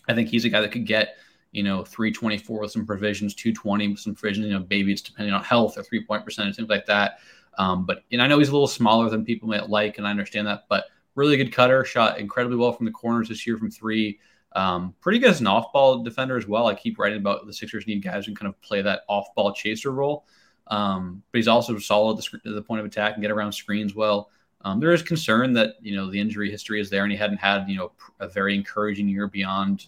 I 0.09 0.15
think 0.15 0.29
he's 0.29 0.45
a 0.45 0.49
guy 0.49 0.61
that 0.61 0.73
could 0.73 0.87
get, 0.87 1.17
you 1.53 1.63
know, 1.63 1.85
324 1.85 2.61
with 2.61 2.71
some 2.71 2.87
provisions, 2.87 3.35
220 3.35 3.89
with 3.89 4.01
some 4.01 4.15
provisions, 4.15 4.47
you 4.47 4.53
know, 4.53 4.67
maybe 4.71 4.93
it's 4.93 5.03
depending 5.03 5.35
on 5.35 5.43
health 5.45 5.79
or 5.79 5.83
three 5.83 6.05
point 6.05 6.25
percentage, 6.25 6.57
things 6.57 6.69
like 6.69 6.87
that. 6.87 7.19
Um, 7.59 7.85
but 7.85 8.05
and 8.13 8.23
I 8.23 8.27
know 8.27 8.39
he's 8.39 8.49
a 8.49 8.53
little 8.53 8.69
smaller 8.69 9.11
than 9.11 9.25
people 9.25 9.49
might 9.49 9.69
like, 9.69 9.99
and 9.99 10.07
I 10.07 10.11
understand 10.11 10.47
that, 10.47 10.65
but 10.69 10.85
really 11.15 11.37
good 11.37 11.53
cutter, 11.53 11.85
shot 11.85 12.19
incredibly 12.19 12.57
well 12.57 12.73
from 12.73 12.87
the 12.87 12.93
corners 12.93 13.29
this 13.29 13.47
year 13.47 13.59
from 13.59 13.71
three. 13.71 14.21
Um, 14.53 14.95
pretty 15.01 15.19
good 15.19 15.31
as 15.31 15.41
an 15.41 15.47
off-ball 15.47 16.03
defender 16.03 16.37
as 16.37 16.47
well. 16.47 16.69
I 16.69 16.75
keep 16.75 16.99
writing 16.99 17.19
about 17.19 17.47
the 17.47 17.53
Sixers 17.53 17.87
need 17.87 18.03
guys 18.03 18.25
who 18.25 18.35
kind 18.35 18.49
of 18.49 18.59
play 18.63 18.81
that 18.83 19.03
off-ball 19.09 19.53
chaser 19.53 19.91
role. 19.91 20.25
Um, 20.69 21.23
but 21.31 21.39
he's 21.39 21.49
also 21.49 21.79
solid 21.79 22.19
at 22.19 22.43
the, 22.45 22.53
the, 22.53 22.63
point 22.63 22.81
of 22.81 22.87
attack 22.87 23.15
and 23.15 23.23
get 23.23 23.31
around 23.31 23.53
screens 23.53 23.95
well. 23.95 24.31
Um, 24.63 24.81
there 24.81 24.93
is 24.93 25.03
concern 25.03 25.53
that 25.55 25.77
you 25.81 25.95
know 25.95 26.11
the 26.11 26.21
injury 26.21 26.51
history 26.51 26.81
is 26.81 26.91
there, 26.91 27.05
and 27.05 27.13
he 27.13 27.19
hadn't 27.19 27.39
had 27.39 27.69
you 27.69 27.77
know 27.77 27.93
a 28.21 28.29
very 28.29 28.55
encouraging 28.55 29.09
year 29.09 29.29
beyond 29.29 29.87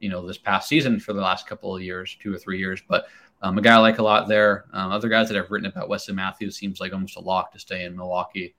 you 0.00 0.08
know 0.08 0.26
this 0.26 0.38
past 0.38 0.68
season 0.68 0.98
for 0.98 1.12
the 1.12 1.20
last 1.20 1.46
couple 1.46 1.74
of 1.74 1.82
years, 1.82 2.16
two 2.20 2.34
or 2.34 2.38
three 2.38 2.58
years. 2.58 2.82
But 2.86 3.06
um, 3.42 3.58
a 3.58 3.62
guy 3.62 3.74
I 3.74 3.78
like 3.78 3.98
a 3.98 4.02
lot 4.02 4.28
there. 4.28 4.64
Um, 4.72 4.90
other 4.90 5.08
guys 5.08 5.28
that 5.28 5.36
I've 5.36 5.50
written 5.50 5.70
about, 5.70 5.88
Wesley 5.88 6.14
Matthews 6.14 6.56
seems 6.56 6.80
like 6.80 6.92
almost 6.92 7.16
a 7.16 7.20
lock 7.20 7.52
to 7.52 7.58
stay 7.58 7.84
in 7.84 7.96
Milwaukee. 7.96 8.54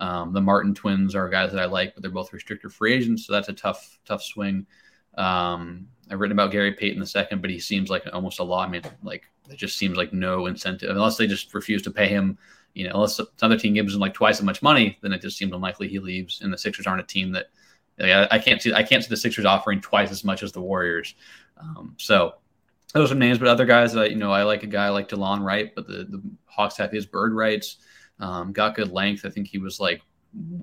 Um, 0.00 0.32
the 0.32 0.40
Martin 0.40 0.74
twins 0.74 1.14
are 1.14 1.28
guys 1.28 1.52
that 1.52 1.60
I 1.60 1.66
like, 1.66 1.94
but 1.94 2.02
they're 2.02 2.10
both 2.10 2.32
restricted 2.32 2.72
free 2.72 2.94
agents, 2.94 3.26
so 3.26 3.32
that's 3.32 3.48
a 3.48 3.52
tough 3.52 3.98
tough 4.06 4.22
swing. 4.22 4.66
Um, 5.18 5.86
I've 6.10 6.20
written 6.20 6.36
about 6.36 6.52
Gary 6.52 6.72
Payton 6.72 7.00
the 7.00 7.06
second, 7.06 7.42
but 7.42 7.50
he 7.50 7.58
seems 7.58 7.90
like 7.90 8.04
almost 8.12 8.40
a 8.40 8.44
law. 8.44 8.64
I 8.64 8.68
mean, 8.68 8.82
like 9.02 9.24
it 9.50 9.56
just 9.56 9.76
seems 9.76 9.96
like 9.96 10.12
no 10.12 10.46
incentive 10.46 10.90
unless 10.90 11.16
they 11.16 11.26
just 11.26 11.52
refuse 11.52 11.82
to 11.82 11.90
pay 11.90 12.08
him 12.08 12.38
you 12.74 12.84
know, 12.84 12.94
unless 12.94 13.20
another 13.40 13.58
team 13.58 13.74
gives 13.74 13.94
him 13.94 14.00
like 14.00 14.14
twice 14.14 14.38
as 14.38 14.44
much 14.44 14.62
money, 14.62 14.98
then 15.02 15.12
it 15.12 15.20
just 15.20 15.36
seems 15.36 15.52
unlikely 15.52 15.88
he 15.88 15.98
leaves. 15.98 16.40
And 16.40 16.52
the 16.52 16.58
Sixers 16.58 16.86
aren't 16.86 17.02
a 17.02 17.06
team 17.06 17.32
that 17.32 17.46
like, 17.98 18.28
I, 18.30 18.38
can't 18.38 18.60
see. 18.60 18.72
I 18.72 18.82
can't 18.82 19.02
see 19.02 19.10
the 19.10 19.16
Sixers 19.16 19.44
offering 19.44 19.80
twice 19.80 20.10
as 20.10 20.24
much 20.24 20.42
as 20.42 20.52
the 20.52 20.60
Warriors. 20.60 21.14
Um, 21.58 21.94
so 21.98 22.34
those 22.94 23.12
are 23.12 23.16
names, 23.16 23.38
but 23.38 23.48
other 23.48 23.66
guys 23.66 23.92
that 23.92 24.10
you 24.10 24.16
know, 24.16 24.32
I 24.32 24.42
like 24.42 24.62
a 24.62 24.68
guy 24.68 24.88
like 24.88 25.08
Delon 25.08 25.44
Wright, 25.44 25.74
but 25.74 25.86
the 25.86 26.04
the 26.08 26.22
Hawks 26.46 26.76
have 26.78 26.90
his 26.90 27.06
bird 27.06 27.32
rights. 27.32 27.76
Um, 28.20 28.52
got 28.52 28.74
good 28.74 28.92
length. 28.92 29.24
I 29.24 29.30
think 29.30 29.48
he 29.48 29.58
was 29.58 29.80
like 29.80 30.02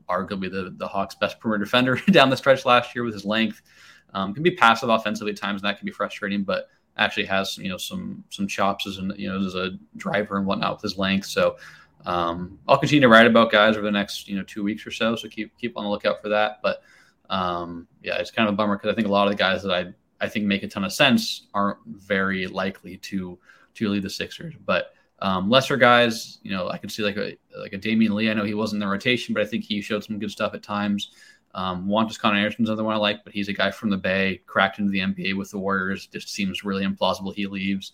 arguably 0.07 0.51
the 0.51 0.73
the 0.77 0.87
Hawks' 0.87 1.15
best 1.15 1.39
perimeter 1.39 1.65
defender 1.65 1.95
down 2.11 2.29
the 2.29 2.37
stretch 2.37 2.65
last 2.65 2.95
year 2.95 3.03
with 3.03 3.13
his 3.13 3.25
length. 3.25 3.61
Um, 4.13 4.33
can 4.33 4.41
be 4.41 4.51
passive 4.51 4.89
offensively 4.89 5.31
at 5.33 5.37
times, 5.37 5.61
and 5.61 5.69
that 5.69 5.77
can 5.77 5.85
be 5.85 5.91
frustrating, 5.91 6.43
but 6.43 6.69
actually 6.97 7.25
has 7.25 7.57
you 7.57 7.69
know 7.69 7.77
some 7.77 8.23
some 8.29 8.47
chops 8.47 8.87
as 8.87 8.97
an 8.97 9.13
you 9.15 9.29
know 9.29 9.43
as 9.45 9.55
a 9.55 9.71
driver 9.97 10.37
and 10.37 10.45
whatnot 10.45 10.73
with 10.73 10.81
his 10.81 10.97
length. 10.97 11.27
So 11.27 11.57
um, 12.05 12.59
I'll 12.67 12.77
continue 12.77 13.01
to 13.01 13.09
write 13.09 13.27
about 13.27 13.51
guys 13.51 13.75
over 13.75 13.85
the 13.85 13.91
next 13.91 14.27
you 14.27 14.37
know 14.37 14.43
two 14.43 14.63
weeks 14.63 14.85
or 14.85 14.91
so. 14.91 15.15
So 15.15 15.27
keep 15.27 15.57
keep 15.57 15.77
on 15.77 15.83
the 15.83 15.89
lookout 15.89 16.21
for 16.21 16.29
that. 16.29 16.59
But 16.61 16.81
um, 17.29 17.87
yeah, 18.01 18.17
it's 18.17 18.31
kind 18.31 18.47
of 18.47 18.53
a 18.53 18.57
bummer 18.57 18.77
because 18.77 18.91
I 18.91 18.95
think 18.95 19.07
a 19.07 19.11
lot 19.11 19.27
of 19.27 19.31
the 19.31 19.37
guys 19.37 19.63
that 19.63 19.71
I 19.71 19.93
I 20.23 20.29
think 20.29 20.45
make 20.45 20.63
a 20.63 20.67
ton 20.67 20.83
of 20.83 20.93
sense 20.93 21.47
aren't 21.53 21.79
very 21.85 22.47
likely 22.47 22.97
to 22.97 23.37
to 23.75 23.89
lead 23.89 24.03
the 24.03 24.09
Sixers. 24.09 24.55
But 24.65 24.93
um, 25.21 25.49
lesser 25.49 25.77
guys, 25.77 26.39
you 26.43 26.51
know, 26.51 26.69
I 26.69 26.77
could 26.77 26.91
see 26.91 27.03
like 27.03 27.17
a 27.17 27.37
like 27.57 27.73
a 27.73 27.77
Damion 27.77 28.11
Lee. 28.11 28.29
I 28.29 28.33
know 28.33 28.45
he 28.45 28.53
wasn't 28.53 28.81
in 28.81 28.87
the 28.87 28.91
rotation, 28.91 29.33
but 29.33 29.43
I 29.43 29.45
think 29.45 29.63
he 29.63 29.81
showed 29.81 30.03
some 30.03 30.19
good 30.19 30.31
stuff 30.31 30.53
at 30.53 30.63
times. 30.63 31.11
Um, 31.55 31.87
Juan 31.87 32.07
Toscano 32.07 32.35
Anderson's 32.35 32.69
another 32.69 32.83
one 32.83 32.93
I 32.93 32.99
like, 32.99 33.23
but 33.23 33.33
he's 33.33 33.47
a 33.47 33.53
guy 33.53 33.71
from 33.71 33.89
the 33.89 33.97
Bay, 33.97 34.41
cracked 34.45 34.79
into 34.79 34.91
the 34.91 34.99
NBA 34.99 35.35
with 35.35 35.51
the 35.51 35.59
Warriors. 35.59 36.07
Just 36.07 36.29
seems 36.29 36.63
really 36.63 36.85
implausible 36.85 37.33
he 37.33 37.47
leaves. 37.47 37.93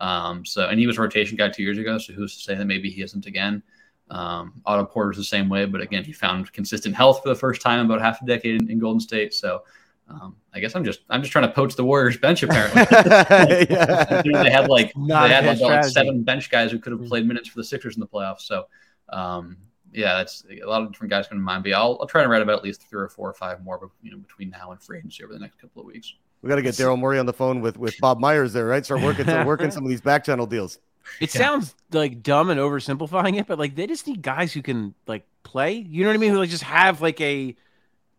Um, 0.00 0.44
so, 0.44 0.68
and 0.68 0.78
he 0.78 0.86
was 0.86 0.98
a 0.98 1.02
rotation 1.02 1.36
guy 1.36 1.48
two 1.48 1.62
years 1.62 1.78
ago. 1.78 1.98
So 1.98 2.12
who's 2.12 2.36
to 2.36 2.42
say 2.42 2.54
that 2.54 2.66
maybe 2.66 2.90
he 2.90 3.02
isn't 3.02 3.26
again? 3.26 3.62
Um, 4.10 4.62
Otto 4.64 4.84
Porter's 4.84 5.16
the 5.16 5.24
same 5.24 5.48
way, 5.48 5.64
but 5.64 5.80
again, 5.80 6.04
he 6.04 6.12
found 6.12 6.52
consistent 6.52 6.94
health 6.94 7.22
for 7.22 7.28
the 7.28 7.34
first 7.34 7.60
time 7.60 7.80
in 7.80 7.86
about 7.86 8.00
half 8.00 8.22
a 8.22 8.26
decade 8.26 8.62
in, 8.62 8.70
in 8.70 8.78
Golden 8.78 9.00
State. 9.00 9.34
So, 9.34 9.62
um, 10.08 10.36
I 10.54 10.60
guess 10.60 10.76
I'm 10.76 10.84
just 10.84 11.00
I'm 11.10 11.20
just 11.20 11.32
trying 11.32 11.48
to 11.48 11.52
poach 11.52 11.74
the 11.74 11.84
Warriors 11.84 12.16
bench. 12.16 12.44
Apparently, 12.44 12.84
they 12.84 14.50
had 14.50 14.68
like 14.68 14.92
they 14.94 15.12
had 15.12 15.44
like, 15.46 15.58
like, 15.58 15.84
seven 15.84 16.22
bench 16.22 16.48
guys 16.48 16.70
who 16.70 16.78
could 16.78 16.92
have 16.92 17.04
played 17.06 17.26
minutes 17.26 17.48
for 17.48 17.56
the 17.58 17.64
Sixers 17.64 17.96
in 17.96 18.00
the 18.00 18.06
playoffs. 18.06 18.42
So, 18.42 18.66
um, 19.08 19.56
yeah, 19.92 20.18
that's 20.18 20.44
a 20.62 20.64
lot 20.64 20.82
of 20.82 20.92
different 20.92 21.10
guys 21.10 21.26
coming 21.26 21.40
to 21.40 21.44
mind. 21.44 21.64
But 21.64 21.72
I'll, 21.72 21.98
I'll 22.00 22.06
try 22.06 22.22
to 22.22 22.28
write 22.28 22.42
about 22.42 22.58
at 22.58 22.64
least 22.64 22.88
three 22.88 23.02
or 23.02 23.08
four 23.08 23.28
or 23.28 23.34
five 23.34 23.64
more, 23.64 23.90
you 24.02 24.12
know, 24.12 24.18
between 24.18 24.50
now 24.50 24.70
and 24.70 24.80
free 24.80 24.98
agency 24.98 25.24
over 25.24 25.32
the 25.32 25.40
next 25.40 25.58
couple 25.58 25.82
of 25.82 25.86
weeks. 25.86 26.14
We 26.42 26.48
got 26.48 26.56
to 26.56 26.62
get 26.62 26.74
Daryl 26.74 26.98
Morey 26.98 27.18
on 27.18 27.26
the 27.26 27.32
phone 27.32 27.60
with 27.60 27.78
with 27.78 27.98
Bob 28.00 28.20
Myers 28.20 28.52
there, 28.52 28.66
right? 28.66 28.84
Start 28.84 29.02
working, 29.02 29.24
start 29.24 29.46
working 29.46 29.70
some 29.72 29.82
of 29.84 29.88
these 29.88 30.00
back 30.00 30.24
channel 30.24 30.46
deals. 30.46 30.78
It 31.20 31.34
yeah. 31.34 31.40
sounds 31.40 31.74
like 31.92 32.22
dumb 32.22 32.50
and 32.50 32.60
oversimplifying 32.60 33.38
it, 33.38 33.46
but 33.46 33.58
like 33.58 33.74
they 33.74 33.86
just 33.86 34.06
need 34.06 34.22
guys 34.22 34.52
who 34.52 34.62
can 34.62 34.94
like 35.06 35.26
play. 35.42 35.74
You 35.74 36.04
know 36.04 36.10
what 36.10 36.14
I 36.14 36.18
mean? 36.18 36.32
Who 36.32 36.38
like 36.38 36.50
just 36.50 36.64
have 36.64 37.00
like 37.00 37.20
a 37.20 37.56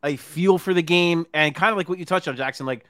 a 0.03 0.15
feel 0.15 0.57
for 0.57 0.74
the 0.74 0.82
game 0.82 1.26
and 1.34 1.53
kind 1.53 1.72
of 1.72 1.78
like 1.78 1.89
what 1.89 1.99
you 1.99 2.05
touched 2.05 2.28
on, 2.28 2.36
Jackson. 2.36 2.65
Like, 2.65 2.86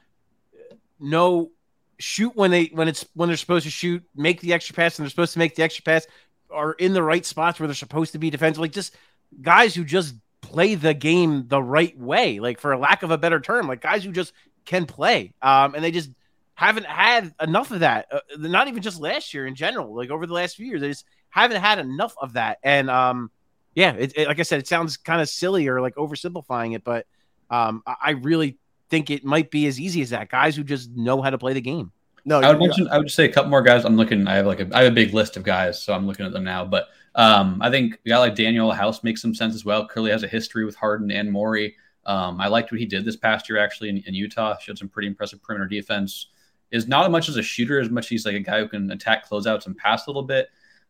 no 1.00 1.50
shoot 1.98 2.34
when 2.36 2.50
they 2.50 2.66
when 2.66 2.88
it's 2.88 3.04
when 3.14 3.28
they're 3.28 3.36
supposed 3.36 3.64
to 3.64 3.70
shoot, 3.70 4.02
make 4.14 4.40
the 4.40 4.52
extra 4.52 4.74
pass, 4.74 4.98
and 4.98 5.04
they're 5.04 5.10
supposed 5.10 5.32
to 5.34 5.38
make 5.38 5.54
the 5.54 5.62
extra 5.62 5.82
pass, 5.82 6.06
are 6.50 6.72
in 6.72 6.92
the 6.92 7.02
right 7.02 7.26
spots 7.26 7.58
where 7.58 7.66
they're 7.66 7.74
supposed 7.74 8.12
to 8.12 8.18
be 8.18 8.30
defensive. 8.30 8.60
Like 8.60 8.72
just 8.72 8.94
guys 9.42 9.74
who 9.74 9.84
just 9.84 10.14
play 10.40 10.74
the 10.74 10.94
game 10.94 11.48
the 11.48 11.62
right 11.62 11.98
way, 11.98 12.40
like 12.40 12.60
for 12.60 12.72
a 12.72 12.78
lack 12.78 13.02
of 13.02 13.10
a 13.10 13.18
better 13.18 13.40
term, 13.40 13.68
like 13.68 13.80
guys 13.80 14.04
who 14.04 14.12
just 14.12 14.32
can 14.68 14.84
play. 14.86 15.32
Um, 15.40 15.74
and 15.74 15.82
they 15.82 15.90
just 15.90 16.10
haven't 16.54 16.86
had 16.86 17.32
enough 17.40 17.70
of 17.70 17.80
that. 17.80 18.06
Uh, 18.12 18.20
not 18.36 18.68
even 18.68 18.82
just 18.82 19.00
last 19.00 19.32
year 19.32 19.46
in 19.46 19.54
general, 19.54 19.94
like 19.96 20.10
over 20.10 20.26
the 20.26 20.34
last 20.34 20.56
few 20.56 20.66
years, 20.66 20.82
they 20.82 20.88
just 20.88 21.06
haven't 21.30 21.60
had 21.60 21.78
enough 21.78 22.14
of 22.20 22.34
that. 22.34 22.58
And 22.62 22.90
um, 22.90 23.30
yeah, 23.74 23.94
it, 23.94 24.12
it, 24.14 24.28
like 24.28 24.38
I 24.38 24.42
said, 24.42 24.60
it 24.60 24.68
sounds 24.68 24.98
kind 24.98 25.22
of 25.22 25.28
silly 25.28 25.68
or 25.68 25.80
like 25.80 25.94
oversimplifying 25.96 26.74
it, 26.74 26.84
but 26.84 27.06
um, 27.50 27.82
I 27.86 28.10
really 28.10 28.58
think 28.90 29.10
it 29.10 29.24
might 29.24 29.50
be 29.50 29.66
as 29.66 29.80
easy 29.80 30.02
as 30.02 30.10
that. 30.10 30.28
Guys 30.28 30.54
who 30.54 30.64
just 30.64 30.90
know 30.90 31.22
how 31.22 31.30
to 31.30 31.38
play 31.38 31.54
the 31.54 31.62
game. 31.62 31.92
No, 32.26 32.40
I 32.40 32.50
would 32.50 32.58
mention. 32.58 32.88
I 32.88 32.98
would 32.98 33.06
just 33.06 33.16
say 33.16 33.24
a 33.24 33.32
couple 33.32 33.48
more 33.48 33.62
guys. 33.62 33.86
I'm 33.86 33.96
looking. 33.96 34.26
I 34.28 34.34
have 34.34 34.46
like 34.46 34.60
a. 34.60 34.68
I 34.74 34.82
have 34.82 34.92
a 34.92 34.94
big 34.94 35.14
list 35.14 35.38
of 35.38 35.44
guys, 35.44 35.80
so 35.80 35.94
I'm 35.94 36.06
looking 36.06 36.26
at 36.26 36.32
them 36.32 36.44
now. 36.44 36.62
But 36.62 36.88
um, 37.14 37.58
I 37.62 37.70
think 37.70 37.94
a 38.04 38.08
guy 38.10 38.18
like 38.18 38.34
Danuel 38.34 38.74
House 38.74 39.02
makes 39.02 39.22
some 39.22 39.34
sense 39.34 39.54
as 39.54 39.64
well. 39.64 39.88
Curly 39.88 40.10
has 40.10 40.24
a 40.24 40.28
history 40.28 40.66
with 40.66 40.74
Harden 40.74 41.10
and 41.10 41.32
Morey. 41.32 41.76
Um, 42.06 42.40
I 42.40 42.48
liked 42.48 42.72
what 42.72 42.80
he 42.80 42.86
did 42.86 43.04
this 43.04 43.16
past 43.16 43.48
year 43.48 43.58
actually 43.58 43.90
in, 43.90 43.98
in, 44.06 44.14
Utah. 44.14 44.56
Showed 44.58 44.78
some 44.78 44.88
pretty 44.88 45.08
impressive 45.08 45.42
perimeter 45.42 45.68
defense. 45.68 46.28
Is 46.70 46.88
not 46.88 47.04
as 47.04 47.10
much 47.10 47.28
as 47.28 47.36
a 47.36 47.42
shooter 47.42 47.80
as 47.80 47.90
much 47.90 48.06
as 48.06 48.08
he's 48.08 48.26
like 48.26 48.34
a 48.34 48.40
guy 48.40 48.60
who 48.60 48.68
can 48.68 48.90
attack 48.90 49.28
closeouts 49.28 49.66
and 49.66 49.76
pass 49.76 50.06
a 50.06 50.10
little 50.10 50.22
bit. 50.22 50.48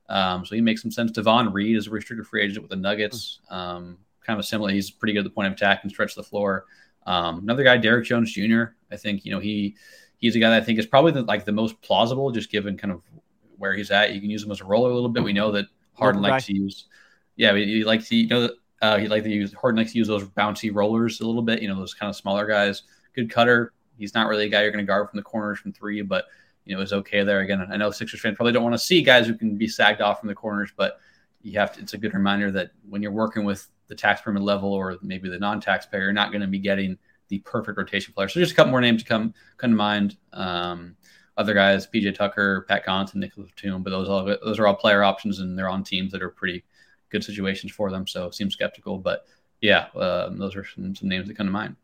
Um, 0.08 0.44
so 0.44 0.54
he 0.54 0.60
makes 0.60 0.82
some 0.82 0.90
sense. 0.90 1.10
Davon 1.10 1.52
Reed 1.52 1.76
is 1.76 1.86
a 1.86 1.90
restricted 1.90 2.26
free 2.26 2.42
agent 2.42 2.62
with 2.62 2.70
the 2.70 2.76
Nuggets. 2.76 3.40
Um, 3.50 3.98
kind 4.26 4.38
of 4.38 4.44
similar. 4.44 4.70
He's 4.70 4.90
pretty 4.90 5.12
good 5.12 5.20
at 5.20 5.24
the 5.24 5.30
point 5.30 5.48
of 5.48 5.54
attack 5.54 5.80
and 5.82 5.90
stretch 5.90 6.14
the 6.14 6.22
floor. 6.22 6.66
Um, 7.06 7.38
another 7.38 7.64
guy, 7.64 7.76
Derrick 7.76 8.04
Jones 8.04 8.32
Jr. 8.32 8.64
I 8.90 8.96
think 8.96 9.24
you 9.24 9.32
know 9.32 9.38
he 9.38 9.76
he's 10.18 10.36
a 10.36 10.38
guy 10.38 10.50
that 10.50 10.62
I 10.62 10.64
think 10.64 10.78
is 10.78 10.86
probably 10.86 11.12
the, 11.12 11.22
like 11.22 11.44
the 11.44 11.52
most 11.52 11.80
plausible, 11.80 12.30
just 12.30 12.50
given 12.50 12.76
kind 12.76 12.92
of 12.92 13.02
where 13.56 13.74
he's 13.74 13.90
at. 13.90 14.14
You 14.14 14.20
can 14.20 14.30
use 14.30 14.44
him 14.44 14.50
as 14.50 14.60
a 14.60 14.64
roller 14.64 14.90
a 14.90 14.94
little 14.94 15.08
bit. 15.08 15.22
We 15.22 15.32
know 15.32 15.52
that 15.52 15.66
Harden 15.94 16.22
likes 16.22 16.46
to 16.46 16.54
use, 16.54 16.86
yeah, 17.36 17.54
he 17.54 17.84
likes 17.84 18.08
to 18.10 18.16
you 18.16 18.28
know 18.28 18.50
uh, 18.80 18.98
he 18.98 19.08
like 19.08 19.24
to 19.24 19.30
use 19.30 19.52
Harden 19.52 19.78
likes 19.78 19.92
to 19.92 19.98
use 19.98 20.08
those 20.08 20.24
bouncy 20.24 20.70
rollers 20.72 21.20
a 21.20 21.26
little 21.26 21.42
bit. 21.42 21.60
You 21.62 21.68
know 21.68 21.76
those 21.76 21.94
kind 21.94 22.08
of 22.08 22.16
smaller 22.16 22.46
guys. 22.46 22.82
Good 23.14 23.30
cutter. 23.30 23.72
He's 23.96 24.14
not 24.14 24.28
really 24.28 24.46
a 24.46 24.48
guy 24.48 24.62
you're 24.62 24.70
going 24.70 24.84
to 24.84 24.86
guard 24.86 25.10
from 25.10 25.16
the 25.16 25.24
corners 25.24 25.58
from 25.58 25.72
three, 25.72 26.02
but 26.02 26.26
you 26.64 26.76
know 26.76 26.82
is 26.82 26.92
okay 26.92 27.24
there. 27.24 27.40
Again, 27.40 27.66
I 27.70 27.76
know 27.76 27.90
Sixers 27.90 28.20
fans 28.20 28.36
probably 28.36 28.52
don't 28.52 28.62
want 28.62 28.74
to 28.74 28.78
see 28.78 29.02
guys 29.02 29.26
who 29.26 29.34
can 29.34 29.56
be 29.56 29.66
sagged 29.66 30.00
off 30.00 30.20
from 30.20 30.28
the 30.28 30.34
corners, 30.34 30.70
but 30.76 31.00
you 31.42 31.58
have 31.58 31.72
to. 31.74 31.80
It's 31.80 31.94
a 31.94 31.98
good 31.98 32.14
reminder 32.14 32.50
that 32.52 32.70
when 32.88 33.02
you're 33.02 33.12
working 33.12 33.44
with 33.44 33.66
the 33.88 33.94
tax 33.94 34.20
permit 34.20 34.42
level 34.42 34.72
or 34.72 34.96
maybe 35.02 35.28
the 35.28 35.38
non-taxpayer, 35.38 36.02
you're 36.02 36.12
not 36.12 36.30
going 36.30 36.42
to 36.42 36.46
be 36.46 36.58
getting 36.58 36.98
the 37.28 37.38
perfect 37.40 37.78
rotation 37.78 38.12
player. 38.12 38.28
So 38.28 38.40
just 38.40 38.52
a 38.52 38.54
couple 38.54 38.70
more 38.70 38.80
names 38.80 39.02
to 39.02 39.08
come 39.08 39.34
come 39.56 39.70
to 39.70 39.76
mind. 39.76 40.16
Um, 40.32 40.96
other 41.36 41.54
guys, 41.54 41.86
PJ 41.86 42.16
Tucker, 42.16 42.66
Pat 42.68 42.84
Connaughton, 42.84 43.16
Nicolas 43.16 43.50
Batum, 43.54 43.82
but 43.82 43.90
those 43.90 44.08
all 44.08 44.24
those 44.24 44.58
are 44.58 44.66
all 44.66 44.74
player 44.74 45.02
options, 45.02 45.38
and 45.40 45.58
they're 45.58 45.68
on 45.68 45.84
teams 45.84 46.12
that 46.12 46.22
are 46.22 46.30
pretty 46.30 46.64
good 47.10 47.24
situations 47.24 47.72
for 47.72 47.90
them. 47.90 48.06
So 48.06 48.30
seem 48.30 48.50
skeptical, 48.50 48.98
but 48.98 49.26
yeah, 49.60 49.86
um, 49.96 50.38
those 50.38 50.56
are 50.56 50.64
some, 50.64 50.94
some 50.94 51.08
names 51.08 51.28
that 51.28 51.36
come 51.36 51.46
to 51.46 51.52
mind. 51.52 51.76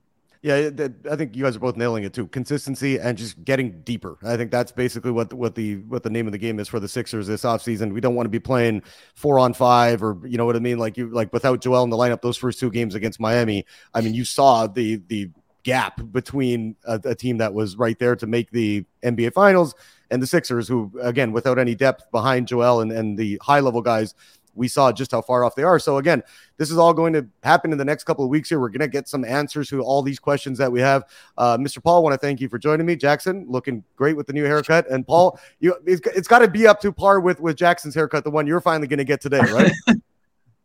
Yeah, 0.44 0.68
I 1.10 1.16
think 1.16 1.34
you 1.34 1.42
guys 1.42 1.56
are 1.56 1.60
both 1.60 1.78
nailing 1.78 2.04
it 2.04 2.12
too. 2.12 2.26
Consistency 2.26 2.98
and 2.98 3.16
just 3.16 3.42
getting 3.46 3.80
deeper. 3.80 4.18
I 4.22 4.36
think 4.36 4.50
that's 4.50 4.72
basically 4.72 5.10
what 5.10 5.32
what 5.32 5.54
the 5.54 5.76
what 5.76 6.02
the 6.02 6.10
name 6.10 6.26
of 6.26 6.32
the 6.32 6.38
game 6.38 6.60
is 6.60 6.68
for 6.68 6.78
the 6.78 6.86
Sixers 6.86 7.26
this 7.26 7.44
offseason. 7.44 7.94
We 7.94 8.02
don't 8.02 8.14
want 8.14 8.26
to 8.26 8.30
be 8.30 8.38
playing 8.38 8.82
four 9.14 9.38
on 9.38 9.54
five 9.54 10.02
or 10.02 10.18
you 10.22 10.36
know 10.36 10.44
what 10.44 10.54
I 10.54 10.58
mean. 10.58 10.76
Like 10.76 10.98
you 10.98 11.08
like 11.08 11.32
without 11.32 11.62
Joel 11.62 11.84
in 11.84 11.88
the 11.88 11.96
lineup, 11.96 12.20
those 12.20 12.36
first 12.36 12.60
two 12.60 12.70
games 12.70 12.94
against 12.94 13.18
Miami. 13.18 13.64
I 13.94 14.02
mean, 14.02 14.12
you 14.12 14.26
saw 14.26 14.66
the 14.66 14.96
the 15.06 15.30
gap 15.62 15.98
between 16.12 16.76
a, 16.84 17.00
a 17.04 17.14
team 17.14 17.38
that 17.38 17.54
was 17.54 17.76
right 17.76 17.98
there 17.98 18.14
to 18.14 18.26
make 18.26 18.50
the 18.50 18.84
NBA 19.02 19.32
Finals 19.32 19.74
and 20.10 20.22
the 20.22 20.26
Sixers, 20.26 20.68
who 20.68 20.92
again 21.00 21.32
without 21.32 21.58
any 21.58 21.74
depth 21.74 22.10
behind 22.10 22.48
Joel 22.48 22.82
and 22.82 22.92
and 22.92 23.18
the 23.18 23.40
high 23.42 23.60
level 23.60 23.80
guys 23.80 24.14
we 24.54 24.68
saw 24.68 24.92
just 24.92 25.10
how 25.10 25.20
far 25.20 25.44
off 25.44 25.54
they 25.54 25.62
are. 25.62 25.78
So 25.78 25.98
again, 25.98 26.22
this 26.56 26.70
is 26.70 26.78
all 26.78 26.94
going 26.94 27.12
to 27.14 27.26
happen 27.42 27.72
in 27.72 27.78
the 27.78 27.84
next 27.84 28.04
couple 28.04 28.24
of 28.24 28.30
weeks 28.30 28.48
here. 28.48 28.60
We're 28.60 28.68
going 28.68 28.80
to 28.80 28.88
get 28.88 29.08
some 29.08 29.24
answers 29.24 29.68
to 29.70 29.80
all 29.82 30.02
these 30.02 30.18
questions 30.18 30.58
that 30.58 30.70
we 30.70 30.80
have. 30.80 31.04
Uh, 31.36 31.56
Mr. 31.58 31.82
Paul, 31.82 31.98
I 31.98 32.02
want 32.02 32.14
to 32.14 32.26
thank 32.26 32.40
you 32.40 32.48
for 32.48 32.58
joining 32.58 32.86
me. 32.86 32.96
Jackson, 32.96 33.46
looking 33.48 33.84
great 33.96 34.16
with 34.16 34.26
the 34.26 34.32
new 34.32 34.44
haircut, 34.44 34.88
and 34.90 35.06
Paul, 35.06 35.38
you 35.60 35.74
it's, 35.86 36.06
it's 36.08 36.28
got 36.28 36.40
to 36.40 36.48
be 36.48 36.66
up 36.66 36.80
to 36.80 36.92
par 36.92 37.20
with 37.20 37.40
with 37.40 37.56
Jackson's 37.56 37.94
haircut, 37.94 38.24
the 38.24 38.30
one 38.30 38.46
you're 38.46 38.60
finally 38.60 38.86
going 38.86 38.98
to 38.98 39.04
get 39.04 39.20
today, 39.20 39.40
right? 39.40 39.72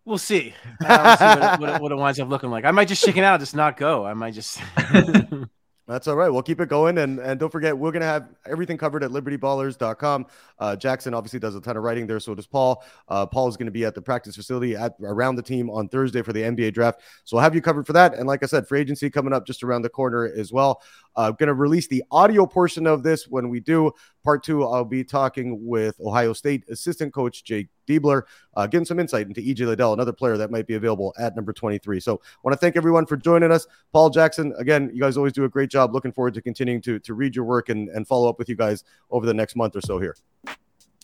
We'll 0.05 0.17
see. 0.17 0.55
Uh, 0.83 1.03
we'll 1.03 1.17
see 1.17 1.23
what, 1.23 1.37
it, 1.37 1.59
what, 1.59 1.69
it, 1.69 1.81
what, 1.83 1.91
it, 1.91 1.95
winds 1.95 2.19
up 2.19 2.29
looking 2.29 2.49
like. 2.49 2.65
I 2.65 2.71
might 2.71 2.87
just 2.87 3.05
chicken 3.05 3.23
out, 3.23 3.39
just 3.41 3.55
not 3.55 3.77
go. 3.77 4.07
I 4.07 4.15
might 4.15 4.33
just. 4.33 4.59
That's 5.89 6.07
all 6.07 6.15
right. 6.15 6.29
We'll 6.29 6.43
keep 6.43 6.61
it 6.61 6.69
going. 6.69 6.99
And 6.99 7.17
and 7.17 7.39
don't 7.39 7.51
forget, 7.51 7.75
we're 7.75 7.91
going 7.91 8.01
to 8.01 8.05
have 8.05 8.29
everything 8.45 8.77
covered 8.77 9.03
at 9.03 9.09
libertyballers.com. 9.09 10.27
Uh, 10.59 10.75
Jackson 10.75 11.15
obviously 11.15 11.39
does 11.39 11.55
a 11.55 11.61
ton 11.61 11.77
of 11.77 11.83
writing 11.83 12.05
there. 12.05 12.19
So 12.19 12.35
does 12.35 12.45
Paul. 12.45 12.83
Uh, 13.07 13.25
Paul 13.25 13.47
is 13.47 13.57
going 13.57 13.65
to 13.65 13.71
be 13.71 13.85
at 13.85 13.95
the 13.95 14.01
practice 14.01 14.35
facility 14.35 14.75
at 14.75 14.93
around 15.01 15.35
the 15.35 15.41
team 15.41 15.67
on 15.67 15.89
Thursday 15.89 16.21
for 16.21 16.31
the 16.31 16.43
NBA 16.43 16.75
draft. 16.75 17.01
So 17.23 17.37
we'll 17.37 17.43
have 17.43 17.55
you 17.55 17.61
covered 17.63 17.87
for 17.87 17.93
that. 17.93 18.13
And 18.13 18.27
like 18.27 18.43
I 18.43 18.45
said, 18.45 18.67
free 18.67 18.81
agency 18.81 19.09
coming 19.09 19.33
up 19.33 19.47
just 19.47 19.63
around 19.63 19.81
the 19.81 19.89
corner 19.89 20.31
as 20.37 20.53
well. 20.53 20.83
Uh, 21.15 21.31
going 21.31 21.47
to 21.47 21.55
release 21.55 21.87
the 21.87 22.03
audio 22.11 22.45
portion 22.45 22.85
of 22.85 23.01
this 23.01 23.27
when 23.27 23.49
we 23.49 23.59
do. 23.59 23.91
Part 24.23 24.43
two, 24.43 24.63
I'll 24.65 24.85
be 24.85 25.03
talking 25.03 25.65
with 25.65 25.99
Ohio 26.01 26.33
State 26.33 26.63
assistant 26.69 27.13
coach 27.13 27.43
Jake 27.43 27.67
Diebler, 27.87 28.23
uh, 28.55 28.67
getting 28.67 28.85
some 28.85 28.99
insight 28.99 29.27
into 29.27 29.41
EJ 29.41 29.65
Liddell, 29.65 29.93
another 29.93 30.13
player 30.13 30.37
that 30.37 30.51
might 30.51 30.67
be 30.67 30.75
available 30.75 31.13
at 31.17 31.35
number 31.35 31.53
23. 31.53 31.99
So, 31.99 32.21
want 32.43 32.53
to 32.53 32.57
thank 32.57 32.75
everyone 32.75 33.05
for 33.05 33.17
joining 33.17 33.51
us. 33.51 33.65
Paul 33.93 34.09
Jackson, 34.09 34.53
again, 34.57 34.91
you 34.93 35.01
guys 35.01 35.17
always 35.17 35.33
do 35.33 35.45
a 35.45 35.49
great 35.49 35.69
job. 35.69 35.93
Looking 35.93 36.11
forward 36.11 36.33
to 36.35 36.41
continuing 36.41 36.81
to, 36.81 36.99
to 36.99 37.13
read 37.13 37.35
your 37.35 37.45
work 37.45 37.69
and, 37.69 37.89
and 37.89 38.07
follow 38.07 38.29
up 38.29 38.37
with 38.37 38.49
you 38.49 38.55
guys 38.55 38.83
over 39.09 39.25
the 39.25 39.33
next 39.33 39.55
month 39.55 39.75
or 39.75 39.81
so 39.81 39.99
here. 39.99 40.15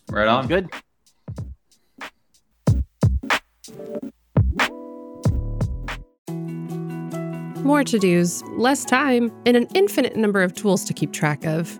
Right 0.09 0.27
on. 0.27 0.47
Good. 0.47 0.69
More 7.65 7.83
to 7.83 7.97
dos, 7.97 8.43
less 8.57 8.85
time, 8.85 9.31
and 9.47 9.57
an 9.57 9.67
infinite 9.73 10.15
number 10.15 10.43
of 10.43 10.53
tools 10.53 10.85
to 10.85 10.93
keep 10.93 11.11
track 11.11 11.45
of. 11.45 11.79